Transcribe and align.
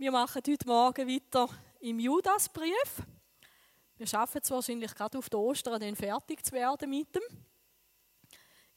Wir 0.00 0.12
machen 0.12 0.40
heute 0.46 0.68
Morgen 0.68 1.08
weiter 1.08 1.48
im 1.80 1.98
Judasbrief. 1.98 3.02
Wir 3.96 4.06
schaffen 4.06 4.40
es 4.40 4.48
wahrscheinlich 4.48 4.94
gerade 4.94 5.18
auf 5.18 5.28
die 5.28 5.36
Ostern, 5.36 5.80
dann 5.80 5.96
fertig 5.96 6.44
zu 6.44 6.52
werden 6.52 6.88
mit 6.88 7.12
dem. 7.16 7.22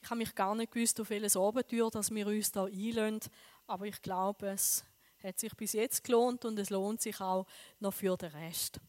Ich 0.02 0.10
habe 0.10 0.18
mich 0.18 0.34
gar 0.34 0.52
nicht 0.56 0.72
gewusst, 0.72 1.00
auf 1.00 1.10
welches 1.10 1.36
Abenteuer 1.36 1.92
dass 1.92 2.10
wir 2.10 2.26
uns 2.26 2.50
da 2.50 2.64
einlösen, 2.64 3.20
aber 3.68 3.86
ich 3.86 4.02
glaube, 4.02 4.48
es 4.48 4.84
hat 5.22 5.38
sich 5.38 5.54
bis 5.54 5.74
jetzt 5.74 6.02
gelohnt 6.02 6.44
und 6.44 6.58
es 6.58 6.70
lohnt 6.70 7.00
sich 7.00 7.20
auch 7.20 7.46
noch 7.78 7.94
für 7.94 8.16
den 8.16 8.32
Rest. 8.32 8.80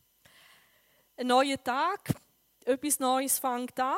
Ein 1.16 1.28
neuer 1.28 1.64
Tag, 1.64 2.16
etwas 2.66 3.00
Neues 3.00 3.38
fängt 3.38 3.80
an, 3.80 3.96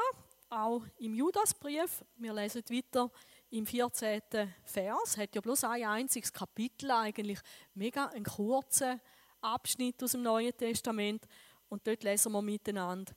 auch 0.50 0.82
im 0.98 1.16
Judasbrief. 1.16 2.04
Wir 2.18 2.34
lesen 2.34 2.64
weiter 2.70 3.10
im 3.50 3.66
14. 3.66 4.22
Vers, 4.64 5.18
hat 5.18 5.36
ja 5.36 5.42
bloß 5.42 5.66
ein 5.66 5.84
einziges 5.84 6.34
Kapitel 6.34 6.92
eigentlich, 6.92 7.40
mega 7.74 8.08
ein 8.08 8.24
kurzer 8.24 9.00
Abschnitt 9.42 10.02
aus 10.04 10.12
dem 10.12 10.24
Neuen 10.24 10.56
Testament 10.58 11.28
und 11.70 11.86
dort 11.86 12.04
lesen 12.04 12.32
wir 12.32 12.42
miteinander. 12.42 13.14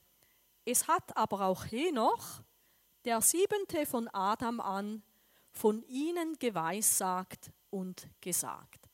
Es 0.64 0.86
hat 0.86 1.16
aber 1.16 1.40
auch 1.42 1.64
Henoch, 1.64 2.42
der 3.04 3.20
siebente 3.20 3.86
von 3.86 4.08
Adam 4.08 4.60
an, 4.60 5.02
von 5.50 5.82
ihnen 5.84 6.38
geweissagt 6.38 7.50
und 7.70 8.08
gesagt. 8.20 8.88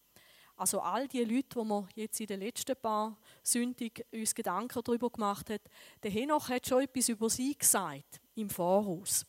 Also 0.56 0.80
all 0.80 1.08
die 1.08 1.24
Leute, 1.24 1.56
wo 1.56 1.64
wir 1.64 1.88
jetzt 1.94 2.20
in 2.20 2.28
den 2.28 2.40
letzten 2.40 2.76
paar 2.76 3.18
Sündig 3.42 4.06
uns 4.12 4.34
Gedanken 4.34 4.82
darüber 4.84 5.10
gemacht 5.10 5.50
haben, 5.50 5.64
der 6.02 6.10
Henoch 6.12 6.48
hat 6.48 6.66
schon 6.66 6.82
etwas 6.82 7.08
über 7.08 7.28
sie 7.28 7.58
gesagt 7.58 8.20
im 8.36 8.48
Voraus. 8.48 9.26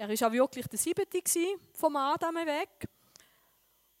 Er 0.00 0.08
war 0.08 0.28
auch 0.28 0.32
wirklich 0.32 0.66
der 0.66 0.78
siebte 0.78 1.22
vom 1.74 1.94
Adam 1.94 2.36
weg. 2.36 2.88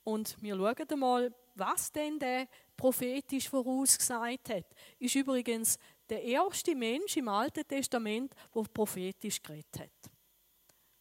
Und 0.02 0.34
wir 0.40 0.56
schauen 0.56 0.98
mal, 0.98 1.34
was 1.54 1.92
denn 1.92 2.18
der 2.18 2.48
prophetisch 2.74 3.50
vorausgesagt 3.50 4.48
hat. 4.48 4.64
Ist 4.98 5.14
übrigens 5.14 5.78
der 6.08 6.22
erste 6.22 6.74
Mensch 6.74 7.18
im 7.18 7.28
Alten 7.28 7.68
Testament, 7.68 8.34
der 8.54 8.62
prophetisch 8.62 9.42
geredet 9.42 9.78
hat. 9.78 10.10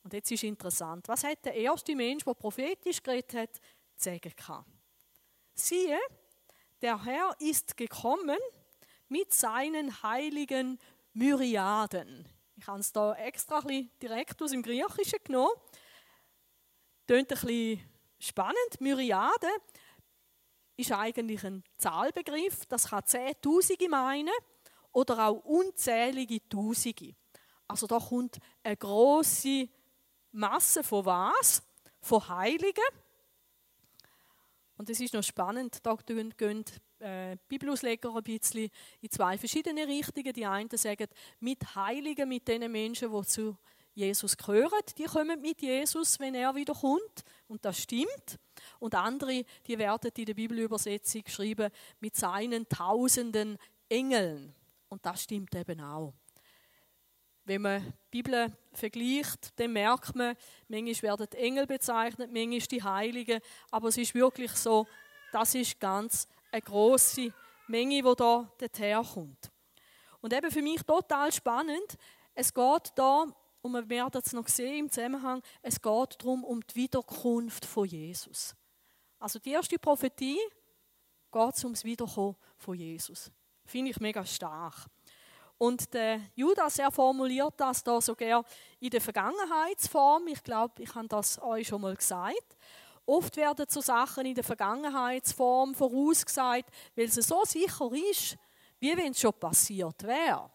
Und 0.03 0.11
jetzt 0.11 0.31
ist 0.31 0.43
interessant, 0.43 1.07
was 1.07 1.23
hat 1.23 1.45
der 1.45 1.53
erste 1.53 1.95
Mensch, 1.95 2.25
der 2.25 2.33
prophetisch 2.33 3.01
geredet 3.01 3.33
hat, 3.35 3.61
sagen 3.95 4.33
gehabt? 4.35 4.69
Siehe, 5.53 5.99
der 6.81 7.05
Herr 7.05 7.33
ist 7.39 7.77
gekommen 7.77 8.37
mit 9.07 9.33
seinen 9.33 10.03
heiligen 10.03 10.77
Myriaden. 11.13 12.27
Ich 12.59 12.67
habe 12.67 12.81
es 12.81 12.91
da 12.91 13.13
extra 13.13 13.59
ein 13.59 13.67
bisschen 13.67 13.91
direkt 14.01 14.41
aus 14.41 14.51
dem 14.51 14.61
Griechischen 14.61 15.19
genommen. 15.23 15.53
Tönt 17.07 17.31
ein 17.31 17.39
bisschen 17.39 17.89
spannend. 18.19 18.81
Myriade 18.81 19.47
ist 20.75 20.91
eigentlich 20.91 21.41
ein 21.45 21.63
Zahlbegriff. 21.77 22.65
Das 22.65 22.89
kann 22.89 23.05
Zehntausende 23.05 23.87
meinen 23.87 24.33
oder 24.91 25.29
auch 25.29 25.39
unzählige 25.45 26.49
Tausende. 26.49 27.15
Also 27.65 27.87
da 27.87 27.97
kommt 27.97 28.39
eine 28.61 28.75
große 28.75 29.69
Masse 30.33 30.83
von 30.83 31.05
was? 31.05 31.63
Von 32.01 32.27
Heiligen. 32.27 32.83
Und 34.75 34.89
es 34.89 34.99
ist 34.99 35.13
noch 35.13 35.23
spannend, 35.23 35.77
da 35.85 35.95
gehen 35.95 36.65
äh, 36.99 37.37
Bibelausleger 37.47 38.15
ein 38.15 38.23
bisschen 38.23 38.69
in 39.01 39.09
zwei 39.09 39.37
verschiedene 39.37 39.87
Richtungen. 39.87 40.33
Die 40.33 40.45
einen 40.45 40.69
sagen, 40.77 41.07
mit 41.39 41.75
Heiligen, 41.75 42.27
mit 42.27 42.47
den 42.47 42.71
Menschen, 42.71 43.11
die 43.11 43.25
zu 43.25 43.57
Jesus 43.93 44.37
gehören, 44.37 44.79
die 44.97 45.03
kommen 45.03 45.41
mit 45.41 45.61
Jesus, 45.61 46.19
wenn 46.19 46.35
er 46.35 46.55
wieder 46.55 46.73
kommt. 46.73 47.23
Und 47.47 47.65
das 47.65 47.79
stimmt. 47.79 48.39
Und 48.79 48.95
andere, 48.95 49.43
die 49.67 49.77
werden 49.77 50.11
in 50.15 50.25
der 50.25 50.33
Bibelübersetzung 50.33 51.23
geschrieben, 51.23 51.69
mit 51.99 52.15
seinen 52.15 52.67
tausenden 52.69 53.57
Engeln. 53.89 54.53
Und 54.87 55.05
das 55.05 55.23
stimmt 55.23 55.53
eben 55.55 55.81
auch. 55.81 56.13
Wenn 57.43 57.63
man 57.63 57.81
die 58.13 58.21
Bibel 58.21 58.55
vergleicht, 58.73 59.59
dann 59.59 59.73
merkt 59.73 60.15
man, 60.15 60.35
manchmal 60.67 61.01
werden 61.01 61.27
die 61.33 61.37
Engel 61.37 61.65
bezeichnet, 61.65 62.31
manchmal 62.31 62.59
die 62.59 62.83
Heiligen. 62.83 63.41
Aber 63.71 63.87
es 63.87 63.97
ist 63.97 64.13
wirklich 64.13 64.51
so, 64.51 64.87
das 65.31 65.55
ist 65.55 65.79
ganz 65.79 66.27
eine 66.51 66.61
große 66.61 67.33
Menge, 67.67 68.01
die 68.01 68.15
da 68.15 68.51
herkommt. 68.77 69.51
Und 70.21 70.33
eben 70.33 70.51
für 70.51 70.61
mich 70.61 70.81
total 70.83 71.31
spannend, 71.31 71.97
es 72.33 72.53
geht 72.53 72.91
da, 72.95 73.25
und 73.61 73.71
wir 73.73 73.89
werden 73.89 74.21
es 74.23 74.33
noch 74.33 74.47
sehen 74.47 74.85
im 74.85 74.91
Zusammenhang, 74.91 75.41
es 75.61 75.81
geht 75.81 76.17
darum, 76.19 76.43
um 76.43 76.61
die 76.65 76.75
Wiederkunft 76.75 77.65
von 77.65 77.85
Jesus. 77.85 78.55
Also 79.19 79.39
die 79.39 79.51
erste 79.51 79.77
Prophetie 79.77 80.39
geht 81.31 81.63
ums 81.63 81.83
Wiederkommen 81.83 82.35
von 82.57 82.75
Jesus. 82.75 83.31
Finde 83.65 83.91
ich 83.91 83.99
mega 83.99 84.25
stark. 84.25 84.87
Und 85.57 85.93
der 85.93 86.21
Judas, 86.35 86.79
er 86.79 86.89
formuliert 86.89 87.53
das 87.57 87.83
da 87.83 87.99
sogar 87.99 88.45
in 88.79 88.89
der 88.89 89.01
Vergangenheitsform. 89.01 90.27
Ich 90.27 90.41
glaube, 90.41 90.81
ich 90.81 90.95
habe 90.95 91.09
das 91.09 91.41
euch 91.41 91.67
schon 91.67 91.81
mal 91.81 91.95
gesagt. 91.95 92.55
Oft 93.09 93.37
werden 93.37 93.65
so 93.67 93.81
Sachen 93.81 94.27
in 94.27 94.35
der 94.35 94.43
Vergangenheitsform 94.43 95.73
vorausgesagt, 95.73 96.69
weil 96.95 97.05
es 97.05 97.15
so 97.15 97.43
sicher 97.43 97.89
ist, 98.11 98.37
wie 98.79 98.95
wenn 98.95 99.13
es 99.13 99.19
schon 99.19 99.33
passiert 99.33 100.03
wäre. 100.03 100.51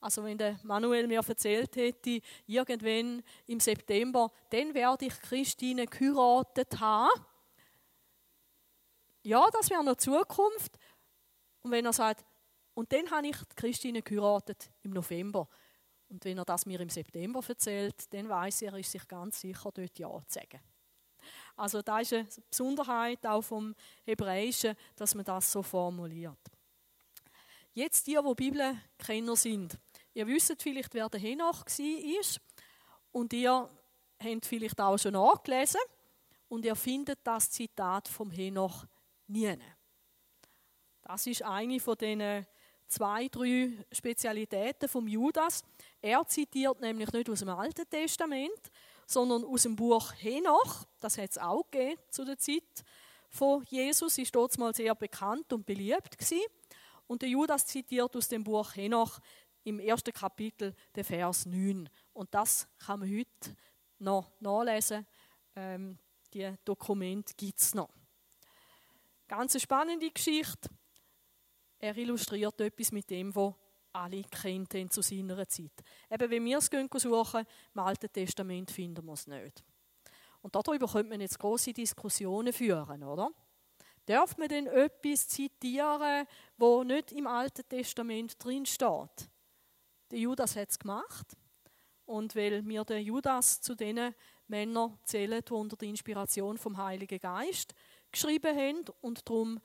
Also 0.00 0.22
wenn 0.22 0.38
der 0.38 0.60
Manuel 0.62 1.08
mir 1.08 1.20
erzählt 1.26 1.74
hätte, 1.74 2.20
irgendwann 2.46 3.24
im 3.48 3.58
September, 3.58 4.30
dann 4.50 4.72
werde 4.72 5.06
ich 5.06 5.20
Christine 5.20 5.86
geheiratet 5.86 6.78
haben. 6.78 7.26
Ja, 9.24 9.48
das 9.50 9.68
wäre 9.68 9.82
noch 9.82 9.96
Zukunft. 9.96 10.78
Und 11.62 11.72
wenn 11.72 11.86
er 11.86 11.92
sagt, 11.92 12.24
und 12.74 12.92
dann 12.92 13.10
habe 13.10 13.26
ich 13.26 13.36
Christine 13.56 14.00
geheiratet 14.00 14.70
im 14.84 14.92
November. 14.92 15.48
Und 16.08 16.24
wenn 16.24 16.38
er 16.38 16.44
das 16.44 16.66
mir 16.66 16.78
im 16.78 16.88
September 16.88 17.40
erzählt, 17.48 18.14
dann 18.14 18.28
weiß 18.28 18.62
er, 18.62 18.74
er 18.74 18.78
ist 18.78 18.92
sich 18.92 19.08
ganz 19.08 19.40
sicher, 19.40 19.72
dort 19.74 19.98
Ja 19.98 20.08
zu 20.28 20.38
sagen. 20.38 20.60
Also 21.60 21.82
da 21.82 22.00
ist 22.00 22.14
eine 22.14 22.26
Besonderheit 22.48 23.26
auch 23.26 23.42
vom 23.42 23.74
Hebräischen, 24.06 24.74
dass 24.96 25.14
man 25.14 25.26
das 25.26 25.52
so 25.52 25.62
formuliert. 25.62 26.38
Jetzt 27.74 28.06
die, 28.06 28.16
die 28.16 28.34
Bibelkenner 28.34 29.36
sind, 29.36 29.78
ihr 30.14 30.26
wisst 30.26 30.62
vielleicht, 30.62 30.94
wer 30.94 31.10
der 31.10 31.20
Henoch 31.20 31.66
war 31.66 32.40
und 33.12 33.32
ihr 33.34 33.68
habt 34.18 34.46
vielleicht 34.46 34.80
auch 34.80 34.96
schon 34.96 35.12
nachgelesen 35.12 35.82
und 36.48 36.64
ihr 36.64 36.74
findet 36.74 37.18
das 37.24 37.50
Zitat 37.50 38.08
vom 38.08 38.30
Henoch 38.30 38.86
nie. 39.26 39.58
Das 41.02 41.26
ist 41.26 41.42
eine 41.42 41.78
von 41.78 41.96
den 41.96 42.46
zwei, 42.88 43.28
drei 43.28 43.84
Spezialitäten 43.92 44.88
vom 44.88 45.06
Judas. 45.06 45.62
Er 46.00 46.26
zitiert 46.26 46.80
nämlich 46.80 47.12
nicht 47.12 47.28
aus 47.28 47.40
dem 47.40 47.50
Alten 47.50 47.86
Testament, 47.86 48.70
sondern 49.10 49.44
aus 49.44 49.64
dem 49.64 49.74
Buch 49.74 50.12
Henoch. 50.18 50.86
Das 51.00 51.18
hat 51.18 51.30
es 51.30 51.38
auch 51.38 51.68
gegeben 51.68 52.00
zu 52.10 52.24
der 52.24 52.38
Zeit 52.38 52.84
von 53.28 53.64
Jesus. 53.68 54.18
Ist 54.18 54.34
dort 54.34 54.56
mal 54.56 54.72
sehr 54.72 54.94
bekannt 54.94 55.52
und 55.52 55.66
beliebt 55.66 56.16
gewesen. 56.16 56.44
Und 57.08 57.22
der 57.22 57.28
Judas 57.28 57.66
zitiert 57.66 58.14
aus 58.16 58.28
dem 58.28 58.44
Buch 58.44 58.76
Henoch 58.76 59.18
im 59.64 59.80
ersten 59.80 60.12
Kapitel 60.12 60.76
den 60.94 61.02
Vers 61.02 61.44
9. 61.44 61.88
Und 62.12 62.32
das 62.32 62.68
kann 62.78 63.00
man 63.00 63.10
heute 63.10 63.56
noch 63.98 64.30
nachlesen. 64.38 65.04
Ähm, 65.56 65.98
die 66.32 66.54
Dokumente 66.64 67.34
gibt 67.36 67.58
es 67.58 67.74
noch. 67.74 67.90
Ganz 69.26 69.54
eine 69.54 69.60
spannende 69.60 70.08
Geschichte. 70.10 70.70
Er 71.80 71.96
illustriert 71.96 72.60
etwas 72.60 72.92
mit 72.92 73.10
dem, 73.10 73.34
was 73.34 73.54
alle 73.92 74.22
kennt 74.22 74.92
zu 74.92 75.02
seiner 75.02 75.46
Zeit. 75.48 75.72
Eben, 76.10 76.30
wenn 76.30 76.44
wir 76.44 76.58
es 76.58 76.70
suchen, 77.02 77.44
im 77.74 77.80
Alten 77.80 78.12
Testament 78.12 78.70
finden 78.70 79.04
wir 79.04 79.12
es 79.12 79.26
nicht. 79.26 79.64
Und 80.42 80.54
darüber 80.54 80.86
könnte 80.86 81.10
man 81.10 81.20
jetzt 81.20 81.38
große 81.38 81.72
Diskussionen 81.72 82.52
führen, 82.52 83.02
oder? 83.02 83.30
Darf 84.06 84.36
man 84.38 84.48
denn 84.48 84.66
etwas 84.66 85.28
zitieren, 85.28 86.26
wo 86.56 86.82
nicht 86.82 87.12
im 87.12 87.26
Alten 87.26 87.68
Testament 87.68 88.42
drin 88.42 88.66
steht? 88.66 89.30
Der 90.10 90.18
Judas 90.18 90.56
hat 90.56 90.70
es 90.70 90.78
gemacht. 90.78 91.36
Und 92.06 92.34
weil 92.34 92.66
wir 92.66 92.84
den 92.84 93.04
Judas 93.04 93.60
zu 93.60 93.76
den 93.76 94.14
Männern 94.48 94.98
zählen, 95.04 95.42
die 95.46 95.52
unter 95.52 95.76
der 95.76 95.88
Inspiration 95.88 96.58
vom 96.58 96.76
Heiligen 96.76 97.20
Geist 97.20 97.74
geschrieben 98.10 98.56
haben 98.56 98.84
und 99.00 99.28
darum 99.28 99.60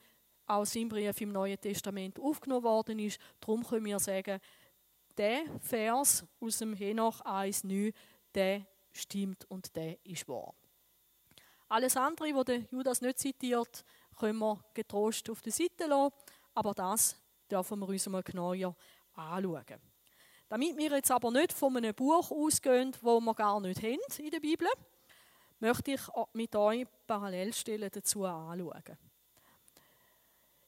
auch 0.48 0.66
sein 0.66 0.90
Brief 0.90 1.20
im 1.22 1.32
Neuen 1.32 1.60
Testament 1.60 2.20
aufgenommen 2.20 2.64
worden 2.64 3.00
ist. 3.00 3.20
Darum 3.40 3.66
können 3.66 3.86
wir 3.86 4.00
sagen, 4.00 4.40
der 5.18 5.44
Vers 5.62 6.26
aus 6.40 6.58
dem 6.58 6.74
Henoch 6.74 7.22
1,9, 7.22 7.94
der 8.34 8.66
stimmt 8.92 9.46
und 9.50 9.76
der 9.76 9.98
ist 10.06 10.28
wahr. 10.28 10.54
Alles 11.68 11.98
andere, 11.98 12.34
was 12.36 12.72
Judas 12.72 13.02
nicht 13.02 13.20
zitiert, 13.20 13.84
können 14.16 14.40
wir 14.40 14.64
getrost 14.74 15.30
auf 15.30 15.42
der 15.42 15.52
Seite 15.52 15.88
lassen, 15.88 16.14
aber 16.54 16.74
das 16.74 17.18
dürfen 17.50 17.80
wir 17.80 17.90
uns 17.90 18.08
mal 18.08 18.24
genauer 18.24 18.76
anschauen. 19.14 19.82
Damit 20.48 20.78
wir 20.78 20.92
jetzt 20.92 21.12
aber 21.12 21.32
nicht 21.32 21.54
von 21.54 21.76
einem 21.76 21.94
Buch 21.94 22.32
ausgehen, 22.32 22.96
wo 23.02 23.20
wir 23.20 23.34
gar 23.34 23.60
nicht 23.60 23.82
haben 23.82 24.00
in 24.20 24.32
der 24.32 24.40
Bibel, 24.40 24.68
möchte 25.60 25.94
ich 25.94 26.02
mit 26.34 26.56
euch 26.56 26.86
Parallelstellen 27.08 27.90
dazu 27.92 28.26
anschauen. 28.26 28.98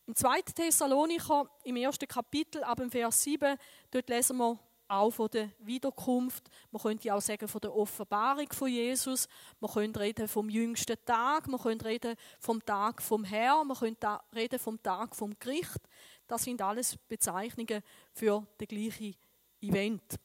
Im 0.08 0.16
2. 0.16 0.42
Thessalonicher, 0.56 1.50
im 1.66 1.76
ersten 1.76 2.08
Kapitel, 2.08 2.64
ab 2.64 2.78
dem 2.78 2.90
Vers 2.90 3.24
7, 3.24 3.58
dort 3.92 4.10
lesen 4.10 4.38
wir 4.38 4.58
auch 4.88 5.12
von 5.12 5.30
der 5.30 5.50
Wiederkunft. 5.60 6.50
Man 6.72 6.82
könnte 6.82 7.14
auch 7.14 7.20
sagen 7.20 7.46
von 7.46 7.60
der 7.60 7.76
Offenbarung 7.76 8.48
von 8.54 8.70
Jesus. 8.70 9.28
Man 9.60 9.70
könnte 9.70 10.00
reden 10.00 10.30
vom 10.30 10.50
jüngsten 10.50 10.96
Tag. 11.04 11.50
Man 11.50 11.60
könnte 11.60 11.84
reden 11.84 12.16
vom 12.40 12.66
Tag 12.66 13.02
vom 13.02 13.26
Herrn. 13.26 13.68
Man 13.68 13.76
könnte 13.76 14.22
reden 14.34 14.60
vom 14.60 14.82
Tag 14.82 15.14
vom 15.14 15.38
Gericht. 15.38 15.82
Das 16.26 16.46
sind 16.46 16.62
alles 16.62 16.96
Bezeichnungen 17.10 17.84
für 18.14 18.48
das 18.60 18.68
gleiche 18.70 19.14
Event. 19.60 20.16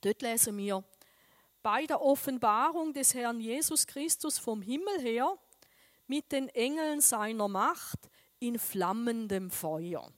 Dort 0.00 0.22
lesen 0.22 0.56
wir, 0.56 0.84
bei 1.60 1.86
der 1.86 2.00
Offenbarung 2.00 2.92
des 2.92 3.14
Herrn 3.14 3.40
Jesus 3.40 3.84
Christus 3.84 4.38
vom 4.38 4.62
Himmel 4.62 5.00
her 5.00 5.36
mit 6.06 6.30
den 6.30 6.48
Engeln 6.50 7.00
seiner 7.00 7.48
Macht 7.48 8.08
in 8.42 8.58
flammendem 8.58 9.50
Feuer. 9.50 10.12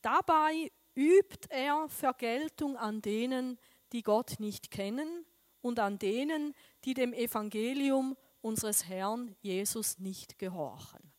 Dabei 0.00 0.72
übt 0.94 1.46
er 1.50 1.90
Vergeltung 1.90 2.78
an 2.78 3.02
denen, 3.02 3.58
die 3.92 4.02
Gott 4.02 4.40
nicht 4.40 4.70
kennen 4.70 5.26
und 5.60 5.78
an 5.78 5.98
denen, 5.98 6.54
die 6.86 6.94
dem 6.94 7.12
Evangelium 7.12 8.16
unseres 8.40 8.88
Herrn 8.88 9.36
Jesus 9.42 9.98
nicht 9.98 10.38
gehorchen. 10.38 11.12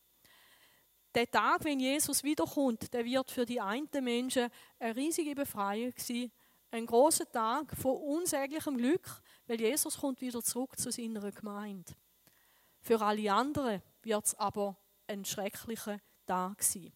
Der 1.14 1.30
Tag, 1.30 1.62
wenn 1.62 1.78
Jesus 1.78 2.24
wiederkommt, 2.24 2.92
der 2.92 3.04
wird 3.04 3.30
für 3.30 3.46
die 3.46 3.60
einen 3.60 3.88
Menschen 4.00 4.48
eine 4.80 4.96
riesige 4.96 5.36
Befreiung 5.36 5.92
sein, 5.96 6.32
ein 6.72 6.86
großer 6.86 7.30
Tag 7.30 7.76
von 7.76 7.98
unsäglichem 7.98 8.78
Glück, 8.78 9.22
weil 9.46 9.60
Jesus 9.60 9.96
kommt 9.98 10.20
wieder 10.20 10.42
zurück 10.42 10.76
zu 10.76 10.90
seiner 10.90 11.30
Gemeinde. 11.30 11.92
Für 12.80 13.00
alle 13.00 13.32
anderen 13.32 13.80
wird 14.04 14.26
es 14.26 14.34
aber 14.34 14.76
ein 15.06 15.24
schrecklicher 15.24 15.98
Tag 16.26 16.62
sein. 16.62 16.92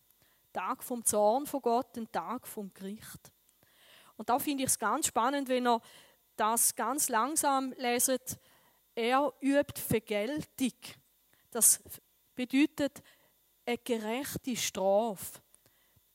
Tag 0.53 0.83
vom 0.83 1.05
Zorn 1.05 1.47
von 1.47 1.61
Gott, 1.61 1.97
ein 1.99 2.11
Tag 2.11 2.47
vom 2.47 2.73
Gericht. 2.73 3.33
Und 4.17 4.29
da 4.29 4.39
finde 4.39 4.65
ich 4.65 4.71
es 4.71 4.79
ganz 4.79 5.09
spannend, 5.09 5.49
wenn 5.49 5.67
ihr 5.67 5.81
das 6.37 6.75
ganz 6.75 7.09
langsam 7.09 7.73
leset. 7.77 8.39
Er 8.95 9.33
übt 9.41 9.81
Vergeltung. 9.81 10.73
Das 11.51 11.83
bedeutet 12.35 13.03
eine 13.67 13.79
gerechte 13.79 14.57
Strafe. 14.57 15.41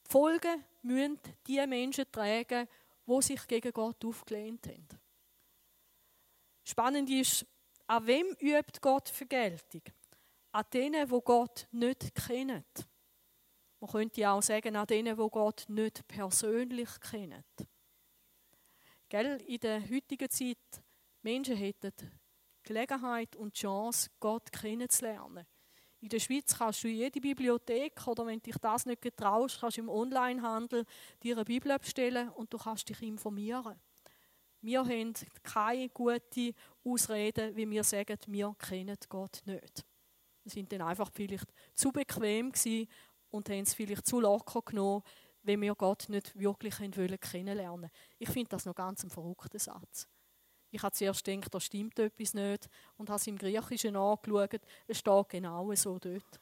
Die 0.05 0.11
Folgen 0.11 0.63
müssen 0.81 1.19
die 1.45 1.65
Menschen 1.67 2.11
tragen, 2.11 2.67
die 3.05 3.21
sich 3.21 3.47
gegen 3.47 3.71
Gott 3.71 4.03
aufgelehnt 4.03 4.65
haben. 4.67 4.88
Spannend 6.63 7.09
ist, 7.09 7.45
an 7.88 8.07
wem 8.07 8.35
übt 8.39 8.79
Gott 8.81 9.09
Vergeltung? 9.09 9.81
An 10.51 10.65
denen, 10.74 11.09
wo 11.09 11.21
Gott 11.21 11.68
nicht 11.71 12.13
kennen. 12.13 12.65
Man 13.80 13.89
könnte 13.89 14.30
auch 14.30 14.44
sagen, 14.44 14.75
an 14.75 14.86
denen, 14.86 15.18
wo 15.18 15.30
Gott 15.30 15.65
nicht 15.68 16.07
persönlich 16.07 16.89
kennen. 17.00 17.44
Gell? 19.09 19.42
In 19.48 19.59
der 19.59 19.81
heutigen 19.89 20.30
Zeit, 20.30 20.83
Menschen 21.21 21.56
hätten 21.56 21.94
Gelegenheit 22.63 23.36
und 23.36 23.53
Chance, 23.56 24.09
Gott 24.19 24.51
kennenzulernen. 24.51 25.45
In 26.00 26.09
der 26.09 26.19
Schweiz 26.19 26.57
kannst 26.57 26.83
du 26.83 26.88
jede 26.88 27.21
Bibliothek 27.21 28.07
oder 28.07 28.25
wenn 28.25 28.42
dich 28.42 28.56
das 28.59 28.86
nicht 28.86 29.01
getraust, 29.01 29.59
kannst 29.59 29.77
du 29.77 29.81
im 29.81 29.89
Onlinehandel 29.89 30.86
dir 31.21 31.36
eine 31.36 31.45
Bibel 31.45 31.77
bestellen 31.77 32.30
und 32.30 32.51
du 32.51 32.57
kannst 32.57 32.89
dich 32.89 33.01
informieren. 33.01 33.80
Wir 34.62 34.80
haben 34.80 35.13
keine 35.44 35.89
gute 35.89 36.53
Ausrede, 36.83 37.56
wie 37.56 37.69
wir 37.69 37.83
sagen, 37.83 38.18
wir 38.27 38.56
kennen 38.57 38.98
Gott 39.09 39.42
nicht. 39.45 39.86
Sind 40.45 40.71
dann 40.71 40.81
einfach 40.81 41.11
vielleicht 41.13 41.53
zu 41.73 41.91
bequem 41.91 42.51
gewesen 42.51 42.88
und 43.29 43.49
haben 43.49 43.61
es 43.61 43.73
vielleicht 43.73 44.07
zu 44.07 44.19
locker 44.19 44.61
genommen, 44.61 45.03
wenn 45.43 45.61
wir 45.61 45.75
Gott 45.75 46.09
nicht 46.09 46.38
wirklich 46.38 46.75
kennenlernen 46.77 47.81
wollen. 47.81 47.91
Ich 48.19 48.29
finde 48.29 48.49
das 48.49 48.65
noch 48.65 48.75
ganz 48.75 49.03
ein 49.03 49.09
verrückter 49.09 49.59
Satz. 49.59 50.07
Ich 50.71 50.81
habe 50.83 50.93
zuerst 50.93 51.23
gedacht, 51.23 51.53
da 51.53 51.59
stimmt 51.59 51.99
etwas 51.99 52.33
nicht 52.33 52.69
und 52.97 53.09
habe 53.09 53.19
es 53.19 53.27
im 53.27 53.38
Griechischen 53.38 53.95
angeschaut. 53.95 54.61
Es 54.88 54.99
steht 54.99 55.29
genau 55.29 55.73
so 55.75 55.99
dort. 55.99 56.39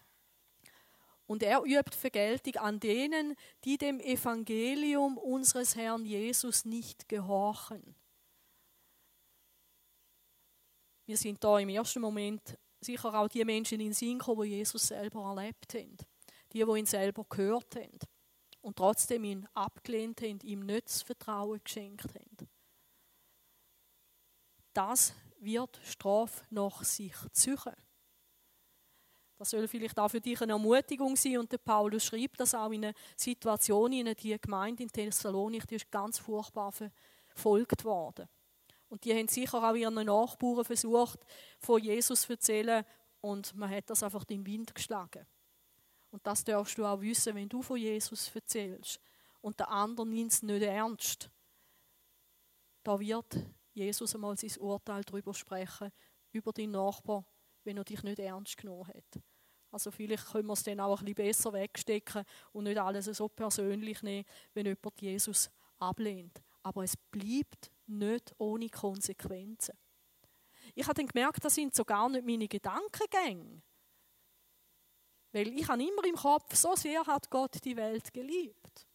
Und 1.25 1.43
er 1.43 1.63
übt 1.63 1.95
Vergeltung 1.95 2.55
an 2.55 2.79
denen, 2.79 3.35
die 3.63 3.77
dem 3.77 3.99
Evangelium 3.99 5.17
unseres 5.17 5.75
Herrn 5.75 6.05
Jesus 6.05 6.65
nicht 6.65 7.07
gehorchen. 7.07 7.95
Wir 11.05 11.17
sind 11.17 11.43
da 11.43 11.59
im 11.59 11.69
ersten 11.69 12.01
Moment 12.01 12.57
sicher 12.81 13.13
auch 13.13 13.27
die 13.27 13.43
Menschen 13.45 13.79
in 13.79 13.93
Sinn 13.93 14.19
gekommen, 14.19 14.43
die 14.43 14.57
Jesus 14.57 14.87
selber 14.87 15.23
erlebt 15.23 15.73
haben 15.73 15.97
die, 16.51 16.65
die 16.65 16.79
ihn 16.79 16.85
selber 16.85 17.25
gehört 17.29 17.75
haben 17.75 17.99
und 18.61 18.77
trotzdem 18.77 19.23
ihn 19.23 19.47
abgelehnt 19.53 20.21
haben, 20.21 20.39
ihm 20.41 20.61
nicht 20.61 20.87
das 20.87 21.01
Vertrauen 21.01 21.61
geschenkt 21.63 22.07
haben. 22.15 22.49
Das 24.73 25.13
wird 25.39 25.79
Strafe 25.83 26.43
nach 26.49 26.83
sich 26.83 27.15
ziehen. 27.31 27.75
Das 29.37 29.51
soll 29.51 29.67
vielleicht 29.69 29.97
auch 29.97 30.09
für 30.09 30.19
dich 30.19 30.41
eine 30.41 30.51
Ermutigung 30.51 31.15
sein. 31.15 31.37
Und 31.37 31.51
der 31.51 31.59
Paulus 31.59 32.03
schreibt 32.03 32.41
das 32.41 32.53
auch 32.53 32.71
in 32.71 32.83
einer 32.83 32.93
Situation, 33.15 33.93
in 33.93 34.13
die 34.13 34.37
Gemeinde 34.39 34.83
in 34.83 34.89
Thessalonik, 34.89 35.65
die 35.65 35.75
ist 35.75 35.89
ganz 35.89 36.19
furchtbar 36.19 36.73
verfolgt 36.73 37.85
worden. 37.85 38.27
Und 38.89 39.05
die 39.05 39.13
haben 39.13 39.27
sicher 39.27 39.63
auch 39.63 39.75
ihren 39.75 39.93
Nachbarn 39.93 40.65
versucht, 40.65 41.19
von 41.59 41.81
Jesus 41.81 42.21
zu 42.21 42.33
erzählen. 42.33 42.83
Und 43.21 43.55
man 43.55 43.69
hat 43.69 43.89
das 43.89 44.03
einfach 44.03 44.25
in 44.27 44.43
den 44.43 44.45
Wind 44.45 44.75
geschlagen. 44.75 45.25
Und 46.11 46.25
das 46.25 46.43
darfst 46.43 46.77
du 46.77 46.85
auch 46.85 47.01
wissen, 47.01 47.35
wenn 47.35 47.49
du 47.49 47.61
von 47.61 47.77
Jesus 47.77 48.33
erzählst 48.33 48.99
und 49.41 49.59
der 49.59 49.69
andere 49.69 50.07
nimmt 50.07 50.31
es 50.31 50.43
nicht 50.43 50.63
ernst. 50.63 51.29
Da 52.83 52.99
wird 52.99 53.45
Jesus 53.73 54.15
einmal 54.15 54.37
sein 54.37 54.57
Urteil 54.59 55.03
darüber 55.03 55.33
sprechen, 55.33 55.91
über 56.31 56.51
deinen 56.51 56.71
Nachbar, 56.71 57.25
wenn 57.63 57.77
er 57.77 57.83
dich 57.83 58.03
nicht 58.03 58.19
ernst 58.19 58.57
genommen 58.57 58.87
hat. 58.87 59.21
Also 59.71 59.91
vielleicht 59.91 60.25
können 60.25 60.47
wir 60.47 60.53
es 60.53 60.63
dann 60.63 60.79
auch 60.79 60.99
ein 60.99 61.05
bisschen 61.05 61.15
besser 61.15 61.53
wegstecken 61.53 62.23
und 62.53 62.63
nicht 62.63 62.79
alles 62.79 63.05
so 63.05 63.29
persönlich 63.29 64.01
nehmen, 64.01 64.25
wenn 64.53 64.65
jemand 64.65 64.99
Jesus 65.01 65.51
ablehnt. 65.77 66.41
Aber 66.63 66.83
es 66.83 66.97
bleibt 66.97 67.71
nicht 67.89 68.33
ohne 68.37 68.69
Konsequenzen. 68.69 69.77
Ich 70.75 70.85
habe 70.85 70.95
dann 70.95 71.07
gemerkt, 71.07 71.43
das 71.43 71.55
sind 71.55 71.75
so 71.75 71.83
gar 71.83 72.09
nicht 72.09 72.25
meine 72.25 72.47
Gedankengänge. 72.47 73.61
Weil 75.31 75.47
ich 75.49 75.67
habe 75.67 75.83
immer 75.83 76.05
im 76.05 76.15
Kopf, 76.15 76.55
so 76.55 76.75
sehr 76.75 77.05
hat 77.05 77.29
Gott 77.29 77.63
die 77.63 77.75
Welt 77.75 78.13
geliebt, 78.13 78.87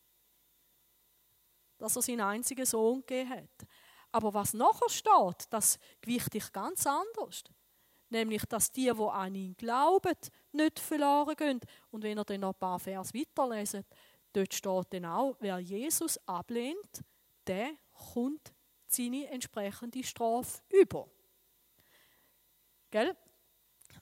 dass 1.79 1.97
er 1.97 2.03
seinen 2.03 2.21
einzigen 2.21 2.67
Sohn 2.67 3.01
gegeben 3.01 3.31
hat. 3.31 3.69
Aber 4.11 4.33
was 4.33 4.55
nachher 4.55 4.89
steht, 4.89 5.47
das 5.51 5.79
gewicht 6.01 6.35
ich 6.35 6.53
ganz 6.53 6.87
anders. 6.87 7.45
Nämlich, 8.11 8.45
dass 8.47 8.71
die, 8.71 8.93
die 8.93 9.03
an 9.03 9.35
ihn 9.35 9.57
glauben, 9.57 10.15
nicht 10.53 10.79
verloren 10.79 11.35
gehen. 11.35 11.61
Und 11.91 12.05
wenn 12.05 12.19
ihr 12.19 12.25
dann 12.25 12.41
noch 12.41 12.55
ein 12.55 12.59
paar 12.59 12.79
Vers 12.79 13.13
weiterlesen, 13.13 13.85
dort 14.33 14.55
steht 14.55 14.93
dann 14.93 15.05
auch, 15.07 15.37
wer 15.41 15.59
Jesus 15.59 16.19
ablehnt, 16.29 17.05
der 17.47 17.73
kommt 17.93 18.54
seine 18.95 19.29
entsprechende 19.29 20.03
Strafe 20.05 20.61
über. 20.71 21.09
Gell? 22.91 23.17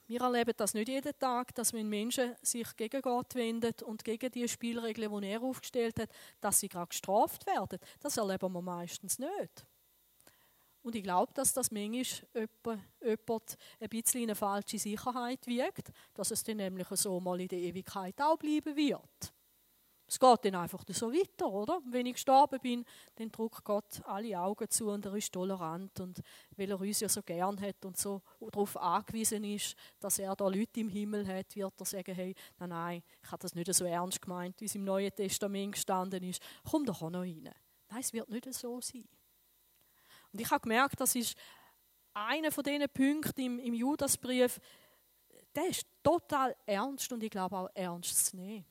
Wir 0.07 0.21
erleben 0.21 0.53
das 0.57 0.73
nicht 0.73 0.89
jeden 0.89 1.17
Tag, 1.17 1.55
dass 1.55 1.71
wenn 1.73 1.87
Menschen 1.87 2.35
sich 2.41 2.75
gegen 2.75 3.01
Gott 3.01 3.35
wenden 3.35 3.73
und 3.85 4.03
gegen 4.03 4.31
die 4.31 4.47
Spielregeln, 4.47 5.21
die 5.21 5.27
er 5.27 5.41
aufgestellt 5.41 5.99
hat, 5.99 6.09
dass 6.41 6.59
sie 6.59 6.67
gerade 6.67 6.89
gestraft 6.89 7.45
werden. 7.45 7.79
Das 7.99 8.17
erleben 8.17 8.51
wir 8.51 8.61
meistens 8.61 9.17
nicht. 9.17 9.65
Und 10.83 10.95
ich 10.95 11.03
glaube, 11.03 11.33
dass 11.33 11.53
das 11.53 11.71
manchmal 11.71 12.03
jemand 13.01 13.57
ein 13.79 13.89
bisschen 13.89 14.21
in 14.21 14.29
eine 14.29 14.35
falsche 14.35 14.77
Sicherheit 14.77 15.47
wiegt, 15.47 15.91
dass 16.13 16.31
es 16.31 16.43
dann 16.43 16.57
nämlich 16.57 16.87
so 16.89 17.19
mal 17.21 17.39
in 17.39 17.47
der 17.47 17.59
Ewigkeit 17.59 18.21
auch 18.21 18.37
bleiben 18.37 18.75
wird. 18.75 19.32
Es 20.13 20.19
geht 20.19 20.45
dann 20.45 20.61
einfach 20.61 20.83
so 20.89 21.11
weiter, 21.11 21.49
oder? 21.49 21.81
Wenn 21.85 22.05
ich 22.05 22.13
gestorben 22.13 22.59
bin, 22.61 22.85
dann 23.15 23.31
drückt 23.31 23.63
Gott 23.63 23.99
alle 24.05 24.39
Augen 24.39 24.69
zu 24.69 24.91
und 24.91 25.03
er 25.07 25.15
ist 25.15 25.33
tolerant 25.33 25.99
und 26.01 26.21
weil 26.55 26.69
er 26.69 26.79
uns 26.79 26.99
ja 26.99 27.09
so 27.09 27.23
gern 27.23 27.59
hat 27.59 27.83
und 27.83 27.97
so 27.97 28.21
darauf 28.39 28.77
angewiesen 28.77 29.43
ist, 29.43 29.75
dass 29.99 30.19
er 30.19 30.35
da 30.35 30.47
Leute 30.47 30.81
im 30.81 30.89
Himmel 30.89 31.25
hat, 31.25 31.55
wird 31.55 31.73
er 31.79 31.85
sagen, 31.85 32.13
hey, 32.13 32.35
nein, 32.59 32.69
nein, 32.69 33.03
ich 33.23 33.31
habe 33.31 33.41
das 33.41 33.55
nicht 33.55 33.73
so 33.73 33.85
ernst 33.85 34.21
gemeint, 34.21 34.61
wie 34.61 34.65
es 34.65 34.75
im 34.75 34.83
Neuen 34.83 35.15
Testament 35.15 35.71
gestanden 35.73 36.21
ist. 36.21 36.43
Komm 36.69 36.85
doch 36.85 37.01
auch 37.01 37.09
noch 37.09 37.21
rein. 37.21 37.49
Nein, 37.89 37.99
es 37.99 38.13
wird 38.13 38.29
nicht 38.29 38.53
so 38.53 38.79
sein. 38.81 39.07
Und 40.31 40.41
ich 40.41 40.51
habe 40.51 40.61
gemerkt, 40.61 41.01
das 41.01 41.15
ist 41.15 41.35
einer 42.13 42.51
von 42.51 42.63
diesen 42.63 42.87
Punkten 42.87 43.41
im, 43.41 43.57
im 43.57 43.73
Judasbrief, 43.73 44.59
der 45.55 45.69
ist 45.69 45.87
total 46.03 46.55
ernst 46.67 47.11
und 47.11 47.23
ich 47.23 47.31
glaube 47.31 47.57
auch 47.57 47.69
ernst 47.73 48.27
zu 48.27 48.35
nehmen. 48.35 48.63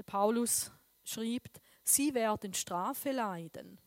Der 0.00 0.04
Paulus 0.04 0.72
schreibt, 1.04 1.60
sie 1.84 2.14
werden 2.14 2.54
Strafe 2.54 3.10
leiden, 3.10 3.78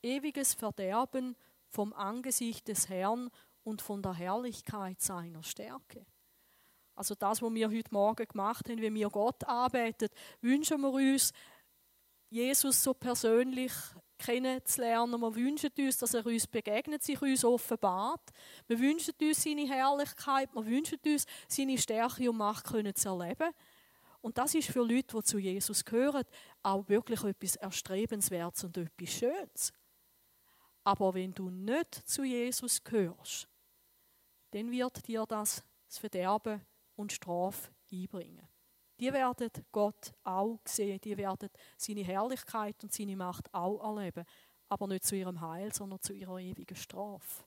ewiges 0.00 0.54
Verderben 0.54 1.34
vom 1.68 1.92
Angesicht 1.94 2.68
des 2.68 2.88
Herrn 2.88 3.28
und 3.64 3.82
von 3.82 4.02
der 4.02 4.14
Herrlichkeit 4.14 5.00
seiner 5.00 5.42
Stärke. 5.42 6.06
Also 6.94 7.16
das, 7.16 7.42
was 7.42 7.52
wir 7.52 7.68
heute 7.68 7.92
Morgen 7.92 8.24
gemacht 8.24 8.68
haben, 8.68 8.80
wie 8.80 8.94
wir 8.94 9.10
Gott 9.10 9.42
arbeiten, 9.42 10.10
wünschen 10.42 10.80
wir 10.80 10.92
uns, 10.92 11.32
Jesus 12.30 12.84
so 12.84 12.94
persönlich 12.94 13.72
kennenzulernen. 14.18 15.20
Wir 15.20 15.34
wünschen 15.34 15.72
uns, 15.76 15.98
dass 15.98 16.14
er 16.14 16.24
uns 16.24 16.46
begegnet, 16.46 17.02
sich 17.02 17.20
uns 17.20 17.44
offenbart. 17.44 18.30
Wir 18.68 18.78
wünschen 18.78 19.14
uns 19.20 19.42
seine 19.42 19.66
Herrlichkeit, 19.66 20.54
wir 20.54 20.66
wünschen 20.66 21.00
uns, 21.04 21.26
seine 21.48 21.78
Stärke 21.78 22.30
und 22.30 22.36
Macht 22.36 22.68
zu 22.68 23.08
erleben. 23.08 23.52
Und 24.26 24.36
das 24.38 24.56
ist 24.56 24.70
für 24.70 24.82
Leute, 24.82 25.16
die 25.16 25.22
zu 25.22 25.38
Jesus 25.38 25.84
gehören, 25.84 26.24
auch 26.60 26.88
wirklich 26.88 27.22
etwas 27.22 27.54
Erstrebenswertes 27.54 28.64
und 28.64 28.76
etwas 28.76 29.08
Schönes. 29.08 29.72
Aber 30.82 31.14
wenn 31.14 31.32
du 31.32 31.48
nicht 31.48 31.94
zu 31.94 32.24
Jesus 32.24 32.82
gehörst, 32.82 33.46
dann 34.50 34.68
wird 34.72 35.06
dir 35.06 35.24
das 35.26 35.62
das 35.86 35.98
Verderben 35.98 36.60
und 36.96 37.12
Strafe 37.12 37.70
einbringen. 37.92 38.48
Die 38.98 39.12
werden 39.12 39.48
Gott 39.70 40.12
auch 40.24 40.58
sehen, 40.64 41.00
die 41.00 41.16
werden 41.16 41.48
seine 41.76 42.02
Herrlichkeit 42.02 42.82
und 42.82 42.92
seine 42.92 43.14
Macht 43.14 43.54
auch 43.54 43.78
erleben, 43.80 44.26
aber 44.68 44.88
nicht 44.88 45.04
zu 45.04 45.14
ihrem 45.14 45.40
Heil, 45.40 45.72
sondern 45.72 46.02
zu 46.02 46.12
ihrer 46.12 46.40
ewigen 46.40 46.74
Strafe. 46.74 47.44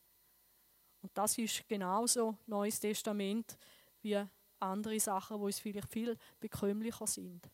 Und 1.02 1.12
das 1.14 1.38
ist 1.40 1.68
genauso 1.68 2.38
Neues 2.46 2.80
Testament 2.80 3.58
wie 4.02 4.26
andere 4.60 5.00
Sachen, 5.00 5.40
wo 5.40 5.48
es 5.48 5.60
vielleicht 5.60 5.90
viel 5.90 6.18
bekömmlicher 6.40 7.08
sind. 7.08 7.50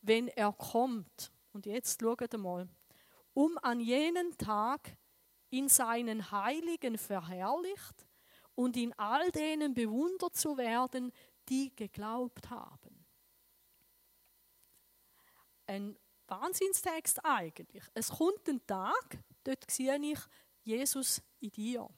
Wenn 0.00 0.28
er 0.28 0.52
kommt, 0.52 1.32
und 1.52 1.66
jetzt 1.66 2.00
schaut 2.00 2.32
mal, 2.38 2.68
um 3.34 3.58
an 3.58 3.80
jenen 3.80 4.36
Tag 4.36 4.96
in 5.50 5.68
seinen 5.68 6.30
Heiligen 6.30 6.98
verherrlicht 6.98 8.06
und 8.54 8.76
in 8.76 8.92
all 8.98 9.30
denen 9.30 9.74
bewundert 9.74 10.34
zu 10.34 10.56
werden, 10.56 11.12
die 11.48 11.74
geglaubt 11.74 12.50
haben. 12.50 13.04
Ein 15.66 15.96
Wahnsinnstext 16.26 17.24
eigentlich. 17.24 17.84
Es 17.94 18.08
kommt 18.08 18.48
ein 18.48 18.66
Tag, 18.66 19.18
dort 19.44 19.70
sehe 19.70 19.98
ich 20.00 20.18
Jesus 20.62 21.22
in 21.40 21.50
dir. 21.50 21.88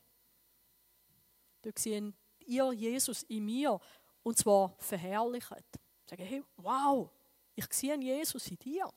Dort 1.62 1.78
sehe 1.78 2.12
ihr 2.40 2.72
Jesus 2.72 3.22
in 3.24 3.44
mir 3.44 3.80
und 4.24 4.36
zwar 4.36 4.74
verherrlicht. 4.78 5.48
Sagen, 6.06 6.24
hey, 6.24 6.42
wow, 6.56 7.08
ich 7.54 7.72
sehe 7.72 7.96
Jesus 8.00 8.48
in 8.48 8.58
dir. 8.58 8.90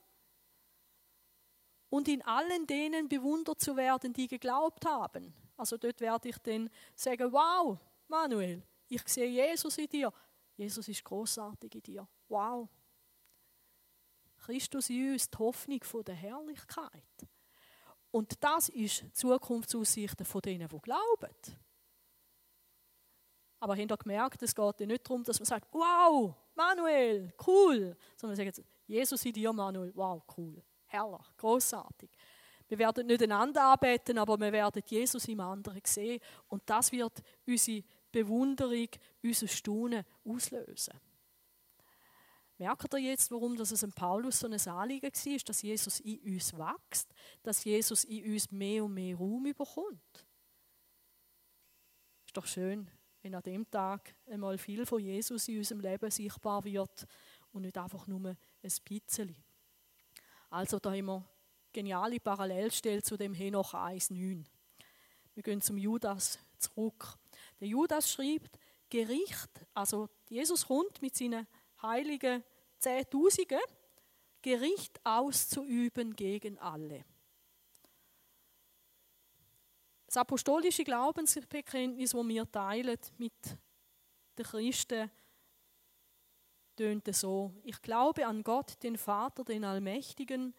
Und 1.89 2.07
in 2.07 2.21
allen 2.23 2.65
denen 2.65 3.07
bewundert 3.07 3.61
zu 3.61 3.75
werden, 3.77 4.11
die 4.11 4.27
geglaubt 4.27 4.85
haben. 4.85 5.33
Also 5.55 5.77
dort 5.77 6.01
werde 6.01 6.29
ich 6.29 6.37
dann 6.39 6.69
sagen, 6.95 7.31
wow, 7.31 7.77
Manuel, 8.07 8.63
ich 8.89 9.07
sehe 9.07 9.27
Jesus 9.27 9.77
in 9.77 9.87
dir. 9.87 10.11
Jesus 10.55 10.87
ist 10.87 11.03
großartig 11.03 11.75
in 11.75 11.83
dir. 11.83 12.07
Wow. 12.27 12.67
Christus 14.37 14.89
in 14.89 15.13
uns, 15.13 15.29
die 15.29 15.37
Hoffnung 15.37 15.79
der 16.05 16.15
Herrlichkeit. 16.15 17.27
Und 18.11 18.41
das 18.43 18.69
ist 18.69 19.01
die 19.01 19.11
Zukunftsaussichten 19.13 20.25
von 20.25 20.41
denen, 20.41 20.67
die 20.67 20.79
glauben. 20.79 21.35
Aber 23.59 23.75
habt 23.75 23.91
ihr 23.91 23.97
gemerkt, 23.97 24.43
es 24.43 24.53
geht 24.53 24.79
nicht 24.81 25.09
darum, 25.09 25.23
dass 25.23 25.39
man 25.39 25.45
sagt, 25.45 25.67
wow, 25.73 26.35
Manuel, 26.55 27.33
cool. 27.45 27.95
Sondern 28.15 28.37
man 28.37 28.53
sagt, 28.53 28.63
Jesus 28.85 29.25
in 29.25 29.33
dir, 29.33 29.51
Manuel, 29.51 29.91
wow, 29.95 30.21
cool, 30.37 30.61
herrlich, 30.85 31.25
großartig. 31.37 32.09
Wir 32.67 32.77
werden 32.77 33.07
nicht 33.07 33.23
einander 33.23 33.63
arbeiten, 33.63 34.17
aber 34.17 34.37
wir 34.39 34.51
werden 34.51 34.83
Jesus 34.85 35.27
im 35.27 35.39
anderen 35.39 35.81
sehen. 35.85 36.19
Und 36.47 36.63
das 36.69 36.91
wird 36.91 37.23
unsere 37.45 37.83
Bewunderung, 38.11 38.89
unser 39.23 39.47
Staunen 39.47 40.03
auslösen. 40.25 40.99
Merkt 42.59 42.93
ihr 42.93 42.99
jetzt, 42.99 43.31
warum 43.31 43.55
das 43.55 43.71
es 43.71 43.85
Paulus 43.93 44.39
so 44.39 44.47
ein 44.47 44.67
Anliegen 44.67 45.11
war, 45.13 45.37
dass 45.45 45.61
Jesus 45.61 45.99
in 45.99 46.19
uns 46.33 46.57
wächst, 46.57 47.13
dass 47.43 47.63
Jesus 47.63 48.03
in 48.03 48.33
uns 48.33 48.51
mehr 48.51 48.83
und 48.83 48.95
mehr 48.95 49.15
Raum 49.15 49.43
bekommt? 49.43 50.25
Ist 52.25 52.35
doch 52.35 52.47
schön, 52.47 52.89
wenn 53.21 53.35
an 53.35 53.43
dem 53.43 53.69
Tag 53.69 54.15
einmal 54.25 54.57
viel 54.57 54.85
von 54.85 54.99
Jesus 54.99 55.47
in 55.47 55.57
unserem 55.57 55.81
Leben 55.81 56.09
sichtbar 56.09 56.63
wird 56.63 57.05
und 57.51 57.63
nicht 57.63 57.77
einfach 57.77 58.07
nur 58.07 58.29
ein 58.29 58.37
bisschen. 58.61 59.35
Also 60.49 60.79
da 60.79 60.91
haben 60.91 61.05
wir 61.05 61.25
geniale 61.73 62.19
Parallelstelle 62.19 63.03
zu 63.03 63.17
dem 63.17 63.33
Henoch 63.33 63.73
1,9. 63.73 64.45
Wir 65.33 65.43
gehen 65.43 65.61
zum 65.61 65.77
Judas 65.77 66.39
zurück. 66.57 67.17
Der 67.59 67.67
Judas 67.67 68.11
schreibt, 68.11 68.57
Gericht, 68.89 69.49
also 69.73 70.09
Jesus 70.29 70.65
kommt 70.65 71.01
mit 71.01 71.15
seinen 71.15 71.45
heiligen 71.81 72.43
Zehntausenden, 72.79 73.59
Gericht 74.41 74.99
auszuüben 75.03 76.15
gegen 76.15 76.57
alle. 76.59 77.03
Das 80.07 80.17
apostolische 80.17 80.85
Glaubensbekenntnis, 80.85 82.11
das 82.11 82.27
wir 82.27 82.49
teilen 82.49 82.97
mit 83.17 83.33
den 84.37 84.45
Christen, 84.45 85.11
tönt 86.77 87.13
so: 87.13 87.53
Ich 87.63 87.81
glaube 87.81 88.25
an 88.25 88.41
Gott, 88.41 88.81
den 88.83 88.97
Vater, 88.97 89.43
den 89.43 89.65
Allmächtigen, 89.65 90.55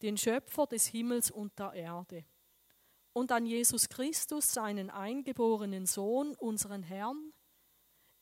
den 0.00 0.16
Schöpfer 0.16 0.66
des 0.66 0.86
Himmels 0.86 1.32
und 1.32 1.58
der 1.58 1.72
Erde, 1.72 2.24
und 3.12 3.32
an 3.32 3.46
Jesus 3.46 3.88
Christus, 3.88 4.52
seinen 4.52 4.90
eingeborenen 4.90 5.86
Sohn, 5.86 6.34
unseren 6.36 6.84
Herrn, 6.84 7.32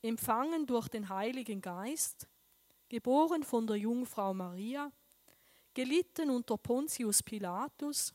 empfangen 0.01 0.67
durch 0.67 0.89
den 0.89 1.11
Heiligen 1.11 1.61
Geist, 1.61 2.27
geboren 2.89 3.43
von 3.43 3.67
der 3.67 3.77
Jungfrau 3.77 4.33
Maria, 4.33 4.91
gelitten 5.75 6.31
unter 6.31 6.57
Pontius 6.57 7.23
Pilatus, 7.23 8.15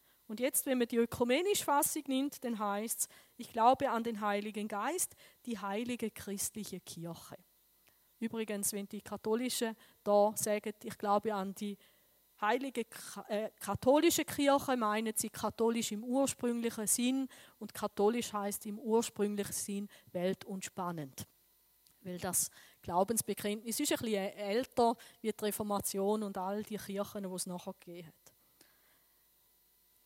Und 0.31 0.39
jetzt, 0.39 0.65
wenn 0.65 0.77
man 0.77 0.87
die 0.87 0.95
ökumenische 0.95 1.65
Fassung 1.65 2.03
nimmt, 2.07 2.41
dann 2.45 2.57
heißt 2.57 2.99
es, 2.99 3.07
ich 3.35 3.51
glaube 3.51 3.89
an 3.89 4.01
den 4.01 4.21
Heiligen 4.21 4.65
Geist, 4.65 5.13
die 5.45 5.59
heilige 5.59 6.09
christliche 6.09 6.79
Kirche. 6.79 7.35
Übrigens, 8.17 8.71
wenn 8.71 8.87
die 8.87 9.01
Katholischen 9.01 9.75
da 10.05 10.31
sagen, 10.35 10.71
ich 10.83 10.97
glaube 10.97 11.33
an 11.33 11.53
die 11.53 11.77
heilige 12.39 12.85
äh, 13.27 13.49
katholische 13.59 14.23
Kirche 14.23 14.77
meinen 14.77 15.11
sie 15.17 15.29
katholisch 15.29 15.91
im 15.91 16.05
ursprünglichen 16.05 16.87
Sinn 16.87 17.27
und 17.59 17.73
katholisch 17.73 18.31
heißt 18.31 18.65
im 18.67 18.79
ursprünglichen 18.79 19.51
Sinn 19.51 19.89
welt- 20.13 20.45
und 20.45 20.63
spannend. 20.63 21.27
Weil 22.03 22.19
das 22.19 22.49
Glaubensbekenntnis 22.81 23.81
ist 23.81 23.91
ein 23.91 23.97
bisschen 23.97 24.31
älter 24.37 24.95
wie 25.19 25.33
die 25.33 25.43
Reformation 25.43 26.23
und 26.23 26.37
all 26.37 26.63
die 26.63 26.77
Kirchen, 26.77 27.23
die 27.23 27.35
es 27.35 27.47
nachher 27.47 27.73
gegeben 27.81 28.07
hat. 28.07 28.20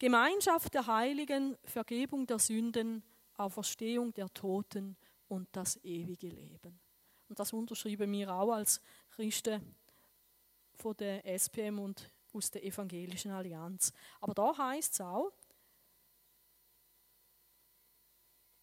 Gemeinschaft 0.05 0.71
der 0.75 0.85
Heiligen, 0.85 1.57
Vergebung 1.63 2.27
der 2.27 2.37
Sünden, 2.37 3.01
Auferstehung 3.37 4.13
der 4.13 4.31
Toten 4.31 4.95
und 5.27 5.47
das 5.51 5.83
ewige 5.83 6.27
Leben. 6.27 6.79
Und 7.27 7.39
das 7.39 7.51
unterschreiben 7.51 8.11
wir 8.11 8.31
auch 8.31 8.51
als 8.51 8.79
Christen 9.09 9.75
von 10.75 10.95
der 10.95 11.25
SPM 11.25 11.79
und 11.79 12.11
aus 12.33 12.51
der 12.51 12.63
evangelischen 12.63 13.31
Allianz. 13.31 13.91
Aber 14.21 14.35
da 14.35 14.55
heißt 14.55 14.93
es 14.93 15.01
auch, 15.01 15.31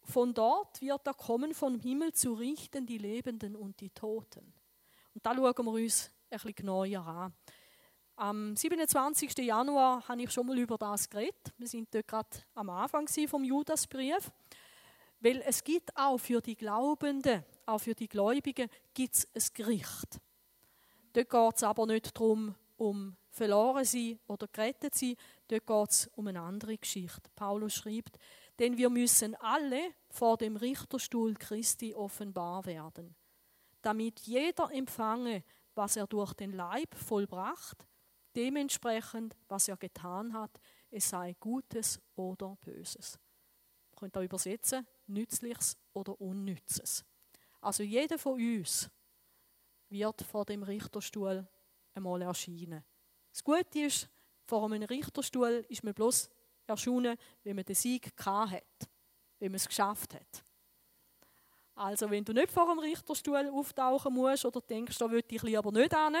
von 0.03 0.33
dort 0.33 0.81
wird 0.81 1.05
er 1.05 1.13
kommen 1.13 1.53
vom 1.53 1.77
Himmel 1.77 2.13
zu 2.13 2.35
richten 2.35 2.85
die 2.85 2.99
Lebenden 2.99 3.57
und 3.57 3.81
die 3.81 3.89
Toten. 3.89 4.53
Und 5.13 5.25
da 5.25 5.35
schauen 5.35 5.65
wir 5.65 5.71
uns 5.73 6.07
ein 6.07 6.37
bisschen 6.37 6.55
genauer 6.55 7.05
an. 7.05 7.33
Am 8.15 8.55
27. 8.55 9.39
Januar 9.39 10.07
habe 10.07 10.21
ich 10.21 10.31
schon 10.31 10.45
mal 10.45 10.57
über 10.57 10.77
das 10.77 11.09
geredet. 11.09 11.51
Wir 11.57 11.67
sind 11.67 11.93
dort 11.93 12.07
gerade 12.07 12.29
am 12.53 12.69
Anfang 12.69 13.07
vom 13.27 13.43
Judasbrief. 13.43 14.31
Weil 15.19 15.41
es 15.47 15.63
gibt 15.63 15.95
auch 15.97 16.17
für 16.17 16.39
die 16.41 16.55
Glaubenden, 16.55 17.43
auch 17.65 17.79
für 17.79 17.95
die 17.95 18.07
Gläubigen, 18.07 18.69
gibt 18.93 19.15
es 19.15 19.27
ein 19.33 19.53
Gericht. 19.55 20.19
Dort 21.13 21.29
geht 21.29 21.55
es 21.55 21.63
aber 21.63 21.87
nicht 21.87 22.15
darum, 22.15 22.55
um 22.77 23.15
verloren 23.29 23.85
sein 23.85 24.19
oder 24.27 24.47
gerettet 24.47 24.93
sein, 24.93 25.15
dort 25.47 25.65
geht 25.65 25.89
es 25.89 26.07
um 26.15 26.27
eine 26.27 26.41
andere 26.41 26.77
Geschichte. 26.77 27.29
Paulus 27.35 27.73
schreibt, 27.73 28.19
denn 28.59 28.77
wir 28.77 28.89
müssen 28.89 29.35
alle 29.35 29.81
vor 30.09 30.37
dem 30.37 30.55
Richterstuhl 30.57 31.33
Christi 31.35 31.95
offenbar 31.95 32.65
werden, 32.65 33.15
damit 33.81 34.19
jeder 34.21 34.71
empfange, 34.71 35.43
was 35.73 35.95
er 35.95 36.05
durch 36.05 36.33
den 36.33 36.51
Leib 36.51 36.93
vollbracht, 36.95 37.87
dementsprechend, 38.35 39.35
was 39.47 39.67
er 39.67 39.77
getan 39.77 40.33
hat, 40.33 40.59
es 40.89 41.09
sei 41.09 41.35
Gutes 41.39 41.99
oder 42.15 42.57
Böses. 42.61 43.19
Man 43.91 43.99
könnte 43.99 44.19
auch 44.19 44.23
übersetzen, 44.23 44.87
Nützliches 45.07 45.77
oder 45.93 46.19
Unnützes. 46.19 47.05
Also 47.61 47.83
jeder 47.83 48.17
von 48.17 48.33
uns 48.33 48.89
wird 49.89 50.21
vor 50.23 50.45
dem 50.45 50.63
Richterstuhl 50.63 51.47
einmal 51.93 52.21
erscheinen. 52.21 52.83
Das 53.31 53.43
Gute 53.43 53.79
ist, 53.79 54.09
vor 54.45 54.65
einem 54.65 54.83
Richterstuhl 54.83 55.65
ist 55.69 55.83
man 55.83 55.93
bloß 55.93 56.29
erschienen, 56.67 57.17
wenn 57.43 57.55
man 57.55 57.65
den 57.65 57.75
Sieg 57.75 58.11
hat, 58.25 58.63
wenn 59.39 59.51
man 59.51 59.55
es 59.55 59.67
geschafft 59.67 60.13
hat. 60.13 60.43
Also 61.75 62.09
wenn 62.09 62.23
du 62.23 62.33
nicht 62.33 62.51
vor 62.51 62.67
dem 62.67 62.79
Richterstuhl 62.79 63.49
auftauchen 63.49 64.13
musst 64.13 64.45
oder 64.45 64.61
denkst, 64.61 64.97
da 64.97 65.09
würde 65.09 65.35
ich 65.35 65.41
lieber 65.41 65.71
nicht 65.71 65.95
hin, 65.95 66.17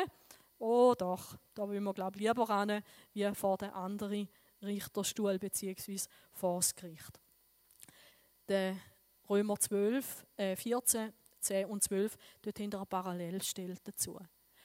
oh 0.63 0.95
doch, 0.95 1.37
da 1.53 1.67
will 1.69 1.81
man 1.81 1.93
glaube 1.93 2.17
lieber 2.17 2.47
hin, 2.47 2.81
wie 3.13 3.35
vor 3.35 3.57
dem 3.57 3.73
anderen 3.73 4.29
Richterstuhl 4.61 5.37
bzw. 5.37 5.99
vor 6.31 6.59
das 6.59 6.73
Gericht. 6.73 7.19
Der 8.47 8.77
Römer 9.29 9.59
12, 9.59 10.25
äh 10.37 10.55
14, 10.55 11.11
10 11.39 11.65
und 11.67 11.83
12, 11.83 12.15
dort 12.41 12.59
wir 12.59 12.79
eine 12.79 12.85
Parallelstelle 12.85 13.75
dazu. 13.83 14.17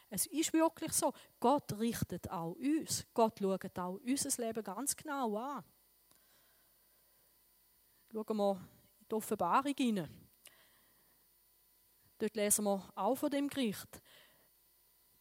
Es 0.09 0.26
ist 0.26 0.52
wirklich 0.52 0.93
so, 0.93 1.12
Gott 1.40 1.78
richtet 1.78 2.31
auch 2.31 2.52
uns. 2.52 3.05
Gott 3.12 3.40
schaut 3.40 3.78
auch 3.78 3.99
unser 4.00 4.43
Leben 4.43 4.62
ganz 4.62 4.97
genau 4.97 5.37
an. 5.37 5.64
Schauen 8.12 8.37
wir 8.37 8.52
in 9.00 9.07
die 9.11 9.14
Offenbarung 9.14 9.75
hinein. 9.76 10.28
Dort 12.19 12.37
lesen 12.37 12.64
wir 12.64 12.88
auch 12.95 13.14
von 13.17 13.31
dem 13.31 13.49
Gericht. 13.49 14.00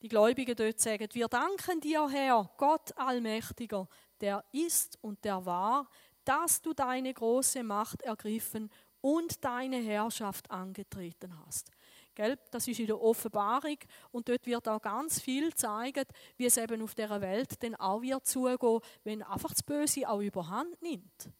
Die 0.01 0.09
Gläubigen 0.09 0.55
dort 0.55 0.79
sagen, 0.79 1.07
wir 1.11 1.27
danken 1.27 1.81
dir, 1.81 2.07
Herr, 2.07 2.49
Gott 2.57 2.95
Allmächtiger, 2.97 3.87
der 4.21 4.43
ist 4.51 4.97
und 5.01 5.23
der 5.25 5.43
war, 5.43 5.89
dass 6.23 6.61
du 6.61 6.73
deine 6.73 7.13
große 7.13 7.63
Macht 7.63 8.03
ergriffen 8.03 8.69
und 9.01 9.43
deine 9.43 9.77
Herrschaft 9.77 10.51
angetreten 10.51 11.33
hast. 11.45 11.71
Gell? 12.13 12.37
Das 12.51 12.67
ist 12.67 12.79
in 12.79 12.87
der 12.87 13.01
Offenbarung 13.01 13.77
und 14.11 14.27
dort 14.27 14.45
wird 14.45 14.67
auch 14.67 14.81
ganz 14.81 15.19
viel 15.19 15.53
zeigen, 15.55 16.05
wie 16.35 16.45
es 16.45 16.57
eben 16.57 16.81
auf 16.81 16.93
der 16.93 17.21
Welt 17.21 17.61
dann 17.63 17.75
auch 17.75 18.01
wird 18.01 18.27
zugehen, 18.27 18.79
wenn 19.03 19.23
einfach 19.23 19.51
das 19.51 19.63
Böse 19.63 20.07
auch 20.07 20.21
überhand 20.21 20.79
nimmt. 20.81 21.31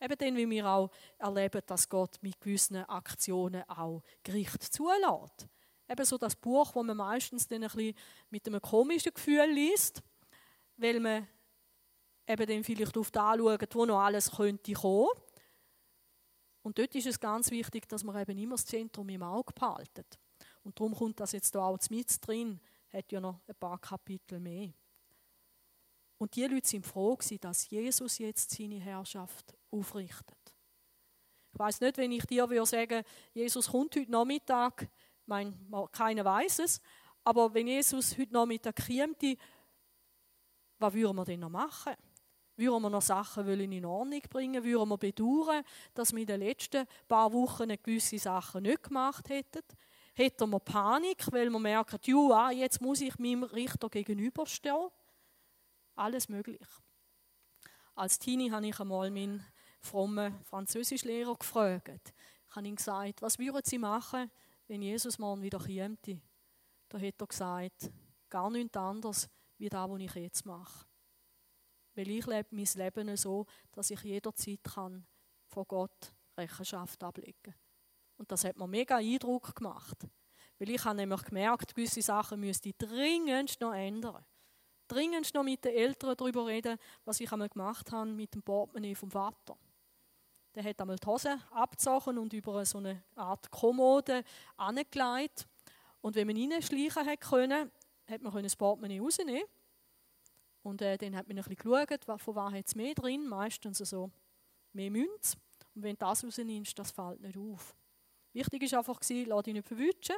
Eben 0.00 0.18
dann, 0.18 0.36
wie 0.36 0.50
wir 0.50 0.66
auch 0.66 0.90
erleben, 1.18 1.62
dass 1.66 1.88
Gott 1.88 2.16
mit 2.20 2.40
gewissen 2.40 2.76
Aktionen 2.76 3.62
auch 3.68 4.02
Gericht 4.22 4.62
zulässt. 4.62 5.48
Eben 5.88 6.04
so 6.04 6.18
das 6.18 6.34
Buch, 6.34 6.74
wo 6.74 6.82
man 6.82 6.96
meistens 6.96 7.46
dann 7.46 7.62
ein 7.62 7.70
bisschen 7.70 7.94
mit 8.30 8.46
einem 8.46 8.60
komischen 8.60 9.14
Gefühl 9.14 9.50
liest, 9.52 10.02
weil 10.76 11.00
man 11.00 11.28
eben 12.26 12.46
dann 12.46 12.64
vielleicht 12.64 12.98
auf 12.98 13.10
das 13.10 13.22
anschaut, 13.22 13.74
wo 13.74 13.86
noch 13.86 14.00
alles 14.00 14.30
könnte 14.30 14.72
kommen. 14.72 15.10
Und 16.62 16.78
dort 16.78 16.94
ist 16.96 17.06
es 17.06 17.20
ganz 17.20 17.50
wichtig, 17.50 17.88
dass 17.88 18.02
man 18.02 18.20
eben 18.20 18.36
immer 18.38 18.56
das 18.56 18.66
Zentrum 18.66 19.08
im 19.08 19.22
Auge 19.22 19.52
behaltet. 19.52 20.18
Und 20.64 20.78
darum 20.78 20.94
kommt 20.94 21.20
das 21.20 21.32
jetzt 21.32 21.54
da 21.54 21.60
auch 21.60 21.78
mit 21.90 22.26
drin, 22.26 22.60
hat 22.92 23.12
ja 23.12 23.20
noch 23.20 23.40
ein 23.46 23.54
paar 23.54 23.78
Kapitel 23.78 24.40
mehr. 24.40 24.72
Und 26.18 26.34
die 26.34 26.44
Leute 26.44 26.66
sind 26.66 26.84
froh 26.84 27.16
dass 27.40 27.70
Jesus 27.70 28.18
jetzt 28.18 28.50
seine 28.50 28.80
Herrschaft 28.80 29.54
aufrichtet. 29.70 30.56
Ich 31.52 31.58
weiß 31.58 31.80
nicht, 31.80 31.96
wenn 31.98 32.12
ich 32.12 32.24
dir 32.26 32.48
würde 32.48 32.66
sagen, 32.66 33.04
Jesus 33.32 33.68
kommt 33.68 33.96
heute 33.96 34.10
Nachmittag, 34.10 34.90
ich 35.26 35.28
meine, 35.28 35.52
keiner 35.90 36.24
weiß 36.24 36.60
es, 36.60 36.80
aber 37.24 37.52
wenn 37.52 37.66
Jesus 37.66 38.16
heute 38.16 38.32
Nachmittag 38.32 38.76
käme, 38.76 39.36
was 40.78 40.94
würden 40.94 41.16
wir 41.16 41.24
denn 41.24 41.40
noch 41.40 41.50
machen? 41.50 41.94
Würden 42.54 42.82
wir 42.82 42.90
noch 42.90 43.02
Sachen 43.02 43.48
in 43.48 43.84
Ordnung 43.84 44.22
bringen? 44.30 44.62
Würden 44.62 44.88
wir 44.88 44.96
bedauern, 44.96 45.64
dass 45.94 46.12
wir 46.12 46.20
in 46.20 46.28
den 46.28 46.40
letzten 46.40 46.86
paar 47.08 47.32
Wochen 47.32 47.68
gewisse 47.82 48.20
Sachen 48.20 48.62
nicht 48.62 48.84
gemacht 48.84 49.28
hätten? 49.28 49.62
Hätten 50.14 50.48
wir 50.48 50.60
Panik, 50.60 51.26
weil 51.32 51.50
wir 51.50 51.58
merken, 51.58 51.98
ja, 52.04 52.52
jetzt 52.52 52.80
muss 52.80 53.00
ich 53.00 53.18
meinem 53.18 53.42
Richter 53.42 53.88
gegenüberstehen? 53.88 54.90
Alles 55.96 56.28
möglich. 56.28 56.68
Als 57.96 58.20
Teenie 58.20 58.52
habe 58.52 58.68
ich 58.68 58.78
einmal 58.78 59.10
meinen 59.10 59.44
frommen 59.80 60.40
Französischlehrer 60.44 61.34
gefragt. 61.34 62.14
Ich 62.48 62.54
habe 62.54 62.68
ihm 62.68 62.76
gesagt, 62.76 63.22
was 63.22 63.40
würden 63.40 63.62
Sie 63.64 63.78
machen, 63.78 64.30
wenn 64.66 64.82
Jesus 64.82 65.18
morgen 65.18 65.42
wieder 65.42 65.58
käme? 65.58 65.96
Da 66.88 66.98
hat 66.98 67.20
er 67.20 67.26
gesagt, 67.26 67.90
gar 68.28 68.50
nichts 68.50 68.76
anderes, 68.76 69.28
wie 69.58 69.68
das, 69.68 69.88
was 69.88 70.00
ich 70.00 70.14
jetzt 70.14 70.46
mache. 70.46 70.86
Weil 71.94 72.10
ich 72.10 72.26
lebe 72.26 72.48
mein 72.50 72.68
Leben 72.74 73.16
so, 73.16 73.46
dass 73.72 73.90
ich 73.90 74.02
jederzeit 74.02 74.62
kann 74.62 75.06
vor 75.46 75.64
Gott 75.66 76.12
Rechenschaft 76.36 77.02
ablegen 77.02 77.34
kann. 77.42 77.54
Und 78.18 78.30
das 78.30 78.44
hat 78.44 78.56
mir 78.56 78.66
mega 78.66 78.96
Eindruck 78.96 79.54
gemacht. 79.54 80.06
Weil 80.58 80.70
ich 80.70 80.84
habe 80.84 80.96
nämlich 80.96 81.22
gemerkt, 81.22 81.74
gewisse 81.74 82.02
Sachen 82.02 82.40
müsste 82.40 82.68
ich 82.68 82.76
dringend 82.76 83.60
noch 83.60 83.74
ändern 83.74 84.24
dringend 84.88 85.34
noch 85.34 85.42
mit 85.42 85.64
den 85.64 85.74
Eltern 85.74 86.16
darüber 86.16 86.46
reden, 86.46 86.78
was 87.04 87.20
ich 87.20 87.30
einmal 87.32 87.48
gemacht 87.48 87.90
habe 87.92 88.10
mit 88.10 88.34
dem 88.34 88.42
Portemonnaie 88.42 88.94
vom 88.94 89.10
Vater. 89.10 89.56
Der 90.56 90.64
hat 90.64 90.80
einmal 90.80 90.96
die 90.96 91.06
Hose 91.06 91.38
abgezogen 91.50 92.16
und 92.16 92.32
über 92.32 92.64
so 92.64 92.78
eine 92.78 93.02
Art 93.14 93.50
Kommode 93.50 94.24
angelegt. 94.56 95.46
Und 96.00 96.16
wenn 96.16 96.26
man 96.26 96.50
reinschleichen 96.50 97.20
konnte, 97.20 97.70
hat 98.08 98.22
man 98.22 98.42
das 98.42 98.56
Portemonnaie 98.56 98.98
rausnehmen 98.98 99.42
Und 100.62 100.80
äh, 100.80 100.96
dann 100.96 101.14
hat 101.14 101.28
man 101.28 101.36
ein 101.36 101.44
bisschen 101.44 101.86
geschaut, 101.86 102.22
von 102.22 102.34
was 102.34 102.54
hat 102.54 102.66
es 102.66 102.74
mehr 102.74 102.94
drin, 102.94 103.28
meistens 103.28 103.78
so 103.78 104.10
mehr 104.72 104.90
Münz. 104.90 105.36
Und 105.74 105.82
wenn 105.82 105.98
das 105.98 106.24
rausnimmst, 106.24 106.78
das 106.78 106.90
fällt 106.90 107.20
nicht 107.20 107.36
auf. 107.36 107.76
Wichtig 108.32 108.72
war 108.72 108.78
einfach, 108.78 109.00
lass 109.10 109.42
dich 109.42 109.52
nicht 109.52 109.68
verwutschen 109.68 110.16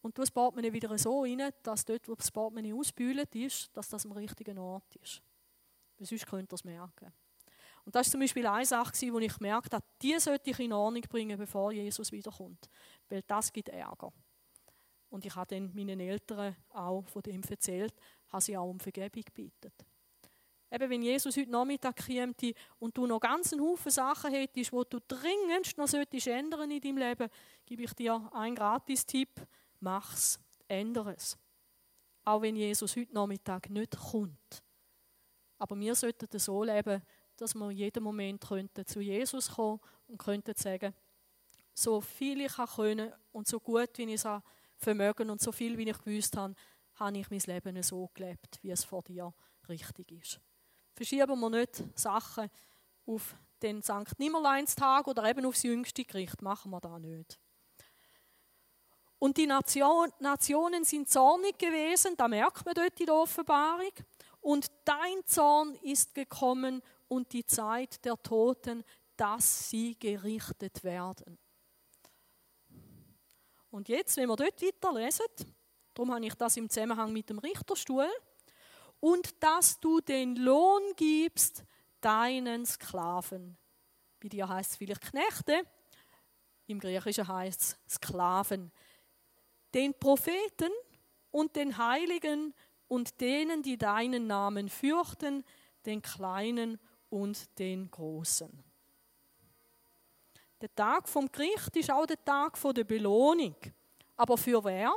und 0.00 0.16
du 0.16 0.22
das 0.22 0.30
Portemonnaie 0.30 0.72
wieder 0.72 0.96
so 0.96 1.20
rein, 1.20 1.50
dass 1.62 1.84
dort, 1.84 2.08
wo 2.08 2.14
das 2.14 2.30
Portemonnaie 2.30 2.72
ausbühlt 2.72 3.34
ist, 3.34 3.76
dass 3.76 3.90
das 3.90 4.06
am 4.06 4.12
richtigen 4.12 4.56
Ort 4.56 4.96
ist. 4.96 5.22
Weil 5.98 6.06
sonst 6.06 6.26
könnt 6.26 6.50
ihr 6.50 6.54
es 6.54 6.64
merken. 6.64 7.12
Und 7.84 7.94
das 7.94 8.06
war 8.06 8.12
zum 8.12 8.20
Beispiel 8.20 8.46
eine 8.46 8.64
Sache, 8.64 9.12
wo 9.12 9.18
ich 9.18 9.36
gemerkt 9.36 9.74
habe, 9.74 9.84
die 10.00 10.18
sollte 10.18 10.50
ich 10.50 10.58
in 10.60 10.72
Ordnung 10.72 11.02
bringen, 11.02 11.38
bevor 11.38 11.72
Jesus 11.72 12.10
wiederkommt. 12.12 12.70
Weil 13.08 13.22
das 13.26 13.52
gibt 13.52 13.68
Ärger. 13.68 14.12
Und 15.10 15.24
ich 15.24 15.34
habe 15.36 15.54
dann 15.54 15.74
meinen 15.74 16.00
Eltern 16.00 16.56
auch 16.70 17.04
von 17.06 17.22
dem 17.22 17.42
erzählt, 17.42 17.94
habe 18.28 18.42
sie 18.42 18.56
auch 18.56 18.68
um 18.68 18.80
Vergebung 18.80 19.22
gebeten. 19.22 19.72
Eben, 20.70 20.90
wenn 20.90 21.02
Jesus 21.02 21.36
heute 21.36 21.50
Nachmittag 21.50 21.96
käme 21.96 22.34
und 22.80 22.96
du 22.96 23.06
noch 23.06 23.20
ganz 23.20 23.52
einen 23.52 23.62
Haufen 23.62 23.92
Sachen 23.92 24.32
hättest, 24.32 24.72
die 24.72 24.82
du 24.90 24.98
dringendst 25.06 25.78
noch 25.78 25.86
solltest 25.86 26.26
ändern 26.26 26.70
in 26.70 26.80
deinem 26.80 26.98
Leben, 26.98 27.28
gebe 27.64 27.84
ich 27.84 27.92
dir 27.92 28.28
einen 28.32 28.56
Gratis-Tipp 28.56 29.46
mach's, 29.84 30.40
ändere 30.66 31.14
es. 31.14 31.38
Auch 32.24 32.42
wenn 32.42 32.56
Jesus 32.56 32.96
heute 32.96 33.14
Nachmittag 33.14 33.70
nicht 33.70 33.96
kommt. 33.96 34.64
Aber 35.58 35.78
wir 35.78 35.94
sollten 35.94 36.38
so 36.38 36.64
leben, 36.64 37.02
dass 37.36 37.54
wir 37.54 37.70
jeden 37.70 38.02
Moment 38.02 38.46
könnten 38.46 38.86
zu 38.86 39.00
Jesus 39.00 39.50
kommen 39.50 39.80
und 40.06 40.18
könnten 40.18 40.54
sagen, 40.54 40.94
so 41.74 42.00
viel 42.00 42.42
ich 42.42 42.56
können 42.76 43.12
und 43.32 43.48
so 43.48 43.58
gut, 43.58 43.90
wie 43.96 44.04
ich 44.04 44.24
es 44.24 44.26
vermögen 44.76 45.30
und 45.30 45.40
so 45.40 45.52
viel, 45.52 45.76
wie 45.76 45.88
ich 45.88 45.98
gewusst 45.98 46.36
habe, 46.36 46.54
habe 46.94 47.18
ich 47.18 47.30
mein 47.30 47.40
Leben 47.40 47.82
so 47.82 48.10
gelebt, 48.14 48.58
wie 48.62 48.70
es 48.70 48.84
vor 48.84 49.02
dir 49.02 49.34
richtig 49.68 50.12
ist. 50.12 50.40
Verschieben 50.94 51.40
wir 51.40 51.50
nicht 51.50 51.82
Sachen 51.98 52.48
auf 53.06 53.36
den 53.62 53.82
St. 53.82 54.18
Nimmerleinstag 54.18 55.06
oder 55.08 55.28
eben 55.28 55.44
aufs 55.46 55.64
jüngste 55.64 56.04
Gericht. 56.04 56.40
Machen 56.42 56.70
wir 56.70 56.80
das 56.80 57.00
nicht. 57.00 57.38
Und 59.18 59.36
die 59.36 59.46
Nation, 59.46 60.12
Nationen 60.20 60.84
sind 60.84 61.08
zornig 61.08 61.58
gewesen, 61.58 62.14
da 62.16 62.28
merkt 62.28 62.64
man 62.66 62.74
dort 62.74 63.00
in 63.00 63.06
der 63.06 63.14
Offenbarung. 63.14 63.92
Und 64.40 64.66
dein 64.84 65.24
Zorn 65.24 65.74
ist 65.76 66.14
gekommen 66.14 66.82
und 67.08 67.32
die 67.32 67.46
Zeit 67.46 68.04
der 68.04 68.20
Toten, 68.22 68.84
dass 69.16 69.70
sie 69.70 69.96
gerichtet 69.98 70.82
werden. 70.82 71.38
Und 73.70 73.88
jetzt, 73.88 74.16
wenn 74.16 74.28
wir 74.28 74.36
dort 74.36 74.62
weiterlesen, 74.62 75.26
darum 75.94 76.14
habe 76.14 76.26
ich 76.26 76.34
das 76.34 76.56
im 76.56 76.68
Zusammenhang 76.68 77.12
mit 77.12 77.28
dem 77.28 77.38
Richterstuhl, 77.38 78.08
und 79.00 79.42
dass 79.42 79.78
du 79.80 80.00
den 80.00 80.36
Lohn 80.36 80.82
gibst 80.96 81.64
deinen 82.00 82.64
Sklaven. 82.64 83.58
Bei 84.20 84.28
dir 84.28 84.48
heißt 84.48 84.72
es 84.72 84.76
vielleicht 84.76 85.02
Knechte, 85.02 85.66
im 86.66 86.80
Griechischen 86.80 87.28
heißt 87.28 87.60
es 87.60 87.96
Sklaven 87.96 88.72
den 89.74 89.92
Propheten 89.98 90.70
und 91.30 91.56
den 91.56 91.76
Heiligen 91.76 92.54
und 92.88 93.20
denen, 93.20 93.62
die 93.62 93.76
deinen 93.76 94.26
Namen 94.26 94.68
fürchten, 94.68 95.44
den 95.84 96.00
Kleinen 96.00 96.78
und 97.14 97.58
den 97.60 97.88
Großen. 97.90 98.50
Der 100.60 100.74
Tag 100.74 101.08
vom 101.08 101.30
Gericht 101.30 101.76
ist 101.76 101.90
auch 101.90 102.06
der 102.06 102.22
Tag 102.24 102.58
der 102.74 102.84
Belohnung. 102.84 103.54
Aber 104.16 104.36
für 104.36 104.64
wer? 104.64 104.92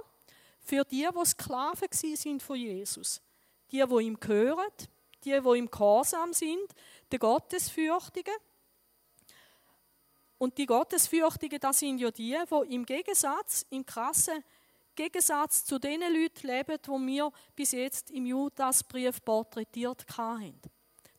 Für 0.60 0.84
die, 0.84 1.08
die 1.08 1.26
Sklaven 1.26 1.88
sind 1.92 2.42
von 2.42 2.58
Jesus. 2.58 3.22
Die, 3.72 3.84
die 3.84 4.04
ihm 4.04 4.20
gehören, 4.20 4.72
die, 5.24 5.40
die 5.40 5.58
ihm 5.58 5.70
gehorsam 5.70 6.34
sind, 6.34 6.74
die 7.12 7.20
Gottesfürchtigen. 7.20 8.34
Und 10.40 10.58
die 10.58 10.66
Gottesfürchtigen, 10.66 11.60
das 11.60 11.80
sind 11.80 12.00
ja 12.00 12.10
die, 12.10 12.38
die 12.50 12.74
im 12.74 12.86
Gegensatz, 12.86 13.66
im 13.70 13.86
krassen 13.86 14.44
Gegensatz 14.96 15.66
zu 15.66 15.78
den 15.78 16.02
Leuten 16.02 16.48
leben, 16.48 16.78
die 16.84 17.08
wir 17.16 17.32
bis 17.56 17.74
jetzt 17.74 18.10
im 18.10 18.26
Judasbrief 18.26 19.24
porträtiert 19.24 20.06
haben. 20.18 20.60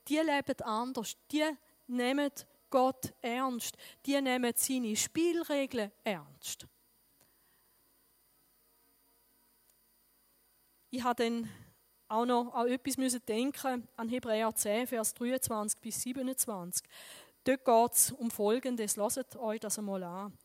Die 0.08 0.18
leben 0.18 0.60
anders. 0.62 1.16
Die 1.30 1.44
nehmen 1.86 2.30
Gott 2.70 3.12
ernst. 3.20 3.76
Die 4.06 4.20
nehmen 4.20 4.52
seine 4.56 4.96
Spielregeln 4.96 5.92
ernst. 6.04 6.66
Ich 10.90 11.02
habe 11.02 11.22
dann 11.22 11.50
auch 12.08 12.24
noch 12.24 12.54
an 12.54 12.68
etwas 12.68 12.96
müssen 12.96 13.20
denken, 13.26 13.86
an 13.96 14.08
Hebräer 14.08 14.54
10, 14.54 14.86
Vers 14.86 15.12
23 15.14 15.78
bis 15.80 16.00
27. 16.00 16.86
Dort 17.44 17.64
geht 17.64 17.92
es 17.92 18.12
um 18.12 18.30
Folgendes. 18.30 18.96
Lasst 18.96 19.36
euch 19.36 19.60
das 19.60 19.78
einmal 19.78 20.02
an. 20.02 20.38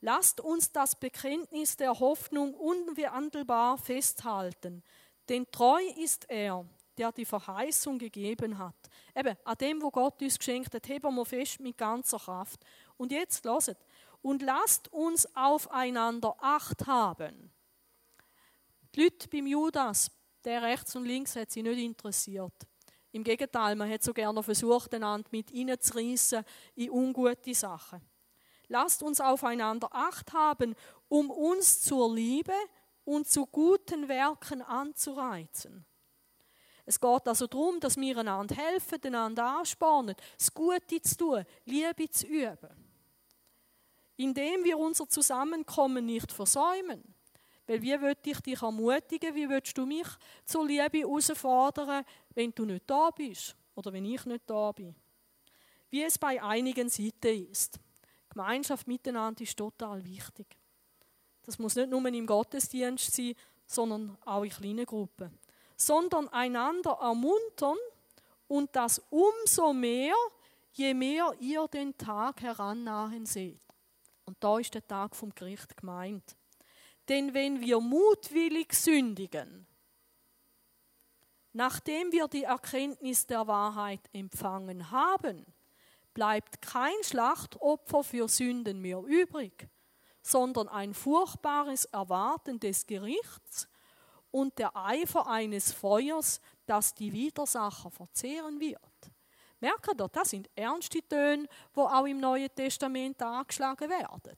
Lasst 0.00 0.40
uns 0.40 0.70
das 0.70 0.94
Bekenntnis 0.94 1.76
der 1.76 1.98
Hoffnung 1.98 2.54
unwandelbar 2.54 3.78
festhalten, 3.78 4.84
denn 5.28 5.50
treu 5.50 5.82
ist 5.96 6.30
er, 6.30 6.64
der 6.98 7.12
die 7.12 7.24
Verheißung 7.24 7.98
gegeben 7.98 8.58
hat. 8.58 8.74
Eben, 9.14 9.36
an 9.44 9.56
dem, 9.56 9.80
wo 9.80 9.90
Gott 9.90 10.20
uns 10.20 10.38
geschenkt 10.38 10.74
hat, 10.74 10.88
heben 10.88 11.14
wir 11.14 11.24
fest 11.24 11.60
mit 11.60 11.78
ganzer 11.78 12.18
Kraft. 12.18 12.64
Und 12.96 13.12
jetzt 13.12 13.44
lasst, 13.44 13.76
und 14.20 14.42
lasst 14.42 14.92
uns 14.92 15.26
aufeinander 15.34 16.34
Acht 16.40 16.86
haben. 16.86 17.50
Die 18.94 19.04
Leute 19.04 19.28
beim 19.28 19.46
Judas, 19.46 20.10
der 20.44 20.62
rechts 20.62 20.96
und 20.96 21.04
links, 21.04 21.36
hat 21.36 21.50
sie 21.50 21.62
nicht 21.62 21.78
interessiert. 21.78 22.54
Im 23.12 23.24
Gegenteil, 23.24 23.74
man 23.76 23.90
hat 23.90 24.02
so 24.02 24.12
gerne 24.12 24.42
versucht, 24.42 24.92
einander 24.94 25.28
mit 25.30 25.52
reinzureissen 25.54 26.44
in 26.74 26.90
ungute 26.90 27.54
Sachen. 27.54 28.02
Lasst 28.68 29.02
uns 29.02 29.20
aufeinander 29.20 29.88
Acht 29.92 30.32
haben, 30.32 30.74
um 31.08 31.30
uns 31.30 31.80
zur 31.80 32.14
Liebe 32.14 32.52
und 33.04 33.26
zu 33.26 33.46
guten 33.46 34.08
Werken 34.08 34.60
anzureizen. 34.60 35.86
Es 36.88 36.98
geht 36.98 37.28
also 37.28 37.46
darum, 37.46 37.78
dass 37.80 37.98
wir 37.98 38.16
einander 38.16 38.54
helfen, 38.54 38.98
einander 39.04 39.44
anspornen, 39.44 40.16
das 40.38 40.54
Gute 40.54 41.02
zu 41.02 41.16
tun, 41.18 41.44
Liebe 41.66 42.08
zu 42.08 42.26
üben. 42.26 42.70
Indem 44.16 44.64
wir 44.64 44.78
unser 44.78 45.06
Zusammenkommen 45.06 46.06
nicht 46.06 46.32
versäumen. 46.32 47.04
Weil 47.66 47.82
wie 47.82 48.00
will 48.00 48.16
ich 48.24 48.40
dich 48.40 48.62
ermutigen, 48.62 49.34
wie 49.34 49.50
willst 49.50 49.76
du 49.76 49.84
mich 49.84 50.06
zur 50.46 50.64
Liebe 50.66 51.00
herausfordern, 51.00 52.06
wenn 52.30 52.54
du 52.54 52.64
nicht 52.64 52.88
da 52.88 53.10
bist 53.10 53.54
oder 53.74 53.92
wenn 53.92 54.06
ich 54.06 54.24
nicht 54.24 54.48
da 54.48 54.72
bin? 54.72 54.94
Wie 55.90 56.04
es 56.04 56.16
bei 56.16 56.42
einigen 56.42 56.88
Seiten 56.88 57.50
ist. 57.50 57.78
Gemeinschaft 58.30 58.88
miteinander 58.88 59.42
ist 59.42 59.58
total 59.58 60.02
wichtig. 60.06 60.46
Das 61.42 61.58
muss 61.58 61.76
nicht 61.76 61.90
nur 61.90 62.02
im 62.06 62.26
Gottesdienst 62.26 63.12
sein, 63.14 63.34
sondern 63.66 64.16
auch 64.24 64.42
in 64.42 64.50
kleinen 64.50 64.86
Gruppen 64.86 65.38
sondern 65.78 66.28
einander 66.28 66.98
ermuntern 67.00 67.78
und 68.48 68.74
das 68.74 69.00
umso 69.10 69.72
mehr, 69.72 70.14
je 70.72 70.92
mehr 70.92 71.32
ihr 71.38 71.66
den 71.68 71.96
Tag 71.96 72.42
herannahen 72.42 73.24
seht. 73.24 73.62
Und 74.24 74.36
da 74.40 74.58
ist 74.58 74.74
der 74.74 74.86
Tag 74.86 75.16
vom 75.16 75.34
Gericht 75.34 75.76
gemeint. 75.76 76.36
Denn 77.08 77.32
wenn 77.32 77.60
wir 77.60 77.80
mutwillig 77.80 78.74
sündigen, 78.74 79.66
nachdem 81.52 82.12
wir 82.12 82.28
die 82.28 82.44
Erkenntnis 82.44 83.26
der 83.26 83.46
Wahrheit 83.46 84.00
empfangen 84.12 84.90
haben, 84.90 85.46
bleibt 86.12 86.60
kein 86.60 87.02
Schlachtopfer 87.02 88.02
für 88.02 88.28
Sünden 88.28 88.80
mehr 88.80 88.98
übrig, 88.98 89.68
sondern 90.20 90.68
ein 90.68 90.92
furchtbares 90.92 91.86
Erwarten 91.86 92.60
des 92.60 92.86
Gerichts 92.86 93.68
und 94.30 94.58
der 94.58 94.74
Eifer 94.76 95.26
eines 95.26 95.72
Feuers, 95.72 96.40
das 96.66 96.94
die 96.94 97.12
Widersacher 97.12 97.90
verzehren 97.90 98.60
wird. 98.60 98.78
Merken 99.60 99.98
ihr, 99.98 100.08
das 100.08 100.30
sind 100.30 100.48
ernste 100.54 101.00
Töne, 101.02 101.48
wo 101.72 101.82
auch 101.82 102.06
im 102.06 102.20
Neuen 102.20 102.54
Testament 102.54 103.20
angeschlagen 103.22 103.90
werden. 103.90 104.36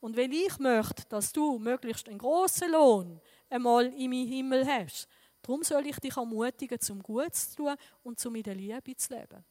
Und 0.00 0.16
wenn 0.16 0.32
ich 0.32 0.58
möchte, 0.58 1.04
dass 1.08 1.32
du 1.32 1.58
möglichst 1.58 2.08
einen 2.08 2.18
großen 2.18 2.70
Lohn 2.70 3.20
einmal 3.50 3.86
in 3.86 4.10
meinem 4.10 4.28
Himmel 4.28 4.66
hast, 4.66 5.06
darum 5.42 5.62
soll 5.62 5.86
ich 5.86 5.98
dich 6.00 6.16
ermutigen, 6.16 6.80
zum 6.80 7.02
Gutes 7.02 7.50
zu 7.50 7.56
tun 7.56 7.74
und 8.02 8.18
zum 8.18 8.34
in 8.34 8.42
der 8.42 8.54
Liebe 8.54 8.96
zu 8.96 9.14
leben. 9.14 9.44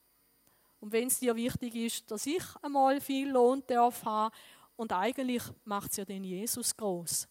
Und 0.79 0.91
wenn 0.91 1.07
es 1.07 1.19
dir 1.19 1.35
wichtig 1.35 1.75
ist, 1.75 2.09
dass 2.09 2.25
ich 2.25 2.43
einmal 2.61 2.99
viel 2.99 3.29
Lohn 3.29 3.63
darf 3.67 4.03
haben, 4.03 4.33
und 4.75 4.93
eigentlich 4.93 5.43
macht 5.65 5.91
es 5.91 5.97
ja 5.97 6.05
den 6.05 6.23
Jesus 6.23 6.75
groß 6.75 7.27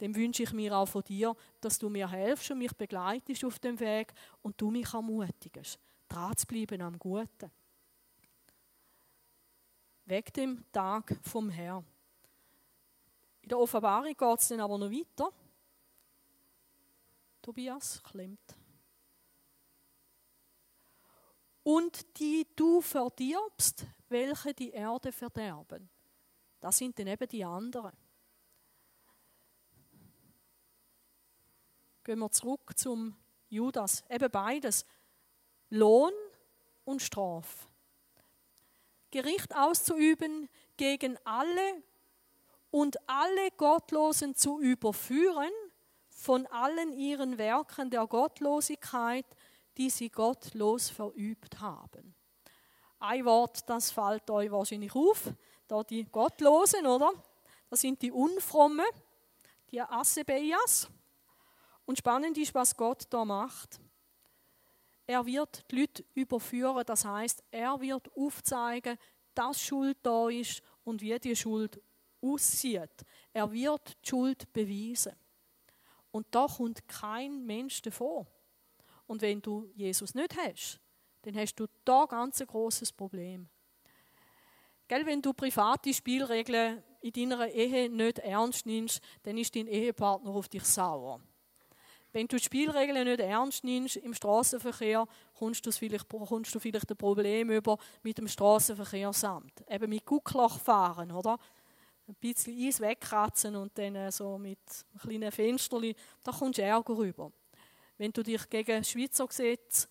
dem 0.00 0.14
wünsche 0.14 0.42
ich 0.42 0.52
mir 0.52 0.76
auch 0.76 0.86
von 0.86 1.02
dir, 1.02 1.36
dass 1.60 1.78
du 1.78 1.88
mir 1.88 2.10
helfst 2.10 2.50
und 2.50 2.58
mich 2.58 2.72
begleitest 2.72 3.44
auf 3.44 3.58
dem 3.58 3.78
Weg 3.80 4.12
und 4.42 4.60
du 4.60 4.70
mich 4.70 4.92
ermutigst, 4.92 5.78
dran 6.08 6.36
zu 6.36 6.46
bleiben 6.46 6.80
am 6.82 6.98
Guten. 6.98 7.50
Weg 10.06 10.32
dem 10.34 10.64
Tag 10.70 11.18
vom 11.22 11.48
Herrn. 11.48 11.84
In 13.42 13.48
der 13.48 13.58
Offenbarung 13.58 14.14
geht 14.14 14.38
es 14.38 14.48
dann 14.48 14.60
aber 14.60 14.78
noch 14.78 14.90
weiter. 14.90 15.30
Tobias 17.40 18.02
klemmt. 18.02 18.56
Und 21.62 22.18
die 22.18 22.46
du 22.56 22.80
verdirbst, 22.80 23.86
welche 24.08 24.54
die 24.54 24.70
Erde 24.70 25.12
verderben. 25.12 25.88
Das 26.60 26.78
sind 26.78 26.98
dann 26.98 27.06
eben 27.06 27.28
die 27.28 27.44
anderen. 27.44 27.92
Gehen 32.04 32.18
wir 32.18 32.30
zurück 32.30 32.72
zum 32.76 33.16
Judas. 33.48 34.04
Eben 34.10 34.30
beides. 34.30 34.84
Lohn 35.70 36.12
und 36.84 37.00
Straf. 37.00 37.66
Gericht 39.10 39.56
auszuüben 39.56 40.50
gegen 40.76 41.16
alle 41.24 41.82
und 42.70 42.98
alle 43.08 43.50
Gottlosen 43.56 44.34
zu 44.34 44.60
überführen 44.60 45.50
von 46.10 46.46
allen 46.48 46.92
ihren 46.92 47.38
Werken 47.38 47.88
der 47.88 48.06
Gottlosigkeit, 48.06 49.26
die 49.78 49.88
sie 49.88 50.10
gottlos 50.10 50.90
verübt 50.90 51.60
haben. 51.60 52.14
Ein 52.98 53.24
Wort, 53.24 53.68
das 53.68 53.90
fällt 53.90 54.28
euch 54.30 54.50
wahrscheinlich 54.50 54.94
auf, 54.94 55.32
da 55.68 55.82
die 55.82 56.04
Gottlosen, 56.04 56.86
oder? 56.86 57.12
Das 57.70 57.80
sind 57.80 58.02
die 58.02 58.12
Unfrommen, 58.12 58.86
die 59.70 59.80
Assebeias. 59.80 60.88
Und 61.86 61.98
spannend 61.98 62.38
ist, 62.38 62.54
was 62.54 62.76
Gott 62.76 63.04
da 63.10 63.24
macht. 63.24 63.80
Er 65.06 65.26
wird 65.26 65.70
die 65.70 65.80
Leute 65.80 66.04
überführen, 66.14 66.82
das 66.86 67.04
heißt, 67.04 67.42
er 67.50 67.78
wird 67.80 68.10
aufzeigen, 68.16 68.96
dass 69.34 69.60
Schuld 69.60 69.98
da 70.02 70.28
ist 70.28 70.62
und 70.84 71.02
wie 71.02 71.18
die 71.18 71.36
Schuld 71.36 71.80
aussieht. 72.22 73.04
Er 73.32 73.50
wird 73.52 73.96
die 74.02 74.08
Schuld 74.08 74.50
beweisen. 74.52 75.12
Und 76.10 76.26
da 76.30 76.46
kommt 76.46 76.86
kein 76.88 77.44
Mensch 77.44 77.82
davor. 77.82 78.26
Und 79.06 79.20
wenn 79.20 79.42
du 79.42 79.68
Jesus 79.74 80.14
nicht 80.14 80.36
hast, 80.36 80.80
dann 81.22 81.36
hast 81.36 81.56
du 81.56 81.66
da 81.84 82.06
ganz 82.06 82.40
ein 82.40 82.46
großes 82.46 82.92
Problem. 82.92 83.48
Gell, 84.86 85.04
wenn 85.06 85.22
du 85.22 85.32
private 85.32 85.92
Spielregeln 85.92 86.82
in 87.00 87.12
deiner 87.12 87.48
Ehe 87.48 87.90
nicht 87.90 88.18
ernst 88.18 88.66
nimmst, 88.66 89.02
dann 89.22 89.36
ist 89.38 89.54
dein 89.56 89.66
Ehepartner 89.66 90.30
auf 90.30 90.48
dich 90.48 90.64
sauer. 90.64 91.20
Wenn 92.14 92.28
du 92.28 92.36
die 92.36 92.44
Spielregeln 92.44 93.08
nicht 93.08 93.18
ernst 93.18 93.64
nimmst 93.64 93.96
im 93.96 94.14
Straßenverkehr, 94.14 95.04
kommst 95.36 95.66
du 95.66 95.72
vielleicht, 95.72 96.08
kommst 96.08 96.54
du 96.54 96.60
vielleicht 96.60 96.88
ein 96.88 96.96
Problem 96.96 97.50
über 97.50 97.76
mit 98.04 98.18
dem 98.18 98.28
Straßenverkehrsamt. 98.28 99.64
Eben 99.68 99.90
mit 99.90 100.06
Guckloch 100.06 100.60
fahren, 100.60 101.10
oder? 101.10 101.36
Ein 102.06 102.14
bisschen 102.20 102.56
Eis 102.56 102.78
wegkratzen 102.78 103.56
und 103.56 103.76
dann 103.76 104.12
so 104.12 104.38
mit 104.38 104.60
kleinen 105.00 105.32
Fenstern, 105.32 105.92
da 106.22 106.30
kommst 106.30 106.58
du 106.58 106.62
Ärger 106.62 106.96
rüber. 106.96 107.32
Wenn 107.98 108.12
du 108.12 108.22
dich 108.22 108.48
gegen 108.48 108.84
Schweizer 108.84 109.26
Gesetz 109.26 109.88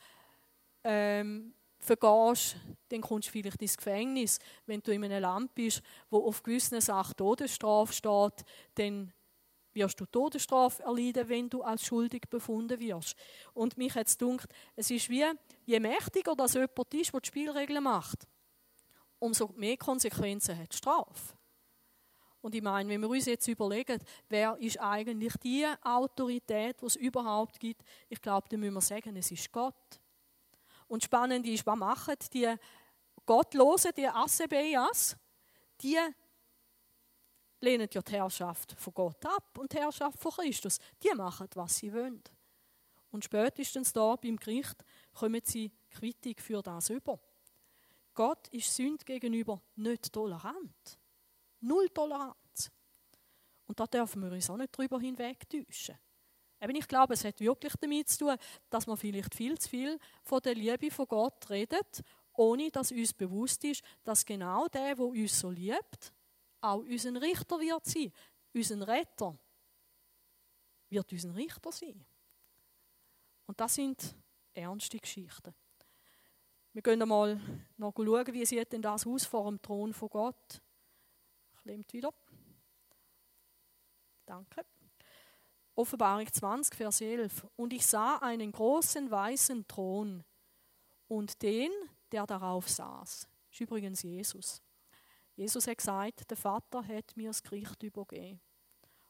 ähm, 0.85 1.53
vergehst, 1.77 2.55
dann 2.87 3.01
kommst 3.01 3.27
du 3.27 3.31
vielleicht 3.33 3.61
ins 3.61 3.75
Gefängnis. 3.75 4.39
Wenn 4.65 4.81
du 4.81 4.93
in 4.93 5.03
einem 5.03 5.21
Land 5.21 5.53
bist, 5.55 5.81
wo 6.09 6.25
auf 6.25 6.41
gewissen 6.41 6.79
Sachen 6.79 7.17
Todesstrafe 7.17 7.91
steht, 7.91 8.45
dann 8.75 9.11
wirst 9.73 9.99
du 9.99 10.05
Todesstrafe 10.05 10.83
erleiden, 10.83 11.27
wenn 11.29 11.49
du 11.49 11.61
als 11.61 11.85
schuldig 11.85 12.23
befunden 12.29 12.79
wirst. 12.79 13.15
Und 13.53 13.77
mich 13.77 13.93
hat 13.95 14.07
es 14.07 14.17
gedacht, 14.17 14.49
es 14.75 14.91
ist 14.91 15.09
wie, 15.09 15.25
je 15.65 15.79
mächtiger 15.79 16.35
das 16.35 16.53
jemand 16.53 16.93
ist, 16.93 17.13
der 17.13 17.19
die 17.21 17.27
Spielregeln 17.27 17.83
macht, 17.83 18.27
umso 19.19 19.49
mehr 19.55 19.77
Konsequenzen 19.77 20.57
hat 20.57 20.71
die 20.71 20.77
Strafe. 20.77 21.33
Und 22.41 22.55
ich 22.55 22.61
meine, 22.61 22.89
wenn 22.89 22.99
wir 22.99 23.09
uns 23.09 23.25
jetzt 23.25 23.47
überlegen, 23.47 24.03
wer 24.27 24.57
ist 24.57 24.77
eigentlich 24.79 25.33
die 25.37 25.65
Autorität, 25.81 26.81
die 26.81 26.85
es 26.85 26.97
überhaupt 26.97 27.57
gibt, 27.57 27.81
ich 28.09 28.21
glaube, 28.21 28.49
dann 28.49 28.59
müssen 28.59 28.73
wir 28.73 28.81
sagen, 28.81 29.15
es 29.15 29.31
ist 29.31 29.49
Gott. 29.49 30.01
Und 30.89 31.03
spannend 31.03 31.47
ist, 31.47 31.65
was 31.65 31.77
machen 31.77 32.15
die 32.33 32.53
Gottlosen, 33.25 33.91
die 33.95 34.07
Assebeias? 34.07 35.15
Die 35.81 35.97
lehnen 37.63 37.89
ja 37.91 38.01
die 38.01 38.11
Herrschaft 38.11 38.75
von 38.77 38.93
Gott 38.93 39.25
ab 39.25 39.57
und 39.57 39.71
die 39.71 39.77
Herrschaft 39.77 40.19
von 40.19 40.31
Christus. 40.31 40.77
Die 41.01 41.15
machen, 41.15 41.47
was 41.55 41.77
sie 41.77 41.93
wollen. 41.93 42.21
Und 43.11 43.23
spätestens 43.23 43.93
da 43.93 44.15
beim 44.15 44.37
Gericht 44.37 44.83
kommen 45.13 45.41
sie 45.43 45.71
Kritik 45.89 46.41
für 46.41 46.61
das 46.61 46.89
über. 46.89 47.19
Gott 48.13 48.47
ist 48.49 48.75
Sünd 48.75 49.05
gegenüber 49.05 49.61
nicht 49.75 50.11
tolerant. 50.11 50.99
Null 51.61 51.89
Toleranz. 51.89 52.71
Und 53.65 53.79
da 53.79 53.87
dürfen 53.87 54.21
wir 54.23 54.31
uns 54.31 54.49
auch 54.49 54.57
nicht 54.57 54.77
drüber 54.77 54.99
hinwegtäuschen. 54.99 55.97
Eben, 56.61 56.75
ich 56.75 56.87
glaube, 56.87 57.13
es 57.13 57.23
hat 57.23 57.39
wirklich 57.39 57.73
damit 57.79 58.09
zu 58.09 58.19
tun, 58.19 58.35
dass 58.69 58.87
man 58.87 58.97
vielleicht 58.97 59.33
viel 59.33 59.57
zu 59.57 59.69
viel 59.69 59.99
von 60.21 60.41
der 60.41 60.55
Liebe 60.55 60.91
von 60.91 61.07
Gott 61.07 61.49
redet, 61.49 62.01
ohne 62.33 62.69
dass 62.71 62.91
uns 62.91 63.13
bewusst 63.13 63.63
ist, 63.63 63.83
dass 64.03 64.25
genau 64.25 64.67
der, 64.67 64.95
der 64.95 65.05
uns 65.05 65.39
so 65.39 65.49
liebt, 65.49 66.13
auch 66.63 66.79
unser 66.79 67.21
Richter 67.21 67.59
wird 67.59 67.85
sein. 67.85 68.11
Unser 68.53 68.87
Retter 68.87 69.37
wird 70.89 71.11
unser 71.11 71.35
Richter 71.35 71.71
sein. 71.71 72.05
Und 73.45 73.59
das 73.59 73.75
sind 73.75 74.15
ernste 74.53 74.97
Geschichten. 74.99 75.53
Wir 76.71 76.81
gehen 76.81 77.01
einmal 77.01 77.39
noch 77.77 77.93
schauen, 77.95 78.33
wie 78.33 78.45
sieht 78.45 78.71
denn 78.71 78.81
das 78.81 79.05
aus 79.05 79.25
vor 79.25 79.49
dem 79.49 79.61
Thron 79.61 79.93
von 79.93 80.09
Gott. 80.09 80.61
Klemmt 81.61 81.91
wieder. 81.93 82.13
Danke. 84.25 84.65
Offenbarung 85.75 86.31
20, 86.31 86.75
Vers 86.75 87.01
11. 87.01 87.45
Und 87.55 87.73
ich 87.73 87.85
sah 87.85 88.17
einen 88.17 88.51
großen 88.51 89.09
weißen 89.09 89.67
Thron 89.67 90.23
und 91.07 91.41
den, 91.41 91.71
der 92.11 92.25
darauf 92.25 92.69
saß. 92.69 93.27
Das 93.27 93.51
ist 93.51 93.61
übrigens 93.61 94.01
Jesus. 94.03 94.61
Jesus 95.35 95.67
hat 95.67 95.77
gesagt, 95.77 96.29
der 96.29 96.37
Vater 96.37 96.85
hat 96.85 97.15
mir 97.15 97.29
das 97.29 97.41
Gericht 97.41 97.81
übergeben. 97.83 98.39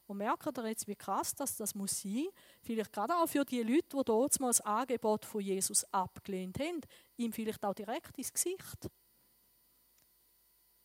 Und 0.06 0.18
merkt 0.18 0.58
ihr 0.58 0.68
jetzt, 0.68 0.86
wie 0.86 0.96
krass 0.96 1.34
das, 1.34 1.56
das 1.56 1.74
muss 1.74 2.00
sein? 2.00 2.26
Vielleicht 2.62 2.92
gerade 2.92 3.14
auch 3.16 3.26
für 3.26 3.44
die 3.44 3.62
Leute, 3.62 3.96
die 3.96 4.04
dort 4.04 4.38
mal 4.38 4.48
das 4.48 4.60
Angebot 4.60 5.24
von 5.24 5.40
Jesus 5.40 5.84
abgelehnt 5.92 6.58
haben, 6.58 6.80
ihm 7.16 7.32
vielleicht 7.32 7.64
auch 7.64 7.74
direkt 7.74 8.16
ins 8.18 8.32
Gesicht. 8.32 8.90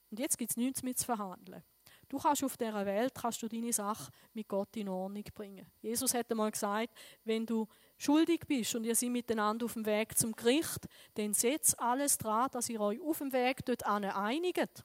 Und 0.09 0.19
jetzt 0.19 0.37
gibt 0.37 0.51
es 0.51 0.57
nichts 0.57 0.83
mehr 0.83 0.95
zu 0.95 1.05
verhandeln. 1.05 1.63
Du 2.07 2.17
kannst 2.17 2.43
auf 2.43 2.57
dieser 2.57 2.85
Welt 2.85 3.13
kannst 3.13 3.41
du 3.43 3.47
deine 3.47 3.71
Sache 3.71 4.11
mit 4.33 4.47
Gott 4.47 4.75
in 4.75 4.89
Ordnung 4.89 5.23
bringen. 5.35 5.67
Jesus 5.81 6.13
hat 6.15 6.31
einmal 6.31 6.49
gesagt, 6.49 6.89
wenn 7.23 7.45
du 7.45 7.67
schuldig 7.97 8.41
bist 8.47 8.73
und 8.73 8.83
ihr 8.83 8.95
seid 8.95 9.09
miteinander 9.09 9.65
auf 9.65 9.73
dem 9.73 9.85
Weg 9.85 10.17
zum 10.17 10.31
Gericht, 10.31 10.87
dann 11.13 11.35
setzt 11.35 11.79
alles 11.79 12.17
dran, 12.17 12.49
dass 12.51 12.69
ihr 12.69 12.81
euch 12.81 12.99
auf 12.99 13.19
dem 13.19 13.31
Weg 13.31 13.63
dort 13.65 13.85
einigt. 13.85 14.83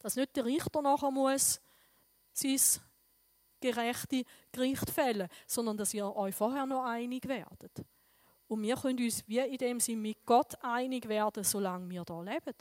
Dass 0.00 0.16
nicht 0.16 0.34
der 0.34 0.44
Richter 0.44 0.82
nachher 0.82 1.10
muss 1.10 1.60
sein 2.32 2.58
gerechte 3.60 4.24
Gericht 4.52 4.90
fällen, 4.90 5.28
sondern 5.46 5.76
dass 5.76 5.94
ihr 5.94 6.14
euch 6.16 6.34
vorher 6.34 6.66
noch 6.66 6.84
einig 6.84 7.28
werdet. 7.28 7.84
Und 8.48 8.62
wir 8.62 8.74
können 8.76 8.98
uns 8.98 9.22
wie 9.28 9.38
in 9.38 9.58
dem 9.58 9.78
Sinn 9.78 10.02
mit 10.02 10.24
Gott 10.26 10.54
einig 10.62 11.06
werden, 11.08 11.44
solange 11.44 11.88
wir 11.88 12.04
da 12.04 12.20
leben. 12.20 12.54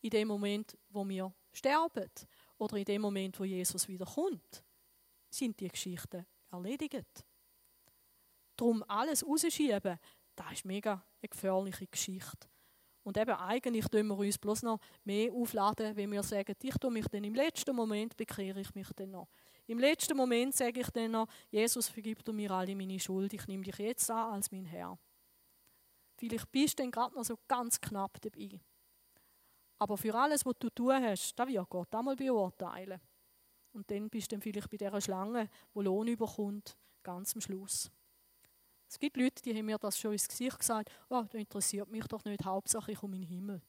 In 0.00 0.10
dem 0.10 0.28
Moment, 0.28 0.76
wo 0.88 1.06
wir 1.08 1.32
sterben 1.52 2.10
oder 2.58 2.76
in 2.76 2.84
dem 2.84 3.02
Moment, 3.02 3.38
wo 3.38 3.44
Jesus 3.44 3.86
wiederkommt, 3.86 4.64
sind 5.30 5.60
die 5.60 5.68
Geschichten 5.68 6.26
erledigt. 6.50 7.24
Darum 8.56 8.82
alles 8.88 9.24
rausschieben, 9.24 9.98
das 10.34 10.52
ist 10.52 10.64
mega 10.64 11.04
eine 11.20 11.28
gefährliche 11.28 11.86
Geschichte. 11.86 12.48
Und 13.06 13.16
eben 13.18 13.36
eigentlich 13.36 13.86
tun 13.86 14.08
wir 14.08 14.18
uns 14.18 14.36
bloß 14.36 14.64
noch 14.64 14.80
mehr 15.04 15.32
aufladen, 15.32 15.94
wenn 15.94 16.10
wir 16.10 16.24
sagen, 16.24 16.56
ich 16.60 16.74
tue 16.76 16.90
mich 16.90 17.06
dann 17.06 17.22
im 17.22 17.36
letzten 17.36 17.76
Moment, 17.76 18.16
bekehre 18.16 18.58
ich 18.58 18.74
mich 18.74 18.88
dann 18.96 19.12
noch. 19.12 19.28
Im 19.68 19.78
letzten 19.78 20.16
Moment 20.16 20.56
sage 20.56 20.80
ich 20.80 20.90
dann 20.90 21.12
noch, 21.12 21.28
Jesus, 21.48 21.86
vergib 21.86 22.24
du 22.24 22.32
mir 22.32 22.50
alle 22.50 22.74
meine 22.74 22.98
Schuld, 22.98 23.32
ich 23.32 23.46
nehme 23.46 23.62
dich 23.62 23.78
jetzt 23.78 24.10
an 24.10 24.34
als 24.34 24.50
mein 24.50 24.64
Herr. 24.64 24.98
Vielleicht 26.16 26.50
bist 26.50 26.80
du 26.80 26.82
dann 26.82 26.90
gerade 26.90 27.14
noch 27.14 27.22
so 27.22 27.38
ganz 27.46 27.80
knapp 27.80 28.20
dabei. 28.20 28.60
Aber 29.78 29.96
für 29.96 30.12
alles, 30.12 30.44
was 30.44 30.54
du 30.58 30.68
tun 30.68 31.00
hast, 31.00 31.32
da 31.36 31.46
wird 31.46 31.70
Gott 31.70 31.94
einmal 31.94 32.16
beurteilen. 32.16 33.00
Und 33.72 33.88
dann 33.88 34.10
bist 34.10 34.32
du 34.32 34.34
dann 34.34 34.42
vielleicht 34.42 34.68
bei 34.68 34.78
dieser 34.78 35.00
Schlange, 35.00 35.48
wo 35.72 35.80
Lohn 35.80 36.08
überkommt, 36.08 36.76
ganz 37.04 37.36
am 37.36 37.40
Schluss. 37.40 37.88
Es 38.88 38.98
gibt 38.98 39.16
Leute, 39.16 39.42
die 39.42 39.54
haben 39.56 39.66
mir 39.66 39.78
das 39.78 39.98
schon 39.98 40.12
ins 40.12 40.28
Gesicht 40.28 40.58
gesagt, 40.58 40.90
oh, 41.08 41.22
das 41.22 41.34
interessiert 41.34 41.88
mich 41.90 42.06
doch 42.06 42.24
nicht, 42.24 42.44
Hauptsache 42.44 42.92
ich 42.92 42.98
komme 42.98 43.16
in 43.16 43.22
den 43.22 43.28
Himmel. 43.28 43.62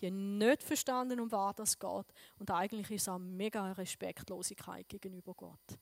Die 0.00 0.06
haben 0.06 0.38
nicht 0.38 0.62
verstanden, 0.62 1.20
um 1.20 1.30
was 1.30 1.54
das 1.56 1.78
geht. 1.78 2.06
Und 2.38 2.50
eigentlich 2.50 2.90
ist 2.90 3.02
es 3.02 3.08
eine 3.08 3.24
mega 3.24 3.72
Respektlosigkeit 3.72 4.88
gegenüber 4.88 5.34
Gott. 5.34 5.78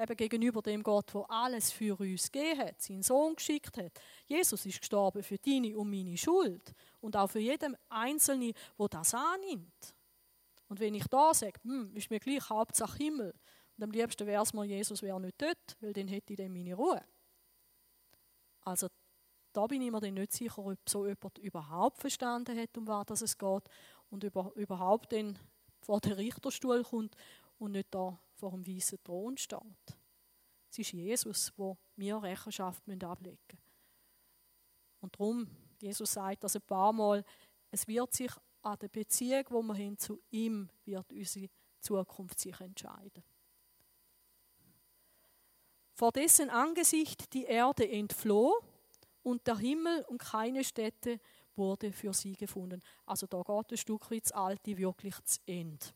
Eben 0.00 0.16
gegenüber 0.16 0.62
dem 0.62 0.82
Gott, 0.82 1.12
der 1.12 1.28
alles 1.28 1.72
für 1.72 1.98
uns 1.98 2.30
gegeben 2.30 2.60
hat, 2.60 2.80
seinen 2.80 3.02
Sohn 3.02 3.34
geschickt 3.34 3.76
hat. 3.76 4.00
Jesus 4.26 4.64
ist 4.64 4.80
gestorben 4.80 5.24
für 5.24 5.38
deine 5.38 5.76
und 5.76 5.90
meine 5.90 6.16
Schuld. 6.16 6.72
Und 7.00 7.16
auch 7.16 7.28
für 7.28 7.40
jeden 7.40 7.76
Einzelnen, 7.88 8.52
der 8.78 8.88
das 8.88 9.12
annimmt. 9.14 9.94
Und 10.68 10.78
wenn 10.78 10.94
ich 10.94 11.06
da 11.08 11.34
sage, 11.34 11.58
hm, 11.62 11.96
ist 11.96 12.10
mir 12.10 12.20
gleich 12.20 12.48
Hauptsache 12.48 12.96
Himmel, 12.96 13.34
und 13.76 13.84
am 13.84 13.90
liebsten 13.90 14.26
wäre 14.26 14.42
es 14.42 14.52
mal, 14.52 14.64
Jesus 14.64 15.02
wäre 15.02 15.20
nicht 15.20 15.40
dort, 15.40 15.76
weil 15.80 15.92
dann 15.92 16.08
hätte 16.08 16.32
ich 16.32 16.36
dann 16.36 16.52
meine 16.52 16.74
Ruhe. 16.74 17.00
Also 18.68 18.88
da 19.52 19.66
bin 19.66 19.82
ich 19.82 19.90
mir 19.90 20.00
dann 20.00 20.14
nicht 20.14 20.32
sicher, 20.32 20.58
ob 20.58 20.78
so 20.88 21.06
jemand 21.06 21.38
überhaupt 21.38 22.00
verstanden 22.00 22.58
hat, 22.58 22.76
um 22.76 22.86
was 22.86 23.22
es 23.22 23.36
geht 23.36 23.68
und 24.10 24.24
über, 24.24 24.52
überhaupt 24.54 25.12
dann 25.12 25.38
vor 25.80 26.00
den 26.00 26.12
Richterstuhl 26.12 26.82
kommt 26.84 27.16
und 27.58 27.72
nicht 27.72 27.92
da 27.94 28.18
vor 28.34 28.50
dem 28.50 28.66
weißen 28.66 29.02
Thron 29.02 29.36
steht. 29.36 29.60
Es 30.70 30.78
ist 30.78 30.92
Jesus, 30.92 31.52
wo 31.56 31.78
wir 31.96 32.22
Rechenschaft 32.22 32.82
ablegen 32.88 33.38
müssen. 33.48 33.62
Und 35.00 35.14
darum, 35.14 35.48
Jesus 35.80 36.12
sagt 36.12 36.44
das 36.44 36.56
ein 36.56 36.62
paar 36.62 36.92
Mal, 36.92 37.24
es 37.70 37.86
wird 37.88 38.12
sich 38.12 38.32
an 38.62 38.78
der 38.78 38.88
Beziehung, 38.88 39.44
wo 39.50 39.62
wir 39.62 39.74
hin 39.74 39.96
zu 39.96 40.20
ihm, 40.30 40.68
wird 40.84 41.10
unsere 41.12 41.48
Zukunft 41.80 42.38
sich 42.38 42.60
entscheiden. 42.60 43.24
Vor 45.98 46.12
dessen 46.12 46.48
Angesicht 46.48 47.32
die 47.32 47.42
Erde 47.42 47.90
entfloh 47.90 48.54
und 49.24 49.44
der 49.48 49.58
Himmel 49.58 50.04
und 50.04 50.18
keine 50.18 50.62
Stätte 50.62 51.18
wurde 51.56 51.90
für 51.90 52.14
sie 52.14 52.36
gefunden. 52.36 52.80
Also 53.04 53.26
da 53.26 53.42
geht 53.42 53.72
ein 53.72 53.76
Stück 53.76 54.08
weit 54.08 54.26
das 54.26 54.30
Alte 54.30 54.78
wirklich 54.78 55.16
zu 55.24 55.40
Ende. 55.44 55.86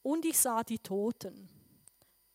Und 0.00 0.24
ich 0.24 0.38
sah 0.38 0.62
die 0.62 0.78
Toten, 0.78 1.50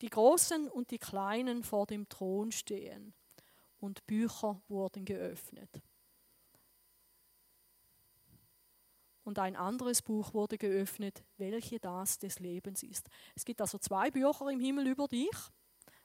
die 0.00 0.10
Großen 0.10 0.68
und 0.68 0.92
die 0.92 1.00
Kleinen 1.00 1.64
vor 1.64 1.86
dem 1.86 2.08
Thron 2.08 2.52
stehen, 2.52 3.12
und 3.80 4.06
Bücher 4.06 4.62
wurden 4.68 5.04
geöffnet. 5.04 5.82
Und 9.24 9.40
ein 9.40 9.56
anderes 9.56 10.02
Buch 10.02 10.34
wurde 10.34 10.56
geöffnet, 10.56 11.24
welche 11.36 11.80
das 11.80 12.16
des 12.20 12.38
Lebens 12.38 12.84
ist. 12.84 13.08
Es 13.34 13.44
gibt 13.44 13.60
also 13.60 13.78
zwei 13.78 14.12
Bücher 14.12 14.48
im 14.50 14.60
Himmel 14.60 14.86
über 14.86 15.08
dich. 15.08 15.50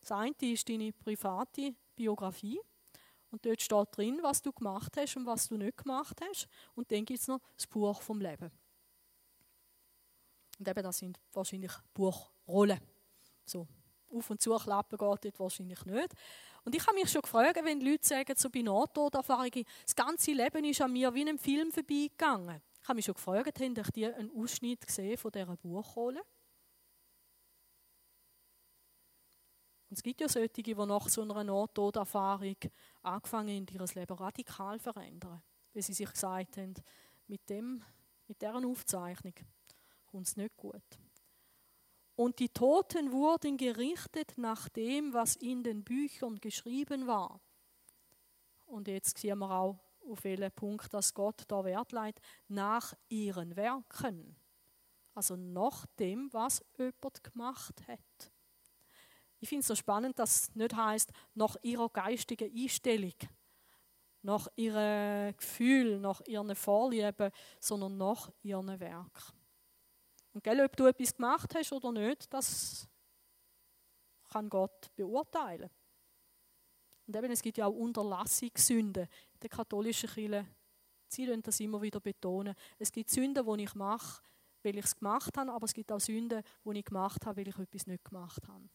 Das 0.06 0.12
eine 0.20 0.36
ist 0.40 0.70
deine 0.70 0.94
private 0.94 1.74
Biografie 1.96 2.60
und 3.32 3.44
dort 3.44 3.60
steht 3.60 3.88
drin, 3.98 4.20
was 4.22 4.40
du 4.40 4.54
gemacht 4.54 4.96
hast 4.98 5.18
und 5.18 5.26
was 5.26 5.48
du 5.48 5.58
nicht 5.58 5.78
gemacht 5.78 6.22
hast. 6.22 6.48
Und 6.76 6.92
dann 6.92 7.06
gibt 7.06 7.20
es 7.20 7.28
noch 7.28 7.42
das 7.58 7.66
Buch 7.66 8.00
vom 8.04 8.22
Leben. 8.22 8.52
Und 10.60 10.68
eben, 10.68 10.84
das 10.84 11.00
sind 11.00 11.20
wahrscheinlich 11.34 11.72
Buchrollen. 11.92 12.80
So, 13.46 13.68
auf 14.12 14.30
und 14.30 14.40
zu 14.40 14.56
klappen 14.56 14.96
geht 14.96 15.26
dort 15.26 15.40
wahrscheinlich 15.40 15.84
nicht. 15.86 16.14
Und 16.64 16.76
ich 16.76 16.86
habe 16.86 16.96
mich 16.96 17.12
schon 17.12 17.24
gefragt, 17.24 17.60
wenn 17.64 17.82
Leute 17.82 18.08
sagen, 18.08 18.36
so 18.38 18.50
bei 18.52 18.62
Nahtoderfahrungen, 18.62 19.66
das 19.84 19.96
ganze 19.96 20.34
Leben 20.34 20.64
ist 20.66 20.82
an 20.82 20.94
mir 20.94 21.12
wie 21.16 21.22
in 21.22 21.30
einem 21.30 21.40
Film 21.40 21.72
vorbeigegangen. 21.72 22.62
Ich 22.80 22.88
habe 22.88 22.98
mich 22.98 23.06
schon 23.06 23.16
gefragt, 23.16 23.60
haben 23.60 23.74
die 23.74 24.06
einen 24.06 24.32
Ausschnitt 24.40 24.86
gesehen 24.86 25.18
von 25.18 25.32
dieser 25.32 25.58
Buchrolle? 25.58 26.22
Es 29.96 30.04
gibt 30.04 30.20
ja 30.20 30.28
solche, 30.28 30.62
die 30.62 30.76
nach 30.76 31.08
so 31.08 31.22
einer 31.22 31.44
Nahtoderfahrung 31.44 32.58
angefangen 33.02 33.66
haben, 33.66 33.80
ihr 33.80 33.96
Leben 33.96 34.18
radikal 34.18 34.78
verändern. 34.78 35.42
Weil 35.74 35.84
sie 35.84 35.94
sich 35.94 36.12
gesagt 36.12 36.58
haben, 36.58 36.74
mit, 37.28 37.50
dem, 37.50 37.82
mit 38.28 38.42
dieser 38.42 38.66
Aufzeichnung 38.66 39.34
kommt 40.06 40.28
es 40.28 40.36
nicht 40.36 40.58
gut. 40.58 40.84
Und 42.18 42.40
die 42.40 42.50
Toten 42.50 43.14
wurden 43.14 43.56
gerichtet 43.56 44.34
nach 44.38 44.68
dem, 44.70 45.14
was 45.14 45.38
in 45.38 45.64
den 45.64 45.84
Büchern 45.84 46.42
geschrieben 46.42 47.08
war. 47.08 47.40
Und 48.66 48.90
jetzt 48.90 49.18
sehen 49.18 49.40
wir 49.40 49.52
auch, 49.52 49.80
auf 50.10 50.24
welchen 50.26 50.52
Punkt 50.52 50.94
das 50.94 51.14
Gott 51.14 51.44
da 51.48 51.64
Wert 51.64 51.94
leitet, 51.94 52.24
nach 52.50 52.94
ihren 53.08 53.56
Werken. 53.56 54.36
Also 55.14 55.38
nach 55.38 55.86
dem, 55.98 56.32
was 56.34 56.64
jemand 56.78 57.24
gemacht 57.24 57.88
hat. 57.88 58.35
Ich 59.46 59.50
finde 59.50 59.60
es 59.60 59.68
so 59.68 59.76
spannend, 59.76 60.18
dass 60.18 60.42
es 60.42 60.56
nicht 60.56 60.76
heißt 60.76 61.12
nach 61.36 61.56
ihrer 61.62 61.88
geistigen 61.90 62.52
Einstellung, 62.52 63.14
nach 64.24 64.48
ihrem 64.56 65.38
Gefühl, 65.38 66.00
nach 66.00 66.20
ihren 66.22 66.56
Vorlieben, 66.56 67.30
sondern 67.60 67.96
nach 67.96 68.32
ihren 68.42 68.80
Werk. 68.80 69.34
Und 70.34 70.44
gell, 70.44 70.66
ob 70.66 70.76
du 70.76 70.88
etwas 70.88 71.14
gemacht 71.14 71.54
hast 71.54 71.72
oder 71.74 71.92
nicht, 71.92 72.34
das 72.34 72.88
kann 74.32 74.50
Gott 74.50 74.90
beurteilen. 74.96 75.70
Und 77.06 77.16
eben, 77.16 77.32
es 77.32 77.44
gibt 77.44 77.60
ja 77.60 77.68
auch 77.68 77.76
Unterlassungssünden. 77.76 79.08
Der 79.44 79.50
katholischen 79.52 80.10
Kirche, 80.10 80.48
sie 81.08 81.28
wollen 81.28 81.44
das 81.44 81.60
immer 81.60 81.80
wieder 81.84 82.00
betonen. 82.00 82.56
Es 82.80 82.92
gibt 82.92 83.12
Sünden, 83.12 83.46
die 83.46 83.64
ich 83.64 83.76
mache, 83.76 84.24
weil 84.64 84.76
ich 84.76 84.86
es 84.86 84.96
gemacht 84.96 85.38
habe, 85.38 85.52
aber 85.52 85.66
es 85.66 85.74
gibt 85.74 85.92
auch 85.92 86.00
Sünden, 86.00 86.42
die 86.66 86.80
ich 86.80 86.86
gemacht 86.86 87.24
habe, 87.28 87.42
weil 87.42 87.48
ich 87.48 87.60
etwas 87.60 87.86
nicht 87.86 88.04
gemacht 88.06 88.48
habe. 88.48 88.68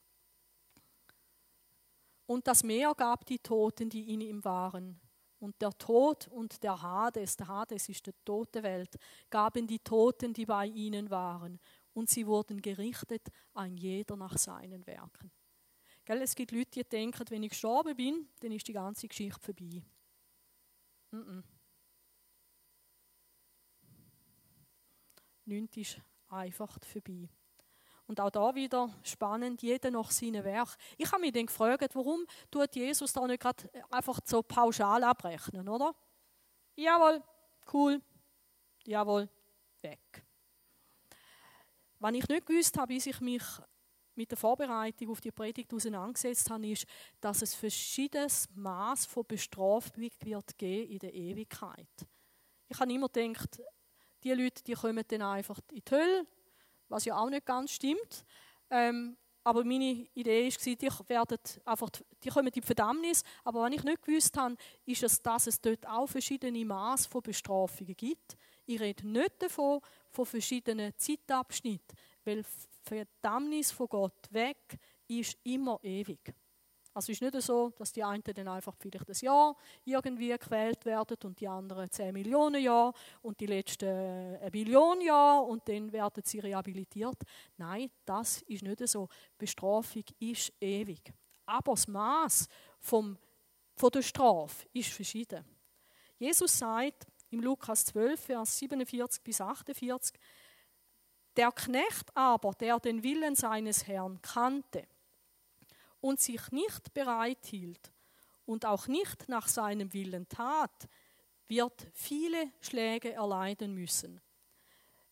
Und 2.30 2.46
das 2.46 2.62
Meer 2.62 2.94
gab 2.94 3.26
die 3.26 3.40
Toten, 3.40 3.90
die 3.90 4.14
in 4.14 4.20
ihm 4.20 4.44
waren. 4.44 5.00
Und 5.40 5.60
der 5.60 5.76
Tod 5.76 6.28
und 6.28 6.62
der 6.62 6.80
Hades, 6.80 7.36
der 7.36 7.48
Hades 7.48 7.88
ist 7.88 8.06
die 8.06 8.12
tote 8.24 8.62
Welt, 8.62 8.96
gaben 9.28 9.66
die 9.66 9.80
Toten, 9.80 10.32
die 10.32 10.46
bei 10.46 10.66
ihnen 10.66 11.10
waren. 11.10 11.58
Und 11.92 12.08
sie 12.08 12.24
wurden 12.24 12.62
gerichtet, 12.62 13.26
ein 13.54 13.76
jeder 13.76 14.14
nach 14.14 14.38
seinen 14.38 14.86
Werken. 14.86 15.32
Gell, 16.04 16.22
es 16.22 16.36
gibt 16.36 16.52
Leute, 16.52 16.70
die 16.70 16.88
denken, 16.88 17.24
wenn 17.30 17.42
ich 17.42 17.50
gestorben 17.50 17.96
bin, 17.96 18.28
dann 18.38 18.52
ist 18.52 18.68
die 18.68 18.74
ganze 18.74 19.08
Geschichte 19.08 19.40
vorbei. 19.40 19.82
Mm 21.10 21.16
-mm. 21.16 21.42
Nichts 25.46 25.76
ist 25.76 26.00
einfach 26.28 26.78
vorbei. 26.84 27.28
Und 28.10 28.18
auch 28.18 28.30
da 28.30 28.52
wieder 28.56 28.92
spannend, 29.04 29.62
jeder 29.62 29.88
nach 29.92 30.10
seinem 30.10 30.42
Werk. 30.42 30.76
Ich 30.98 31.12
habe 31.12 31.20
mich 31.20 31.30
dann 31.30 31.46
gefragt, 31.46 31.94
warum 31.94 32.26
tut 32.50 32.74
Jesus 32.74 33.12
da 33.12 33.24
nicht 33.24 33.40
gerade 33.40 33.70
einfach 33.88 34.18
so 34.24 34.42
pauschal 34.42 35.04
abrechnen, 35.04 35.68
oder? 35.68 35.94
Jawohl, 36.74 37.22
cool, 37.72 38.02
jawohl, 38.84 39.28
weg. 39.80 40.24
Was 42.00 42.12
ich 42.14 42.28
nicht 42.28 42.46
gewusst 42.46 42.76
habe, 42.78 42.88
bis 42.88 43.06
ich 43.06 43.20
mich 43.20 43.44
mit 44.16 44.28
der 44.28 44.38
Vorbereitung 44.38 45.10
auf 45.10 45.20
die 45.20 45.30
Predigt 45.30 45.72
auseinandergesetzt 45.72 46.50
habe, 46.50 46.66
ist, 46.66 46.86
dass 47.20 47.42
es 47.42 47.54
verschiedenes 47.54 48.48
Maß 48.56 49.06
von 49.06 49.24
Bestrafung 49.24 50.10
wird 50.18 50.58
geben 50.58 50.90
in 50.90 50.98
der 50.98 51.14
Ewigkeit. 51.14 52.08
Ich 52.66 52.80
habe 52.80 52.92
immer 52.92 53.08
gedacht, 53.08 53.62
die 54.24 54.32
Leute, 54.32 54.64
die 54.64 54.72
kommen 54.72 55.04
dann 55.06 55.22
einfach 55.22 55.60
in 55.70 55.82
die 55.84 55.90
Hölle, 55.94 56.26
was 56.90 57.04
ja 57.04 57.16
auch 57.16 57.30
nicht 57.30 57.46
ganz 57.46 57.72
stimmt. 57.72 58.24
Ähm, 58.68 59.16
aber 59.42 59.64
meine 59.64 60.06
Idee 60.14 60.50
war, 60.50 60.76
die, 60.76 61.08
werden 61.08 61.38
einfach, 61.64 61.88
die 62.22 62.28
kommen 62.28 62.48
in 62.48 62.52
die 62.52 62.60
Verdammnis. 62.60 63.22
Aber 63.42 63.62
was 63.62 63.72
ich 63.72 63.82
nicht 63.82 64.02
gewusst 64.02 64.36
habe, 64.36 64.56
ist, 64.84 65.02
es, 65.02 65.22
dass 65.22 65.46
es 65.46 65.60
dort 65.60 65.86
auch 65.86 66.06
verschiedene 66.06 66.64
Maß 66.64 67.06
von 67.06 67.22
Bestrafungen 67.22 67.96
gibt. 67.96 68.36
Ich 68.66 68.78
rede 68.78 69.08
nicht 69.08 69.42
davon, 69.42 69.80
von 70.10 70.26
verschiedenen 70.26 70.92
Zeitabschnitten, 70.96 71.96
weil 72.24 72.44
Verdammnis 72.82 73.72
von 73.72 73.88
Gott 73.88 74.30
weg 74.30 74.78
ist 75.08 75.38
immer 75.42 75.78
ewig. 75.82 76.34
Also 76.92 77.12
es 77.12 77.20
ist 77.20 77.22
nicht 77.22 77.40
so, 77.42 77.70
dass 77.70 77.92
die 77.92 78.02
einen 78.02 78.22
dann 78.22 78.48
einfach 78.48 78.74
vielleicht 78.76 79.08
ein 79.08 79.16
Jahr 79.20 79.56
irgendwie 79.84 80.28
gequält 80.28 80.84
werden 80.84 81.16
und 81.24 81.38
die 81.38 81.46
anderen 81.46 81.90
10 81.90 82.12
Millionen 82.12 82.60
Jahre 82.60 82.92
und 83.22 83.38
die 83.38 83.46
letzten 83.46 83.88
eine 83.88 84.50
Billion 84.50 85.00
Jahre 85.00 85.44
und 85.46 85.68
dann 85.68 85.92
werden 85.92 86.22
sie 86.24 86.40
rehabilitiert. 86.40 87.22
Nein, 87.56 87.90
das 88.04 88.42
ist 88.42 88.62
nicht 88.62 88.86
so. 88.88 89.08
Bestrafung 89.38 90.04
ist 90.18 90.52
ewig. 90.60 91.12
Aber 91.46 91.72
das 91.72 91.86
Maß 91.86 92.48
vom, 92.80 93.16
von 93.74 93.90
der 93.90 94.02
Strafe 94.02 94.66
ist 94.72 94.90
verschieden. 94.90 95.44
Jesus 96.18 96.58
sagt 96.58 97.06
im 97.30 97.40
Lukas 97.40 97.84
12, 97.86 98.20
Vers 98.20 98.58
47 98.58 99.22
bis 99.22 99.40
48, 99.40 100.18
der 101.36 101.52
Knecht 101.52 102.16
aber, 102.16 102.52
der 102.52 102.80
den 102.80 103.02
Willen 103.02 103.36
seines 103.36 103.86
Herrn 103.86 104.20
kannte, 104.20 104.86
und 106.00 106.20
sich 106.20 106.50
nicht 106.50 106.92
bereit 106.94 107.44
hielt 107.46 107.92
und 108.46 108.64
auch 108.66 108.86
nicht 108.86 109.28
nach 109.28 109.48
seinem 109.48 109.92
Willen 109.92 110.28
tat, 110.28 110.88
wird 111.48 111.88
viele 111.92 112.50
Schläge 112.60 113.12
erleiden 113.12 113.74
müssen. 113.74 114.20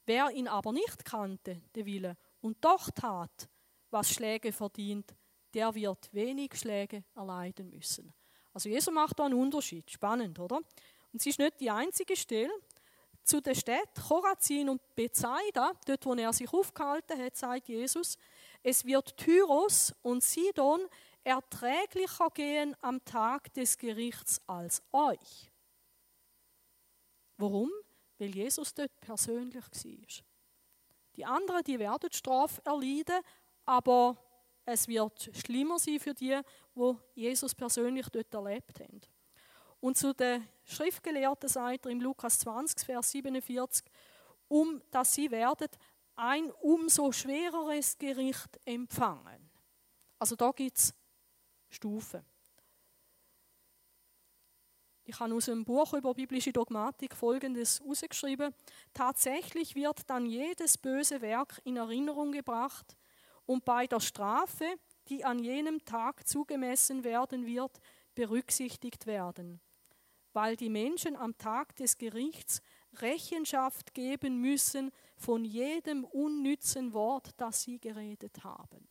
Wer 0.07 0.31
ihn 0.31 0.49
aber 0.49 0.73
nicht 0.73 1.05
kannte, 1.05 1.61
der 1.75 1.85
Wille, 1.85 2.17
und 2.41 2.65
doch 2.65 2.91
tat, 2.91 3.49
was 3.91 4.11
Schläge 4.11 4.53
verdient, 4.53 5.15
der 5.55 5.75
wird 5.75 6.13
wenig 6.13 6.55
Schläge 6.57 7.05
erleiden 7.15 7.71
müssen. 7.71 8.13
Also 8.53 8.69
Jesus 8.69 8.93
macht 8.93 9.19
da 9.19 9.25
einen 9.25 9.35
Unterschied. 9.35 9.91
Spannend, 9.91 10.39
oder? 10.39 10.57
Und 10.57 11.21
es 11.21 11.27
ist 11.27 11.39
nicht 11.39 11.61
die 11.61 11.71
einzige 11.71 12.17
Stelle. 12.17 12.53
Zu 13.23 13.41
der 13.41 13.55
Stadt 13.55 13.95
Chorazin 13.95 14.69
und 14.71 14.81
Bethsaida, 14.95 15.73
dort 15.87 16.07
wo 16.07 16.15
er 16.15 16.33
sich 16.33 16.51
aufgehalten 16.53 17.23
hat, 17.23 17.37
sagt 17.37 17.69
Jesus, 17.69 18.17
es 18.63 18.85
wird 18.85 19.17
Tyros 19.17 19.95
und 20.03 20.23
Sidon 20.23 20.81
erträglicher 21.25 22.31
gehen 22.31 22.77
am 22.81 23.05
Tag 23.05 23.53
des 23.55 23.77
Gerichts 23.77 24.41
als 24.47 24.83
euch. 24.93 25.51
Warum? 27.37 27.71
Weil 28.19 28.35
Jesus 28.35 28.75
dort 28.75 29.01
persönlich 29.01 29.65
war. 29.65 30.25
Die 31.17 31.25
anderen, 31.25 31.63
die 31.65 31.79
werden 31.79 32.13
Strafe 32.13 32.61
erleiden, 32.65 33.21
aber 33.65 34.17
es 34.65 34.87
wird 34.89 35.31
schlimmer 35.35 35.79
sein 35.79 36.01
für 36.01 36.15
die, 36.15 36.41
wo 36.75 36.99
Jesus 37.15 37.55
persönlich 37.55 38.09
dort 38.09 38.33
erlebt 38.35 38.81
haben. 38.81 39.01
Und 39.81 39.97
zu 39.97 40.13
den 40.13 40.47
Schriftgelehrten 40.65 41.49
sagt 41.49 41.87
er 41.87 41.93
im 41.93 42.01
Lukas 42.01 42.41
20, 42.41 42.85
Vers 42.85 43.11
47, 43.11 43.85
um 44.49 44.83
dass 44.91 45.15
sie 45.15 45.31
werden 45.31 45.69
ein 46.19 46.51
umso 46.61 47.13
schwereres 47.13 47.97
Gericht 47.97 48.59
empfangen. 48.65 49.51
Also 50.19 50.35
da 50.35 50.51
gibt 50.51 50.77
es 50.77 50.95
Stufen. 51.69 52.25
Ich 55.05 55.19
habe 55.21 55.35
aus 55.35 55.49
einem 55.49 55.65
Buch 55.65 55.95
über 55.95 56.13
biblische 56.13 56.53
Dogmatik 56.53 57.15
Folgendes 57.15 57.81
herausgeschrieben. 57.81 58.53
Tatsächlich 58.93 59.75
wird 59.75 60.11
dann 60.11 60.27
jedes 60.27 60.77
böse 60.77 61.23
Werk 61.23 61.61
in 61.65 61.77
Erinnerung 61.77 62.33
gebracht 62.33 62.97
und 63.47 63.65
bei 63.65 63.87
der 63.87 64.01
Strafe, 64.01 64.67
die 65.09 65.25
an 65.25 65.39
jenem 65.39 65.83
Tag 65.85 66.27
zugemessen 66.27 67.05
werden 67.05 67.47
wird, 67.47 67.81
berücksichtigt 68.15 69.07
werden, 69.07 69.61
weil 70.33 70.57
die 70.57 70.69
Menschen 70.69 71.17
am 71.17 71.39
Tag 71.39 71.77
des 71.77 71.97
Gerichts 71.97 72.61
Rechenschaft 72.95 73.95
geben 73.95 74.41
müssen 74.41 74.91
von 75.19 75.45
jedem 75.45 76.05
unnützen 76.05 76.93
Wort, 76.93 77.31
das 77.37 77.63
sie 77.63 77.79
geredet 77.79 78.45
haben. 78.45 78.89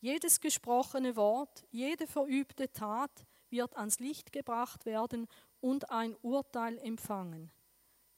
Jedes 0.00 0.40
gesprochene 0.40 1.16
Wort, 1.16 1.64
jede 1.70 2.06
verübte 2.06 2.72
Tat 2.72 3.26
wird 3.50 3.76
ans 3.76 3.98
Licht 3.98 4.32
gebracht 4.32 4.86
werden 4.86 5.26
und 5.60 5.90
ein 5.90 6.16
Urteil 6.22 6.78
empfangen. 6.78 7.50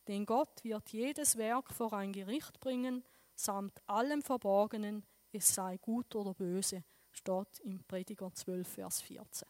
Denn 0.07 0.27
Gott 0.27 0.63
wird 0.63 0.91
jedes 0.91 1.37
Werk 1.37 1.73
vor 1.73 1.93
ein 1.95 2.13
Gericht 2.13 2.61
bringen, 2.61 3.03
samt 3.35 3.81
allem 3.89 4.23
Verborgenen, 4.23 5.05
es 5.33 5.55
sei 5.55 5.79
gut 5.79 6.15
oder 6.15 6.35
böse, 6.35 6.85
steht 7.11 7.61
im 7.61 7.83
Prediger 7.85 8.33
12, 8.33 8.69
Vers 8.69 9.01
14. 9.01 9.49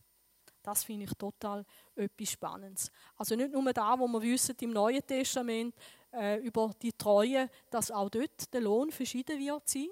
Das 0.62 0.84
finde 0.84 1.06
ich 1.06 1.14
total 1.14 1.64
etwas 1.96 2.30
Spannendes. 2.30 2.92
Also 3.16 3.34
nicht 3.34 3.52
nur 3.52 3.72
da, 3.72 3.98
wo 3.98 4.06
wir 4.06 4.22
wissen 4.22 4.56
im 4.60 4.70
Neuen 4.70 5.04
Testament 5.04 5.74
äh, 6.12 6.38
über 6.40 6.72
die 6.80 6.92
Treue, 6.92 7.48
dass 7.70 7.90
auch 7.90 8.08
dort 8.08 8.52
der 8.52 8.60
Lohn 8.60 8.90
verschieden 8.90 9.38
wird 9.38 9.68
sein. 9.68 9.88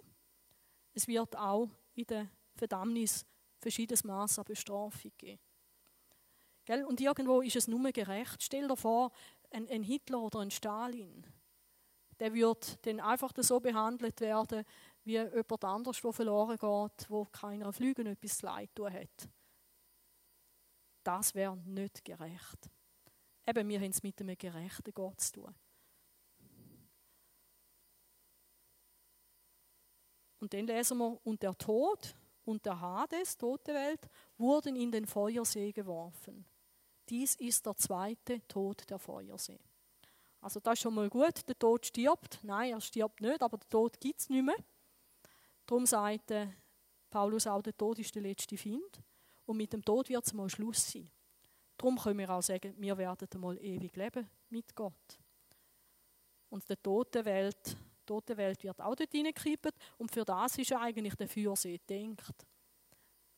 Es 0.92 1.06
wird 1.08 1.36
auch 1.36 1.68
in 1.94 2.06
der 2.06 2.28
Verdammnis 2.54 3.24
verschiedenes 3.58 4.04
Maß 4.04 4.38
an 4.38 4.44
Bestrafung 4.44 5.12
geben. 5.16 5.40
Gell? 6.64 6.84
Und 6.84 7.00
irgendwo 7.00 7.40
ist 7.40 7.56
es 7.56 7.68
nur 7.68 7.90
gerecht. 7.92 8.42
Stell 8.42 8.68
dir 8.68 8.76
vor, 8.76 9.12
ein, 9.50 9.68
ein 9.68 9.82
Hitler 9.82 10.20
oder 10.20 10.40
ein 10.40 10.50
Stalin, 10.50 11.26
der 12.18 12.34
wird 12.34 12.84
dann 12.86 13.00
einfach 13.00 13.32
so 13.36 13.60
behandelt 13.60 14.20
werden, 14.20 14.64
wie 15.04 15.12
jemand 15.12 15.64
anders, 15.64 16.00
der 16.00 16.12
verloren 16.12 16.58
geht, 16.58 17.10
wo 17.10 17.24
keiner 17.26 17.72
Flüge 17.72 18.08
etwas 18.08 18.42
leid 18.42 18.70
tun 18.74 18.92
hat 18.92 19.28
das 21.02 21.34
wäre 21.34 21.56
nicht 21.56 22.04
gerecht. 22.04 22.70
Eben, 23.46 23.68
wir 23.68 23.80
haben 23.80 23.90
es 23.90 24.02
mit 24.02 24.20
einem 24.20 24.36
gerechten 24.36 24.92
Gott 24.92 25.20
zu 25.20 25.32
tun. 25.32 25.54
Und 30.40 30.52
dann 30.52 30.66
lesen 30.66 30.98
wir, 30.98 31.18
und 31.24 31.42
der 31.42 31.56
Tod 31.56 32.14
und 32.44 32.64
der 32.64 32.80
Hades, 32.80 33.36
tote 33.36 33.74
Welt, 33.74 34.08
wurden 34.38 34.74
in 34.74 34.90
den 34.90 35.06
Feuersee 35.06 35.70
geworfen. 35.70 36.44
Dies 37.08 37.34
ist 37.36 37.64
der 37.66 37.76
zweite 37.76 38.46
Tod 38.48 38.88
der 38.88 38.98
Feuersee. 38.98 39.60
Also 40.40 40.58
das 40.60 40.74
ist 40.74 40.80
schon 40.80 40.94
mal 40.94 41.10
gut, 41.10 41.46
der 41.46 41.58
Tod 41.58 41.84
stirbt. 41.84 42.38
Nein, 42.42 42.72
er 42.72 42.80
stirbt 42.80 43.20
nicht, 43.20 43.42
aber 43.42 43.58
der 43.58 43.68
Tod 43.68 44.00
gibt 44.00 44.20
es 44.20 44.28
nicht 44.30 44.44
mehr. 44.44 44.56
Darum 45.66 45.86
sagt 45.86 46.32
Paulus 47.10 47.46
auch, 47.46 47.62
der 47.62 47.76
Tod 47.76 47.98
ist 47.98 48.14
der 48.14 48.22
letzte 48.22 48.56
Find. 48.56 49.02
Und 49.44 49.56
mit 49.56 49.72
dem 49.72 49.84
Tod 49.84 50.08
wird 50.08 50.24
es 50.24 50.32
mal 50.32 50.48
Schluss 50.48 50.90
sein. 50.90 51.10
Darum 51.76 51.98
können 51.98 52.18
wir 52.18 52.30
auch 52.30 52.42
sagen, 52.42 52.74
wir 52.78 52.96
werden 52.96 53.28
einmal 53.34 53.58
ewig 53.58 53.94
leben 53.96 54.28
mit 54.48 54.74
Gott. 54.74 55.18
Und 56.48 56.68
die 56.68 56.76
tote 56.76 57.24
Welt, 57.24 57.76
tote 58.10 58.36
Welt 58.36 58.62
wird 58.64 58.80
auch 58.80 58.96
dort 58.96 59.12
hineingekippt. 59.12 59.72
Und 59.98 60.10
für 60.10 60.24
das 60.24 60.58
ist 60.58 60.72
eigentlich 60.72 61.14
der 61.14 61.28
Feuersee 61.28 61.78
gedacht. 61.86 62.46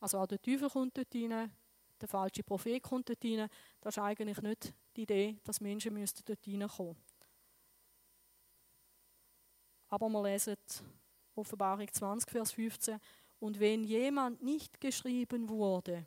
Also 0.00 0.18
auch 0.18 0.26
der 0.26 0.40
Teufel 0.40 0.70
kommt 0.70 0.96
dort 0.96 1.12
hinein, 1.12 1.52
der 2.00 2.08
falsche 2.08 2.42
Prophet 2.42 2.82
kommt 2.82 3.08
dort 3.08 3.22
hinein. 3.22 3.48
Das 3.80 3.96
ist 3.96 4.02
eigentlich 4.02 4.40
nicht 4.40 4.74
die 4.96 5.02
Idee, 5.02 5.38
dass 5.44 5.60
Menschen 5.60 5.92
müssten 5.92 6.22
dort 6.24 6.44
hineinkommen 6.44 6.96
Aber 9.88 10.08
wir 10.08 10.22
lesen 10.22 10.56
Offenbarung 11.34 11.86
20, 11.92 12.30
Vers 12.30 12.52
15. 12.52 12.98
Und 13.40 13.60
wenn 13.60 13.84
jemand 13.84 14.42
nicht 14.42 14.80
geschrieben 14.80 15.48
wurde 15.48 16.06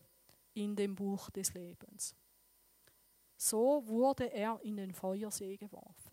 in 0.55 0.75
dem 0.75 0.95
Buch 0.95 1.29
des 1.29 1.53
Lebens, 1.53 2.15
so 3.37 3.85
wurde 3.85 4.31
er 4.31 4.59
in 4.63 4.77
den 4.77 4.93
Feuersee 4.93 5.55
geworfen. 5.55 6.04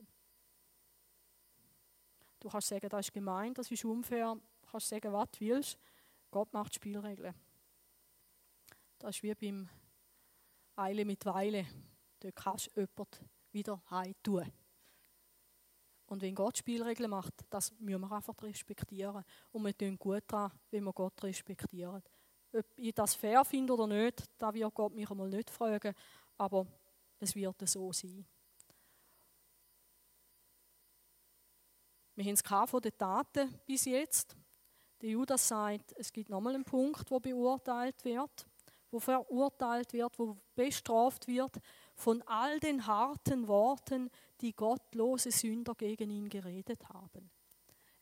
Du 2.42 2.48
kannst 2.48 2.66
sagen, 2.66 2.88
das 2.88 3.06
ist 3.06 3.12
gemein, 3.12 3.54
das 3.54 3.70
ist 3.70 3.84
unfair. 3.84 4.34
Du 4.34 4.68
kannst 4.68 4.88
sagen, 4.88 5.12
was 5.12 5.30
du 5.30 5.40
willst. 5.40 5.78
Gott 6.28 6.52
macht 6.52 6.74
Spielregeln. 6.74 7.36
Das 8.98 9.14
ist 9.14 9.22
wie 9.22 9.32
beim 9.32 9.68
Eile 10.74 11.04
mit 11.04 11.24
Weile. 11.24 11.64
Dort 12.18 12.34
kannst 12.34 12.76
du 12.76 12.80
jemanden 12.80 13.30
wieder 13.52 13.80
heim 13.90 14.12
tun. 14.24 14.52
Und 16.06 16.20
wenn 16.20 16.34
Gott 16.34 16.58
Spielregeln 16.58 17.10
macht, 17.10 17.32
das 17.48 17.70
müssen 17.78 18.00
wir 18.00 18.10
einfach 18.10 18.42
respektieren. 18.42 19.24
Und 19.52 19.64
wir 19.64 19.78
tun 19.78 19.96
gut 19.96 20.24
daran, 20.26 20.50
wenn 20.72 20.82
wir 20.82 20.92
Gott 20.92 21.22
respektieren. 21.22 22.02
Ob 22.52 22.66
ich 22.74 22.92
das 22.92 23.14
fair 23.14 23.44
finde 23.44 23.74
oder 23.74 23.86
nicht, 23.86 24.24
da 24.36 24.52
wird 24.52 24.74
Gott 24.74 24.92
mich 24.92 25.08
einmal 25.08 25.28
nicht 25.28 25.48
fragen. 25.48 25.94
Aber 26.38 26.66
es 27.20 27.36
wird 27.36 27.68
so 27.68 27.92
sein. 27.92 28.26
Wir 32.14 32.24
haben 32.24 32.34
es 32.34 32.70
von 32.70 32.80
den 32.80 32.96
Taten 32.96 33.58
bis 33.64 33.86
jetzt. 33.86 34.36
Der 35.00 35.10
Judas 35.10 35.48
sagt, 35.48 35.92
es 35.96 36.12
gibt 36.12 36.28
nochmal 36.28 36.54
einen 36.54 36.64
Punkt, 36.64 37.10
wo 37.10 37.18
beurteilt 37.18 38.04
wird, 38.04 38.46
wo 38.90 39.00
verurteilt 39.00 39.92
wird, 39.92 40.18
wo 40.18 40.36
bestraft 40.54 41.26
wird 41.26 41.58
von 41.94 42.22
all 42.22 42.60
den 42.60 42.86
harten 42.86 43.48
Worten, 43.48 44.10
die 44.40 44.52
gottlose 44.52 45.30
Sünder 45.30 45.74
gegen 45.74 46.10
ihn 46.10 46.28
geredet 46.28 46.88
haben. 46.88 47.30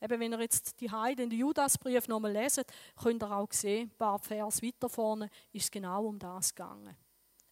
Eben, 0.03 0.21
wenn 0.21 0.33
ihr 0.33 0.41
jetzt 0.41 0.81
die 0.81 0.91
Heiden, 0.91 1.31
den 1.31 1.39
Judasbrief 1.39 2.09
nochmal 2.09 2.33
leset, 2.33 2.73
könnt 2.97 3.23
ihr 3.23 3.31
auch 3.31 3.53
sehen, 3.53 3.91
ein 3.91 3.97
paar 3.97 4.19
Vers 4.19 4.63
weiter 4.63 4.89
vorne 4.89 5.29
ist 5.53 5.65
es 5.65 5.71
genau 5.71 6.07
um 6.07 6.19
das 6.19 6.55
gegangen. 6.55 6.97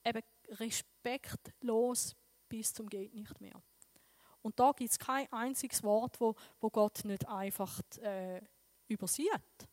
Eben 0.05 0.23
respektlos 0.53 2.17
bis 2.49 2.73
zum 2.73 2.89
geht 2.89 3.15
nicht 3.15 3.41
mehr. 3.41 3.63
Und 4.43 4.59
da 4.59 4.73
gibt 4.73 4.91
es 4.91 4.99
kein 4.99 5.31
einziges 5.33 5.83
Wort, 5.83 6.21
wo, 6.21 6.35
wo 6.61 6.71
Gott 6.71 7.05
nicht 7.05 7.29
einfach 7.29 7.81
äh, 8.01 8.41
übersieht. 8.87 9.69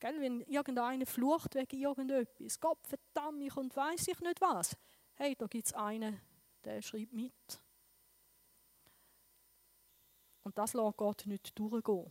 Gell, 0.00 0.20
wenn 0.20 0.40
irgendeiner 0.42 1.06
flucht 1.06 1.54
wegen 1.54 1.80
irgendetwas, 1.80 2.60
Gott 2.60 2.86
verdammt 2.86 3.38
mich 3.38 3.56
und 3.56 3.74
weiß 3.74 4.08
ich 4.08 4.20
nicht 4.20 4.40
was. 4.40 4.76
Hey, 5.14 5.34
da 5.34 5.46
gibt 5.46 5.66
es 5.66 5.72
einen, 5.72 6.20
der 6.64 6.82
schreibt 6.82 7.12
mit. 7.12 7.32
Und 10.42 10.58
das 10.58 10.74
lässt 10.74 10.96
Gott 10.98 11.24
nicht 11.26 11.58
durchgehen. 11.58 12.10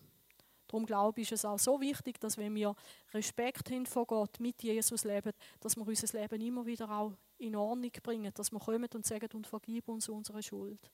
Darum 0.68 0.88
glaube 0.88 1.22
ich, 1.22 1.32
ist 1.32 1.40
es 1.40 1.46
auch 1.46 1.60
so 1.60 1.80
wichtig, 1.80 2.20
dass 2.20 2.36
wenn 2.36 2.56
wir 2.56 2.76
Respekt 3.14 3.70
haben 3.70 3.86
vor 3.86 4.08
Gott, 4.08 4.40
mit 4.40 4.64
Jesus 4.64 5.04
leben, 5.04 5.32
dass 5.60 5.76
wir 5.76 5.88
unser 5.88 6.20
Leben 6.20 6.42
immer 6.42 6.66
wieder 6.66 6.90
auch 6.90 7.14
in 7.44 7.56
Ordnung 7.56 7.92
bringen, 8.02 8.34
dass 8.34 8.52
wir 8.52 8.60
kommen 8.60 8.90
und 8.94 9.06
sagen 9.06 9.30
und 9.34 9.48
vergib 9.48 9.90
uns 9.90 10.10
unsere 10.10 10.42
Schuld. 10.42 10.92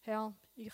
Herr, 0.00 0.34
ich 0.54 0.72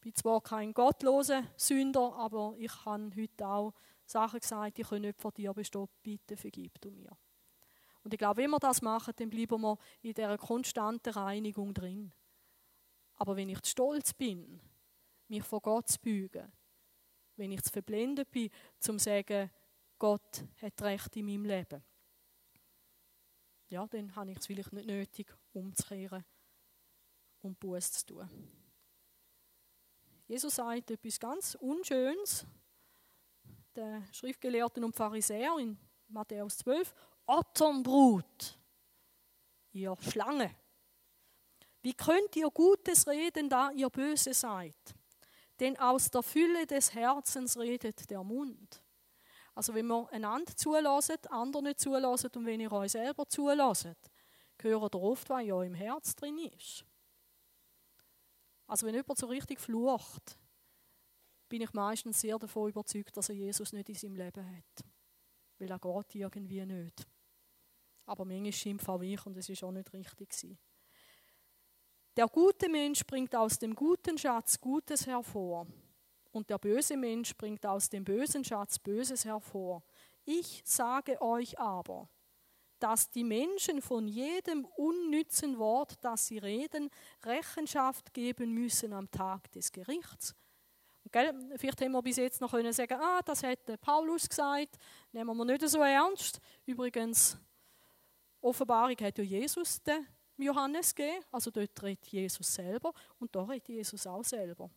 bin 0.00 0.14
zwar 0.14 0.40
kein 0.40 0.74
gottloser 0.74 1.44
Sünder, 1.56 2.12
aber 2.14 2.54
ich 2.58 2.84
habe 2.84 3.10
heute 3.16 3.46
auch 3.46 3.74
Sachen 4.04 4.40
gesagt, 4.40 4.76
die 4.76 4.82
können 4.82 5.02
nicht 5.02 5.20
vor 5.20 5.32
dir 5.32 5.52
bestehen. 5.54 5.88
Bitte 6.02 6.36
vergib 6.36 6.80
du 6.80 6.90
mir. 6.90 7.16
Und 8.04 8.12
ich 8.12 8.18
glaube, 8.18 8.42
wenn 8.42 8.50
wir 8.50 8.58
das 8.58 8.82
machen, 8.82 9.14
dann 9.16 9.30
bleiben 9.30 9.60
wir 9.60 9.78
in 10.02 10.12
dieser 10.12 10.36
konstanten 10.36 11.10
Reinigung 11.10 11.72
drin. 11.72 12.12
Aber 13.14 13.36
wenn 13.36 13.48
ich 13.48 13.64
stolz 13.64 14.12
bin, 14.12 14.60
mich 15.28 15.44
vor 15.44 15.60
Gott 15.60 15.88
zu 15.88 16.00
beugen, 16.00 16.52
wenn 17.36 17.52
ich 17.52 17.62
zu 17.62 17.72
verblendet 17.72 18.30
bin, 18.30 18.50
zum 18.78 18.98
zu 18.98 19.04
sagen, 19.04 19.50
Gott 19.98 20.44
hat 20.60 20.82
Recht 20.82 21.16
in 21.16 21.26
meinem 21.26 21.44
Leben, 21.44 21.82
ja, 23.72 23.86
dann 23.86 24.14
habe 24.14 24.30
ich 24.30 24.38
es 24.38 24.46
vielleicht 24.46 24.72
nicht 24.72 24.86
nötig, 24.86 25.34
umzukehren 25.52 26.24
und 27.40 27.58
Buß 27.58 27.92
zu 27.92 28.06
tun. 28.06 28.28
Jesus 30.28 30.54
sagt 30.54 30.90
etwas 30.90 31.18
ganz 31.18 31.54
Unschönes, 31.54 32.46
der 33.74 34.02
Schriftgelehrten 34.12 34.84
und 34.84 34.94
Pharisäer 34.94 35.56
in 35.58 35.78
Matthäus 36.08 36.58
12, 36.58 36.94
Otternbrut, 37.26 38.58
ihr 39.72 39.96
Schlange. 40.10 40.54
Wie 41.80 41.94
könnt 41.94 42.36
ihr 42.36 42.50
Gutes 42.50 43.06
reden, 43.08 43.48
da 43.48 43.70
ihr 43.70 43.88
böse 43.88 44.34
seid? 44.34 44.94
Denn 45.58 45.78
aus 45.78 46.10
der 46.10 46.22
Fülle 46.22 46.66
des 46.66 46.92
Herzens 46.92 47.58
redet 47.58 48.08
der 48.10 48.22
Mund. 48.22 48.81
Also 49.54 49.74
wenn 49.74 49.86
wir 49.86 50.08
einander 50.10 50.56
zulassen, 50.56 51.16
andere 51.28 51.62
nicht 51.62 51.80
zulassen 51.80 52.30
und 52.34 52.46
wenn 52.46 52.60
ihr 52.60 52.72
euch 52.72 52.92
selber 52.92 53.28
zulasst, 53.28 54.10
gehört 54.56 54.94
ihr 54.94 55.02
oft, 55.02 55.28
was 55.28 55.42
in 55.42 55.52
eurem 55.52 55.74
Herz 55.74 56.14
drin 56.14 56.38
ist. 56.38 56.84
Also 58.66 58.86
wenn 58.86 58.94
jemand 58.94 59.18
so 59.18 59.26
richtig 59.26 59.60
flucht, 59.60 60.38
bin 61.48 61.60
ich 61.60 61.72
meistens 61.74 62.20
sehr 62.20 62.38
davon 62.38 62.70
überzeugt, 62.70 63.14
dass 63.14 63.28
er 63.28 63.34
Jesus 63.34 63.72
nicht 63.74 63.88
in 63.90 63.94
seinem 63.94 64.16
Leben 64.16 64.56
hat. 64.56 64.84
Weil 65.58 65.70
er 65.70 65.78
geht 65.78 66.14
irgendwie 66.14 66.64
nicht. 66.64 67.06
Aber 68.06 68.24
manchmal 68.24 68.52
schimpft 68.52 68.88
auch 68.88 69.02
ich 69.02 69.24
und 69.26 69.36
es 69.36 69.50
ist 69.50 69.62
auch 69.62 69.70
nicht 69.70 69.92
richtig 69.92 70.30
gewesen. 70.30 70.58
Der 72.16 72.26
gute 72.28 72.68
Mensch 72.70 73.04
bringt 73.06 73.34
aus 73.34 73.58
dem 73.58 73.74
guten 73.74 74.16
Schatz 74.16 74.58
Gutes 74.60 75.06
hervor 75.06 75.66
und 76.32 76.50
der 76.50 76.58
böse 76.58 76.96
Mensch 76.96 77.36
bringt 77.36 77.64
aus 77.64 77.88
dem 77.88 78.04
bösen 78.04 78.44
Schatz 78.44 78.78
Böses 78.78 79.24
hervor. 79.24 79.82
Ich 80.24 80.62
sage 80.64 81.20
euch 81.20 81.58
aber, 81.58 82.08
dass 82.78 83.10
die 83.10 83.22
Menschen 83.22 83.80
von 83.80 84.08
jedem 84.08 84.64
unnützen 84.76 85.58
Wort, 85.58 85.94
das 86.00 86.26
sie 86.26 86.38
reden, 86.38 86.90
Rechenschaft 87.24 88.12
geben 88.12 88.52
müssen 88.52 88.92
am 88.92 89.10
Tag 89.10 89.52
des 89.52 89.70
Gerichts. 89.70 90.34
Gell? 91.10 91.34
Vielleicht 91.56 91.80
haben 91.80 91.92
wir 91.92 92.02
bis 92.02 92.16
jetzt 92.16 92.40
noch 92.40 92.50
können 92.50 92.72
sagen, 92.72 92.98
ah, 93.00 93.20
das 93.22 93.42
hätte 93.42 93.76
Paulus 93.76 94.28
gesagt, 94.28 94.78
nehmen 95.12 95.36
wir 95.36 95.44
nicht 95.44 95.68
so 95.68 95.80
ernst. 95.80 96.40
Übrigens, 96.64 97.36
Offenbarung 98.40 98.96
hat 98.96 99.18
ja 99.18 99.24
Jesus 99.24 99.82
den 99.82 100.06
Johannes 100.38 100.94
gegeben, 100.94 101.24
also 101.30 101.50
dort 101.50 101.80
redet 101.82 102.06
Jesus 102.06 102.52
selber 102.54 102.92
und 103.18 103.34
da 103.34 103.44
redet 103.44 103.68
Jesus 103.68 104.06
auch 104.06 104.24
selber. 104.24 104.70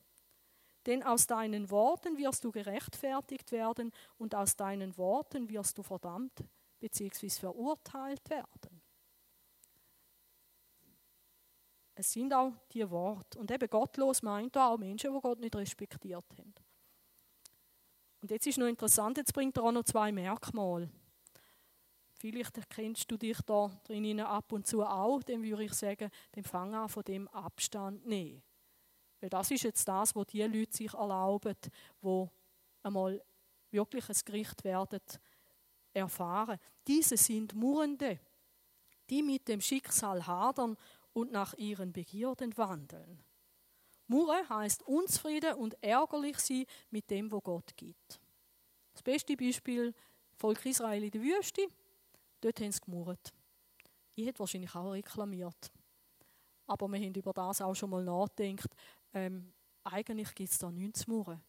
Denn 0.85 1.03
aus 1.03 1.25
deinen 1.25 1.69
Worten 1.69 2.17
wirst 2.17 2.43
du 2.43 2.51
gerechtfertigt 2.51 3.51
werden 3.51 3.91
und 4.17 4.35
aus 4.35 4.55
deinen 4.55 4.97
Worten 4.97 5.49
wirst 5.49 5.77
du 5.77 5.83
verdammt 5.83 6.43
bzw. 6.79 7.29
verurteilt 7.29 8.29
werden. 8.29 8.81
Es 11.95 12.11
sind 12.11 12.33
auch 12.33 12.53
die 12.71 12.89
Worte. 12.89 13.39
Und 13.39 13.49
eben 13.49 13.69
gottlos 13.69 14.21
meint 14.21 14.55
er 14.55 14.69
auch 14.69 14.77
Menschen, 14.77 15.13
die 15.13 15.21
Gott 15.21 15.39
nicht 15.39 15.55
respektiert 15.55 16.25
haben. 16.37 16.53
Und 18.21 18.31
jetzt 18.31 18.47
ist 18.47 18.57
noch 18.57 18.67
interessant, 18.67 19.17
jetzt 19.17 19.33
bringt 19.33 19.55
er 19.57 19.63
auch 19.63 19.71
noch 19.71 19.83
zwei 19.83 20.11
Merkmale. 20.11 20.89
Vielleicht 22.15 22.69
kennst 22.69 23.09
du 23.09 23.17
dich 23.17 23.37
da 23.45 23.69
drinnen 23.83 24.19
ab 24.21 24.51
und 24.51 24.65
zu 24.65 24.83
auch, 24.83 25.21
dann 25.23 25.43
würde 25.43 25.63
ich 25.63 25.73
sagen, 25.73 26.09
dann 26.31 26.43
fang 26.43 26.73
an 26.73 26.89
von 26.89 27.03
dem 27.03 27.27
Abstand 27.29 28.05
nehmen. 28.05 28.41
Weil 29.19 29.29
das 29.29 29.51
ist 29.51 29.63
jetzt 29.63 29.87
das, 29.87 30.15
was 30.15 30.27
die 30.27 30.41
Leute 30.43 30.75
sich 30.75 30.93
erlauben, 30.93 31.55
wo 32.01 32.29
einmal 32.83 33.21
wirklich 33.71 34.07
ein 34.09 34.17
Gericht 34.25 34.63
werden 34.63 35.01
erfahren. 35.93 36.59
Diese 36.87 37.17
sind 37.17 37.55
Murrende, 37.55 38.19
die 39.09 39.23
mit 39.23 39.47
dem 39.47 39.61
Schicksal 39.61 40.25
hadern 40.27 40.77
und 41.13 41.31
nach 41.31 41.53
ihren 41.55 41.93
Begierden 41.93 42.55
wandeln. 42.57 43.23
Murre 44.07 44.47
heißt 44.49 44.83
unzufrieden 44.83 45.55
und 45.55 45.81
ärgerlich 45.81 46.37
sein 46.39 46.65
mit 46.91 47.09
dem, 47.09 47.31
was 47.31 47.43
Gott 47.43 47.75
gibt. 47.75 48.19
Das 48.93 49.01
beste 49.01 49.35
Beispiel, 49.35 49.93
Volk 50.35 50.65
Israel 50.65 51.03
in 51.03 51.11
der 51.11 51.21
Wüste, 51.21 51.67
dort 52.41 52.59
haben 52.59 52.71
sie 52.71 52.81
gemurrt. 52.81 53.33
Ich 54.13 54.25
hätte 54.25 54.39
wahrscheinlich 54.39 54.75
auch 54.75 54.91
reklamiert. 54.91 55.71
Aber 56.67 56.87
wir 56.87 56.99
haben 56.99 57.13
über 57.13 57.33
das 57.33 57.61
auch 57.61 57.75
schon 57.75 57.89
mal 57.89 58.03
nachgedacht. 58.03 58.69
Ähm, 59.15 59.53
eigentlich 59.83 60.35
gibt 60.35 60.51
es 60.51 60.59
da 60.59 60.71
nichts 60.71 61.01
zu 61.01 61.11
murren. 61.11 61.41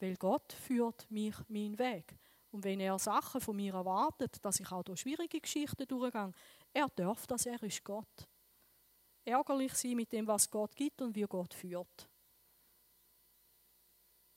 Weil 0.00 0.16
Gott 0.16 0.52
führt 0.52 1.10
mich 1.10 1.34
meinen 1.48 1.78
Weg. 1.78 2.18
Und 2.50 2.64
wenn 2.64 2.80
er 2.80 2.98
Sachen 2.98 3.40
von 3.40 3.56
mir 3.56 3.74
erwartet, 3.74 4.44
dass 4.44 4.60
ich 4.60 4.70
auch 4.70 4.82
durch 4.82 5.00
schwierige 5.00 5.40
Geschichten 5.40 5.86
durchgehe, 5.86 6.32
er 6.72 6.88
darf 6.94 7.26
das, 7.26 7.46
er 7.46 7.62
ist 7.62 7.84
Gott. 7.84 8.28
Ärgerlich 9.24 9.74
sein 9.74 9.96
mit 9.96 10.12
dem, 10.12 10.26
was 10.26 10.50
Gott 10.50 10.74
gibt 10.74 11.02
und 11.02 11.14
wie 11.14 11.22
Gott 11.22 11.52
führt. 11.52 12.08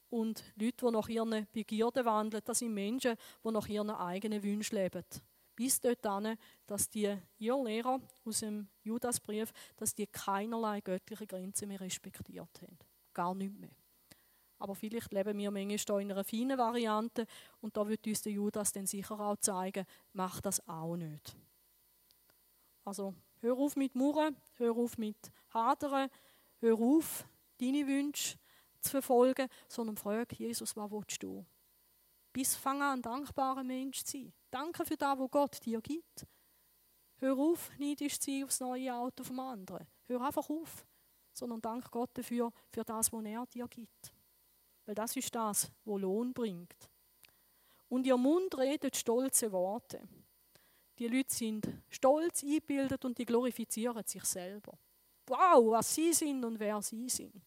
Und 0.09 0.43
Leute, 0.55 0.86
die 0.86 0.91
nach 0.91 1.07
ihren 1.07 1.47
Begierden 1.53 2.03
wandeln, 2.03 2.43
das 2.43 2.59
sind 2.59 2.74
Menschen, 2.74 3.16
die 3.43 3.51
nach 3.51 3.68
ihren 3.68 3.91
eigenen 3.91 4.43
Wünschen 4.43 4.76
leben. 4.76 5.05
Bis 5.62 5.80
dorthin, 5.80 6.39
dass 6.66 6.89
die, 6.89 7.16
ihr 7.38 7.64
Lehrer 7.64 8.01
aus 8.26 8.39
dem 8.39 8.68
Judasbrief, 8.82 9.53
dass 9.76 9.93
die 9.93 10.07
keinerlei 10.07 10.82
göttliche 10.82 11.28
Grenzen 11.28 11.68
mehr 11.68 11.80
respektiert 11.80 12.62
haben. 12.64 12.80
Gar 13.14 13.36
nicht 13.36 13.53
mehr. 13.59 13.70
Aber 14.57 14.74
vielleicht 14.74 15.14
leben 15.14 15.38
wir 15.38 15.51
manchmal 15.51 16.01
in 16.01 16.12
einer 16.12 16.24
feinen 16.24 16.57
Variante 16.57 17.28
und 17.59 17.78
da 17.78 17.88
wird 17.88 18.07
uns 18.07 18.24
der 18.24 18.32
Judas 18.32 18.72
dann 18.72 18.88
sicher 18.88 19.20
auch 19.20 19.38
zeigen, 19.38 19.86
macht 20.14 20.47
das 20.47 20.68
auch 20.68 20.95
nicht. 20.95 21.38
Also 22.84 23.14
hör 23.41 23.55
auf 23.55 23.76
mit 23.76 23.93
Murren, 23.93 24.36
hör 24.55 24.76
auf 24.76 24.97
mit 24.97 25.32
Hadern, 25.53 26.09
hör 26.57 26.74
auf, 26.74 27.28
deine 27.59 27.86
Wünsche 27.86 28.39
zu 28.80 28.89
verfolgen, 28.89 29.47
sondern 29.68 29.95
frag 29.95 30.34
Jesus, 30.34 30.76
was 30.76 30.89
willst 30.89 31.22
du? 31.22 31.45
Bis 32.34 32.55
fang 32.55 32.82
an, 32.82 32.97
ein 32.97 33.01
dankbarer 33.03 33.64
Mensch 33.64 34.03
zu 34.03 34.18
sein. 34.18 34.34
Danke 34.52 34.86
für 34.86 34.97
das, 34.97 35.18
was 35.18 35.32
Gott 35.32 35.66
dir 35.66 35.82
gibt. 35.82 36.28
Hör 37.16 37.38
auf, 37.38 37.72
neidisch 37.78 38.20
zu 38.20 38.30
sein 38.30 38.43
aufs 38.43 38.60
neue 38.60 38.93
Auto 38.93 39.24
vom 39.24 39.39
anderen. 39.39 39.88
Hör 40.08 40.22
einfach 40.22 40.49
auf, 40.49 40.86
sondern 41.32 41.62
dank 41.62 41.89
Gott 41.89 42.10
dafür, 42.14 42.52
für 42.70 42.84
das, 42.84 43.14
was 43.14 43.24
er 43.24 43.45
dir 43.45 43.68
gibt. 43.68 44.14
Weil 44.86 44.95
das 44.95 45.16
ist 45.16 45.34
das, 45.34 45.72
was 45.86 46.02
Lohn 46.02 46.34
bringt. 46.34 46.89
Und 47.88 48.06
ihr 48.06 48.18
Mund 48.18 48.58
redet 48.58 48.95
stolze 48.97 49.52
Worte. 49.52 50.02
Die 50.97 51.08
Leute 51.08 51.34
sind 51.34 51.68
stolz 51.89 52.43
eingebildet 52.43 53.06
und 53.06 53.18
die 53.18 53.26
glorifizieren 53.26 54.06
sich 54.06 54.24
selber. 54.26 54.78
Wow, 55.28 55.72
was 55.72 55.95
sie 55.95 56.12
sind 56.12 56.43
und 56.43 56.60
wer 56.60 56.82
sie 56.82 57.08
sind. 57.08 57.43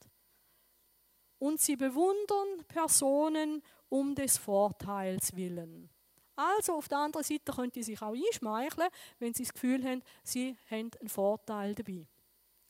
Und 1.39 1.61
sie 1.61 1.77
bewundern 1.77 2.65
Personen 2.67 3.63
um 3.91 4.15
des 4.15 4.39
Vorteils 4.39 5.37
willen. 5.37 5.91
Also 6.37 6.75
auf 6.75 6.89
der 6.89 6.99
anderen 6.99 7.25
Seite 7.25 7.53
können 7.53 7.71
die 7.71 7.83
sich 7.83 8.01
auch 8.03 8.15
einschmeicheln, 8.15 8.89
wenn 9.19 9.35
sie 9.35 9.45
das 9.45 9.53
Gefühl 9.53 9.85
haben, 9.85 10.03
sie 10.25 10.57
haben 10.71 10.91
einen 10.99 11.09
Vorteil 11.09 11.75
dabei. 11.75 12.07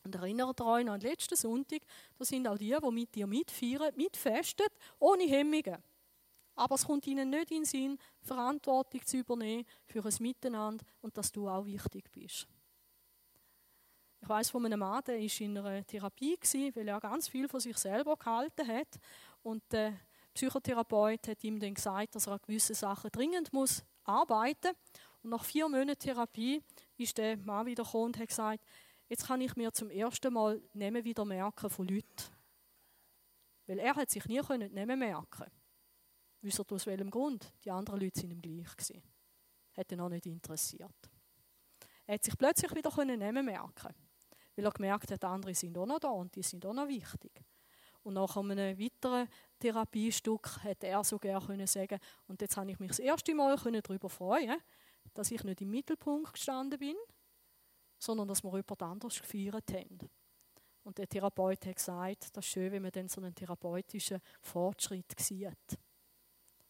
Und 0.05 0.15
erinnert 0.15 0.61
euch 0.61 0.89
an 0.89 1.01
den 1.01 1.11
letzten 1.11 1.37
Sonntag, 1.37 1.81
das 2.19 2.29
sind 2.29 2.47
auch 2.47 2.59
die, 2.59 2.77
die 2.79 2.91
mit 2.91 3.15
dir 3.15 3.27
mitfeiern, 3.27 3.95
mitfesten, 3.97 4.67
ohne 4.99 5.25
Hemmungen. 5.25 5.83
Aber 6.57 6.75
es 6.75 6.85
kommt 6.85 7.07
ihnen 7.07 7.31
nicht 7.31 7.51
in 7.51 7.59
den 7.59 7.65
Sinn, 7.65 7.99
Verantwortung 8.21 9.05
zu 9.05 9.17
übernehmen 9.17 9.65
für 9.87 10.05
ein 10.05 10.15
Miteinander 10.21 10.85
und 11.01 11.17
dass 11.17 11.33
du 11.33 11.49
auch 11.49 11.65
wichtig 11.65 12.11
bist. 12.13 12.47
Ich 14.21 14.29
weiß 14.29 14.51
von 14.51 14.65
einem 14.65 14.79
Mann, 14.79 15.03
der 15.05 15.19
war 15.19 15.41
in 15.41 15.59
einer 15.59 15.87
Therapie, 15.87 16.39
weil 16.75 16.89
er 16.89 17.01
ganz 17.01 17.29
viel 17.29 17.49
von 17.49 17.61
sich 17.61 17.77
selber 17.77 18.17
gehalten 18.17 18.67
hat. 18.67 18.99
Und 19.43 19.63
der 19.71 19.99
Psychotherapeut 20.35 21.29
hat 21.29 21.45
ihm 21.45 21.59
dann 21.61 21.75
gesagt, 21.75 22.15
dass 22.15 22.27
er 22.27 22.35
an 22.35 22.41
gewissen 22.43 22.75
Sachen 22.75 23.11
dringend 23.11 23.53
muss 23.53 23.85
arbeiten 24.05 24.69
muss. 24.69 25.01
Und 25.23 25.31
nach 25.31 25.45
vier 25.45 25.69
Monaten 25.69 25.99
Therapie 25.99 26.63
ist 26.97 27.17
der 27.17 27.37
Mann 27.39 27.67
wieder 27.67 27.85
gekommen 27.85 28.07
und 28.07 28.19
hat 28.19 28.29
gesagt, 28.29 28.65
jetzt 29.09 29.27
kann 29.27 29.41
ich 29.41 29.57
mir 29.57 29.73
zum 29.73 29.91
ersten 29.91 30.33
Mal 30.33 30.61
Namen 30.75 31.05
wieder 31.05 31.25
merken 31.25 31.71
von 31.71 31.89
Leuten. 31.89 32.25
Weil 33.67 33.79
er 33.79 33.97
hat 33.97 34.11
sich 34.11 34.27
nie 34.27 34.41
können 34.41 34.73
Namen 34.75 34.99
merken 34.99 35.51
Wisst 36.43 36.59
ihr 36.59 36.73
aus 36.73 36.87
welchem 36.87 37.11
Grund? 37.11 37.55
Die 37.65 37.71
anderen 37.71 38.01
Leute 38.01 38.23
waren 38.23 38.33
ihm 38.33 38.43
gleich. 38.43 38.77
Gewesen. 38.77 39.03
Hat 39.73 39.91
ihn 39.91 40.01
auch 40.01 40.11
nicht 40.11 40.27
interessiert. 40.27 41.11
Er 42.07 42.17
hat 42.17 42.25
sich 42.25 42.37
plötzlich 42.37 42.75
wieder 42.75 43.05
Namen 43.05 43.47
merken 43.47 43.95
weil 44.57 44.65
er 44.65 44.71
gemerkt 44.71 45.11
hat, 45.11 45.25
andere 45.25 45.55
sind 45.55 45.77
auch 45.77 45.87
noch 45.87 45.99
da 45.99 46.11
und 46.11 46.35
die 46.35 46.43
sind 46.43 46.65
auch 46.65 46.73
noch 46.73 46.89
wichtig. 46.89 47.33
Und 48.05 48.15
nach 48.15 48.37
einem 48.37 48.79
weiteren 48.79 49.29
Therapiestück 49.59 50.63
hätte 50.63 50.87
er 50.87 51.03
so 51.03 51.19
gerne 51.19 51.67
sagen 51.67 51.99
und 52.29 52.41
jetzt 52.41 52.57
habe 52.57 52.71
ich 52.71 52.79
mich 52.79 52.91
das 52.91 52.99
erste 53.01 53.35
Mal 53.35 53.57
darüber 53.57 54.09
freuen 54.09 54.61
dass 55.13 55.31
ich 55.31 55.45
nicht 55.45 55.61
im 55.61 55.71
Mittelpunkt 55.71 56.33
gestanden 56.33 56.79
bin, 56.79 56.97
sondern 57.99 58.29
dass 58.29 58.43
wir 58.43 58.51
jemand 58.51 58.83
anderes 58.83 59.21
gefeiert 59.21 59.73
haben. 59.73 59.99
Und 60.83 60.99
der 60.99 61.09
Therapeut 61.09 61.65
hat 61.65 61.77
gesagt, 61.77 62.37
das 62.37 62.45
ist 62.45 62.51
schön, 62.51 62.73
wenn 62.73 62.83
man 62.83 62.91
dann 62.91 63.09
so 63.09 63.21
einen 63.21 63.35
therapeutischen 63.35 64.21
Fortschritt 64.43 65.19
sieht. 65.19 65.79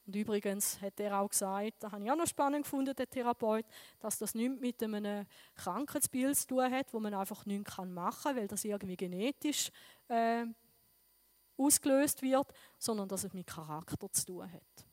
Und 0.06 0.14
übrigens 0.14 0.80
hat 0.82 1.00
er 1.00 1.18
auch 1.18 1.30
gesagt, 1.30 1.82
das 1.82 1.90
habe 1.90 2.04
ich 2.04 2.10
auch 2.10 2.16
noch 2.16 2.26
spannend 2.26 2.64
gefunden, 2.64 2.94
der 2.94 3.08
Therapeut, 3.08 3.64
dass 3.98 4.18
das 4.18 4.34
nichts 4.34 4.60
mit 4.60 4.82
einem 4.82 5.26
Krankheitsbild 5.54 6.36
zu 6.36 6.48
tun 6.48 6.70
hat, 6.70 6.92
wo 6.92 7.00
man 7.00 7.14
einfach 7.14 7.46
nichts 7.46 7.76
machen 7.78 8.22
kann, 8.22 8.36
weil 8.36 8.46
das 8.46 8.64
irgendwie 8.64 8.96
genetisch 8.96 9.70
äh, 10.08 10.44
ausgelöst 11.56 12.22
wird, 12.22 12.52
sondern 12.78 13.08
dass 13.08 13.24
es 13.24 13.32
mit 13.32 13.46
Charakter 13.46 14.10
zu 14.10 14.26
tun 14.26 14.52
hat. 14.52 14.86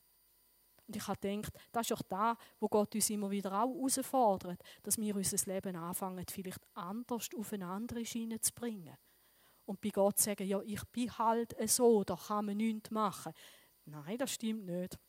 Und 0.87 0.95
ich 0.97 1.07
habe 1.07 1.19
gedacht, 1.19 1.53
das 1.71 1.89
ist 1.89 1.97
auch 1.97 2.01
da, 2.01 2.37
wo 2.59 2.67
Gott 2.67 2.93
uns 2.93 3.09
immer 3.09 3.31
wieder 3.31 3.53
auch 3.53 3.73
herausfordert, 3.73 4.61
dass 4.83 4.97
wir 4.97 5.15
unser 5.15 5.53
Leben 5.53 5.75
anfangen, 5.75 6.25
vielleicht 6.29 6.59
anders 6.73 7.29
auf 7.37 7.53
eine 7.53 7.65
andere 7.65 8.03
Schiene 8.05 8.41
zu 8.41 8.51
bringen. 8.53 8.97
Und 9.65 9.79
bei 9.79 9.89
Gott 9.89 10.19
sagen, 10.19 10.45
ja, 10.45 10.59
ich 10.61 10.83
bin 10.85 11.17
halt 11.17 11.55
so, 11.69 12.03
da 12.03 12.17
kann 12.17 12.47
man 12.47 12.57
nichts 12.57 12.91
machen. 12.91 13.31
Nein, 13.85 14.17
das 14.17 14.33
stimmt 14.33 14.65
nicht. 14.65 14.99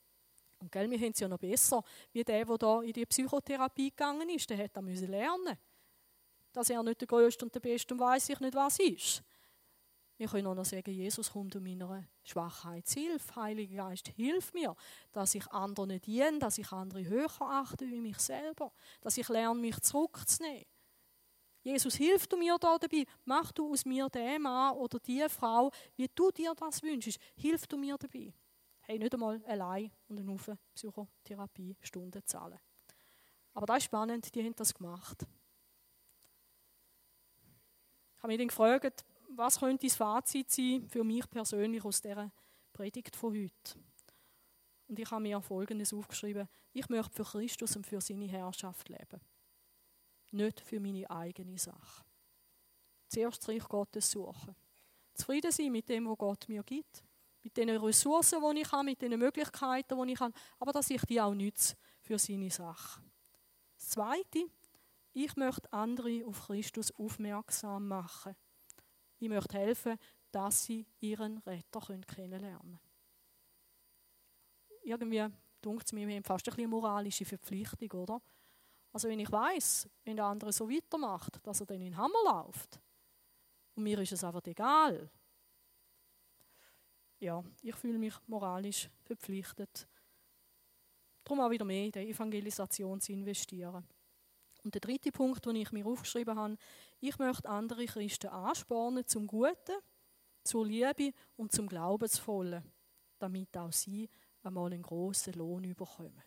Und 0.61 0.71
gell, 0.71 0.89
wir 0.89 0.99
haben 0.99 1.11
es 1.11 1.19
ja 1.19 1.27
noch 1.27 1.39
besser, 1.39 1.83
wie 2.13 2.23
der, 2.23 2.45
der 2.45 2.59
da 2.59 2.83
in 2.83 2.93
die 2.93 3.05
Psychotherapie 3.05 3.91
gegangen 3.91 4.29
ist, 4.29 4.49
der 4.49 4.59
hat 4.59 4.77
da 4.77 4.81
müssen 4.81 5.11
lernen. 5.11 5.59
Dass 6.53 6.71
er 6.71 6.81
nicht 6.85 7.01
der 7.01 7.09
Größte 7.09 7.45
und 7.45 7.53
der 7.53 7.59
Beste 7.61 7.93
und 7.93 8.01
weiß 8.01 8.29
ich 8.29 8.39
nicht, 8.39 8.55
was 8.55 8.79
ist. 8.79 9.25
Wir 10.23 10.29
können 10.29 10.47
auch 10.47 10.55
noch 10.55 10.65
sagen, 10.65 10.93
Jesus 10.93 11.33
kommt 11.33 11.57
um 11.57 11.65
meiner 11.65 12.05
Schwachheit 12.23 12.89
Hilfe. 12.89 13.35
Heiliger 13.35 13.89
Geist, 13.89 14.07
hilf 14.07 14.55
mir, 14.55 14.77
dass 15.11 15.35
ich 15.35 15.45
anderen 15.49 16.01
diene, 16.01 16.39
dass 16.39 16.59
ich 16.59 16.71
andere 16.71 17.05
höher 17.05 17.29
achte 17.41 17.91
wie 17.91 18.01
mich 18.01 18.21
selber, 18.21 18.71
dass 19.01 19.19
ich 19.19 19.29
lerne, 19.29 19.61
mich 19.61 19.81
zurückzunehmen. 19.81 20.65
Jesus, 21.63 21.97
hilf 21.97 22.29
du 22.29 22.37
mir 22.37 22.57
da 22.57 22.79
dabei. 22.79 23.05
Mach 23.25 23.51
du 23.51 23.73
aus 23.73 23.85
mir 23.85 24.09
den 24.11 24.43
Mann 24.43 24.77
oder 24.77 25.01
die 25.01 25.27
Frau, 25.29 25.73
wie 25.97 26.09
du 26.15 26.31
dir 26.31 26.55
das 26.55 26.85
wünschst. 26.85 27.19
Hilf 27.35 27.67
du 27.67 27.77
mir 27.77 27.99
dabei. 27.99 28.33
Hey, 28.83 29.01
nicht 29.01 29.13
einmal 29.13 29.45
allein 29.45 29.91
und 30.07 30.21
einen 30.21 30.31
Haufen 30.31 30.57
Psychotherapiestunden 30.73 32.25
zahlen. 32.25 32.61
Aber 33.55 33.67
das 33.67 33.79
ist 33.79 33.85
spannend, 33.87 34.33
die 34.33 34.45
haben 34.45 34.55
das 34.55 34.73
gemacht. 34.73 35.27
Ich 38.15 38.23
habe 38.23 38.29
mich 38.29 38.39
dann 38.39 38.47
gefragt, 38.47 39.05
was 39.37 39.59
könnte 39.59 39.87
das 39.87 39.97
Fazit 39.97 40.51
sein 40.51 40.89
für 40.89 41.05
mich 41.05 41.29
persönlich 41.29 41.85
aus 41.85 42.01
dieser 42.01 42.33
Predigt 42.73 43.17
von 43.17 43.35
heute? 43.35 43.79
Und 44.89 44.99
ich 44.99 45.11
habe 45.11 45.23
mir 45.23 45.41
Folgendes 45.41 45.93
aufgeschrieben. 45.93 46.49
Ich 46.73 46.89
möchte 46.89 47.13
für 47.15 47.25
Christus 47.25 47.77
und 47.77 47.87
für 47.87 48.01
seine 48.01 48.27
Herrschaft 48.27 48.89
leben. 48.89 49.21
Nicht 50.33 50.61
für 50.61 50.81
meine 50.81 51.11
eigene 51.11 51.59
Sache. 51.59 52.05
Zuerst 53.09 53.49
Reich 53.49 53.69
Gottes 53.69 54.11
suchen. 54.11 54.55
Zufrieden 55.15 55.53
sein 55.53 55.73
mit 55.73 55.89
dem, 55.89 56.09
was 56.09 56.19
Gott 56.19 56.49
mir 56.49 56.63
gibt. 56.63 57.05
Mit 57.43 57.57
den 57.57 57.71
Ressourcen, 57.71 58.39
die 58.55 58.61
ich 58.61 58.73
habe, 58.73 58.85
mit 58.85 59.03
den 59.03 59.19
Möglichkeiten, 59.19 60.07
die 60.07 60.13
ich 60.13 60.21
habe. 60.21 60.33
Aber 60.59 60.73
dass 60.73 60.91
ich 60.91 61.03
die 61.03 61.21
auch 61.21 61.35
nütze 61.35 61.77
für 62.01 62.19
seine 62.19 62.51
Sache. 62.51 63.03
Das 63.77 63.89
Zweite, 63.89 64.47
ich 65.13 65.37
möchte 65.37 65.73
andere 65.73 66.25
auf 66.27 66.47
Christus 66.47 66.93
aufmerksam 66.93 67.89
machen. 67.89 68.37
Ich 69.23 69.29
möchte 69.29 69.57
helfen, 69.57 69.97
dass 70.33 70.65
sie 70.65 70.85
ihren 70.99 71.39
Retter 71.39 71.81
kennenlernen 71.81 72.61
können. 72.61 72.81
Irgendwie 74.83 75.25
dunkt 75.61 75.87
es 75.87 75.93
mir, 75.93 76.09
wir 76.09 76.17
haben 76.17 76.25
fast 76.25 76.49
ein 76.49 76.55
eine 76.57 76.67
moralische 76.67 77.25
Verpflichtung, 77.25 78.01
oder? 78.01 78.21
Also 78.91 79.09
wenn 79.09 79.21
ich 79.21 79.31
weiß, 79.31 79.89
wenn 80.03 80.17
der 80.17 80.25
andere 80.25 80.53
so 80.53 80.69
weitermacht, 80.69 81.39
dass 81.47 81.61
er 81.61 81.67
dann 81.67 81.77
in 81.77 81.93
den 81.93 81.97
Hammer 81.97 82.19
läuft, 82.25 82.81
und 83.77 83.85
mir 83.85 83.97
ist 84.01 84.11
es 84.11 84.25
einfach 84.25 84.45
egal, 84.45 85.09
ja, 87.21 87.45
ich 87.63 87.77
fühle 87.77 87.99
mich 87.99 88.15
moralisch 88.27 88.91
verpflichtet, 89.05 89.87
darum 91.23 91.43
auch 91.43 91.51
wieder 91.51 91.65
mehr 91.65 91.85
in 91.85 91.93
die 91.93 92.11
Evangelisation 92.11 93.01
zu 93.01 93.13
investieren. 93.13 93.87
Und 94.65 94.75
der 94.75 94.81
dritte 94.81 95.11
Punkt, 95.11 95.45
den 95.45 95.57
ich 95.57 95.73
mir 95.73 95.87
aufgeschrieben 95.87 96.39
habe, 96.39 96.57
ich 97.01 97.19
möchte 97.19 97.49
andere 97.49 97.85
Christen 97.87 98.29
anspornen 98.29 99.07
zum 99.07 99.27
Guten, 99.27 99.77
zur 100.45 100.67
Liebe 100.67 101.13
und 101.37 101.53
zum 101.53 101.69
Glaubensvollen, 101.69 102.63
damit 103.19 103.57
auch 103.57 103.73
sie 103.73 104.09
einmal 104.43 104.73
einen 104.73 104.83
grossen 104.83 105.35
Lohn 105.35 105.75
bekommen. 105.75 106.23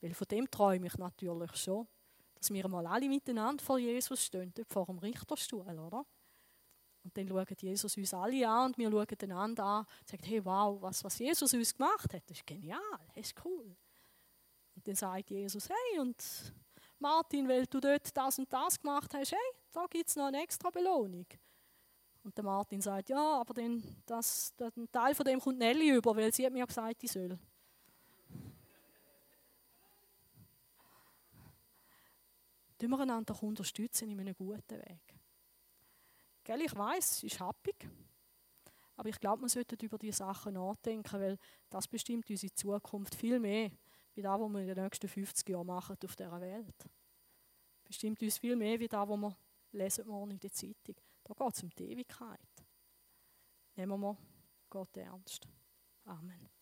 Weil 0.00 0.14
von 0.14 0.26
dem 0.28 0.50
träume 0.50 0.86
ich 0.86 0.98
natürlich 0.98 1.56
schon, 1.56 1.86
dass 2.34 2.52
wir 2.52 2.68
mal 2.68 2.86
alle 2.86 3.08
miteinander 3.08 3.62
vor 3.62 3.78
Jesus 3.78 4.24
stehen, 4.24 4.52
vor 4.68 4.86
dem 4.86 4.98
Richterstuhl, 4.98 5.78
oder? 5.78 6.04
Und 7.02 7.16
dann 7.16 7.28
schaut 7.28 7.62
Jesus 7.62 7.96
uns 7.96 8.14
alle 8.14 8.48
an 8.48 8.66
und 8.66 8.78
wir 8.78 8.90
schauen 8.90 9.06
einander 9.22 9.64
an 9.64 9.86
und 10.00 10.08
sagen, 10.08 10.24
hey, 10.24 10.44
wow, 10.44 10.80
was, 10.80 11.04
was 11.04 11.18
Jesus 11.18 11.52
uns 11.52 11.74
gemacht 11.74 12.12
hat, 12.12 12.22
das 12.28 12.38
ist 12.38 12.46
genial, 12.46 12.80
das 13.14 13.26
ist 13.26 13.44
cool. 13.44 13.76
Und 14.74 14.88
dann 14.88 14.94
sagt 14.94 15.30
Jesus, 15.30 15.68
hey, 15.68 16.00
und 16.00 16.16
Martin, 17.04 17.46
weil 17.48 17.66
du 17.66 17.80
dort 17.80 18.16
das 18.16 18.38
und 18.38 18.50
das 18.50 18.80
gemacht 18.80 19.12
hast, 19.12 19.32
hey, 19.32 19.50
da 19.72 19.86
gibt 19.90 20.08
es 20.08 20.16
noch 20.16 20.26
eine 20.26 20.42
extra 20.42 20.70
Belohnung. 20.70 21.26
Und 22.22 22.34
der 22.34 22.44
Martin 22.44 22.80
sagt, 22.80 23.10
ja, 23.10 23.40
aber 23.40 23.52
den, 23.52 24.02
das, 24.06 24.54
ein 24.58 24.90
Teil 24.90 25.14
von 25.14 25.26
dem 25.26 25.38
kommt 25.38 25.58
Nelly 25.58 25.90
über, 25.90 26.16
weil 26.16 26.32
sie 26.32 26.46
hat 26.46 26.52
mir 26.54 26.66
gesagt, 26.66 27.04
ich 27.04 27.12
soll. 27.12 27.38
Tun 32.78 32.90
wir 32.90 33.00
einander 33.00 33.40
unterstützen 33.42 34.08
in 34.08 34.20
einem 34.20 34.34
guten 34.34 34.78
Weg. 34.78 35.14
Gell, 36.42 36.62
ich 36.62 36.74
weiß, 36.74 37.10
es 37.10 37.22
ist 37.22 37.40
happig. 37.40 37.86
Aber 38.96 39.10
ich 39.10 39.20
glaube, 39.20 39.42
wir 39.42 39.48
sollten 39.50 39.76
über 39.84 39.98
diese 39.98 40.18
Sachen 40.18 40.54
nachdenken, 40.54 41.20
weil 41.20 41.38
das 41.68 41.86
bestimmt 41.86 42.30
unsere 42.30 42.54
Zukunft 42.54 43.14
viel 43.14 43.38
mehr, 43.40 43.70
wie 44.14 44.22
das, 44.22 44.40
was 44.40 44.50
wir 44.50 44.60
in 44.60 44.66
den 44.66 44.84
nächsten 44.84 45.08
50 45.08 45.48
Jahren 45.48 45.66
machen 45.66 45.96
auf 46.04 46.16
dieser 46.16 46.40
Welt. 46.40 46.88
Bestimmt 47.84 48.22
uns 48.22 48.38
viel 48.38 48.56
mehr, 48.56 48.78
wie 48.80 48.88
das, 48.88 49.08
was 49.08 49.20
wir 49.20 49.36
lesen 49.72 50.06
morgen 50.06 50.32
in 50.32 50.40
der 50.40 50.52
Zeitung. 50.52 50.96
Da 51.24 51.34
geht 51.34 51.56
es 51.56 51.62
um 51.62 51.70
die 51.70 51.90
Ewigkeit. 51.90 52.38
Nehmen 53.76 54.00
wir 54.00 54.16
Gott 54.70 54.96
ernst. 54.96 55.48
Amen. 56.04 56.53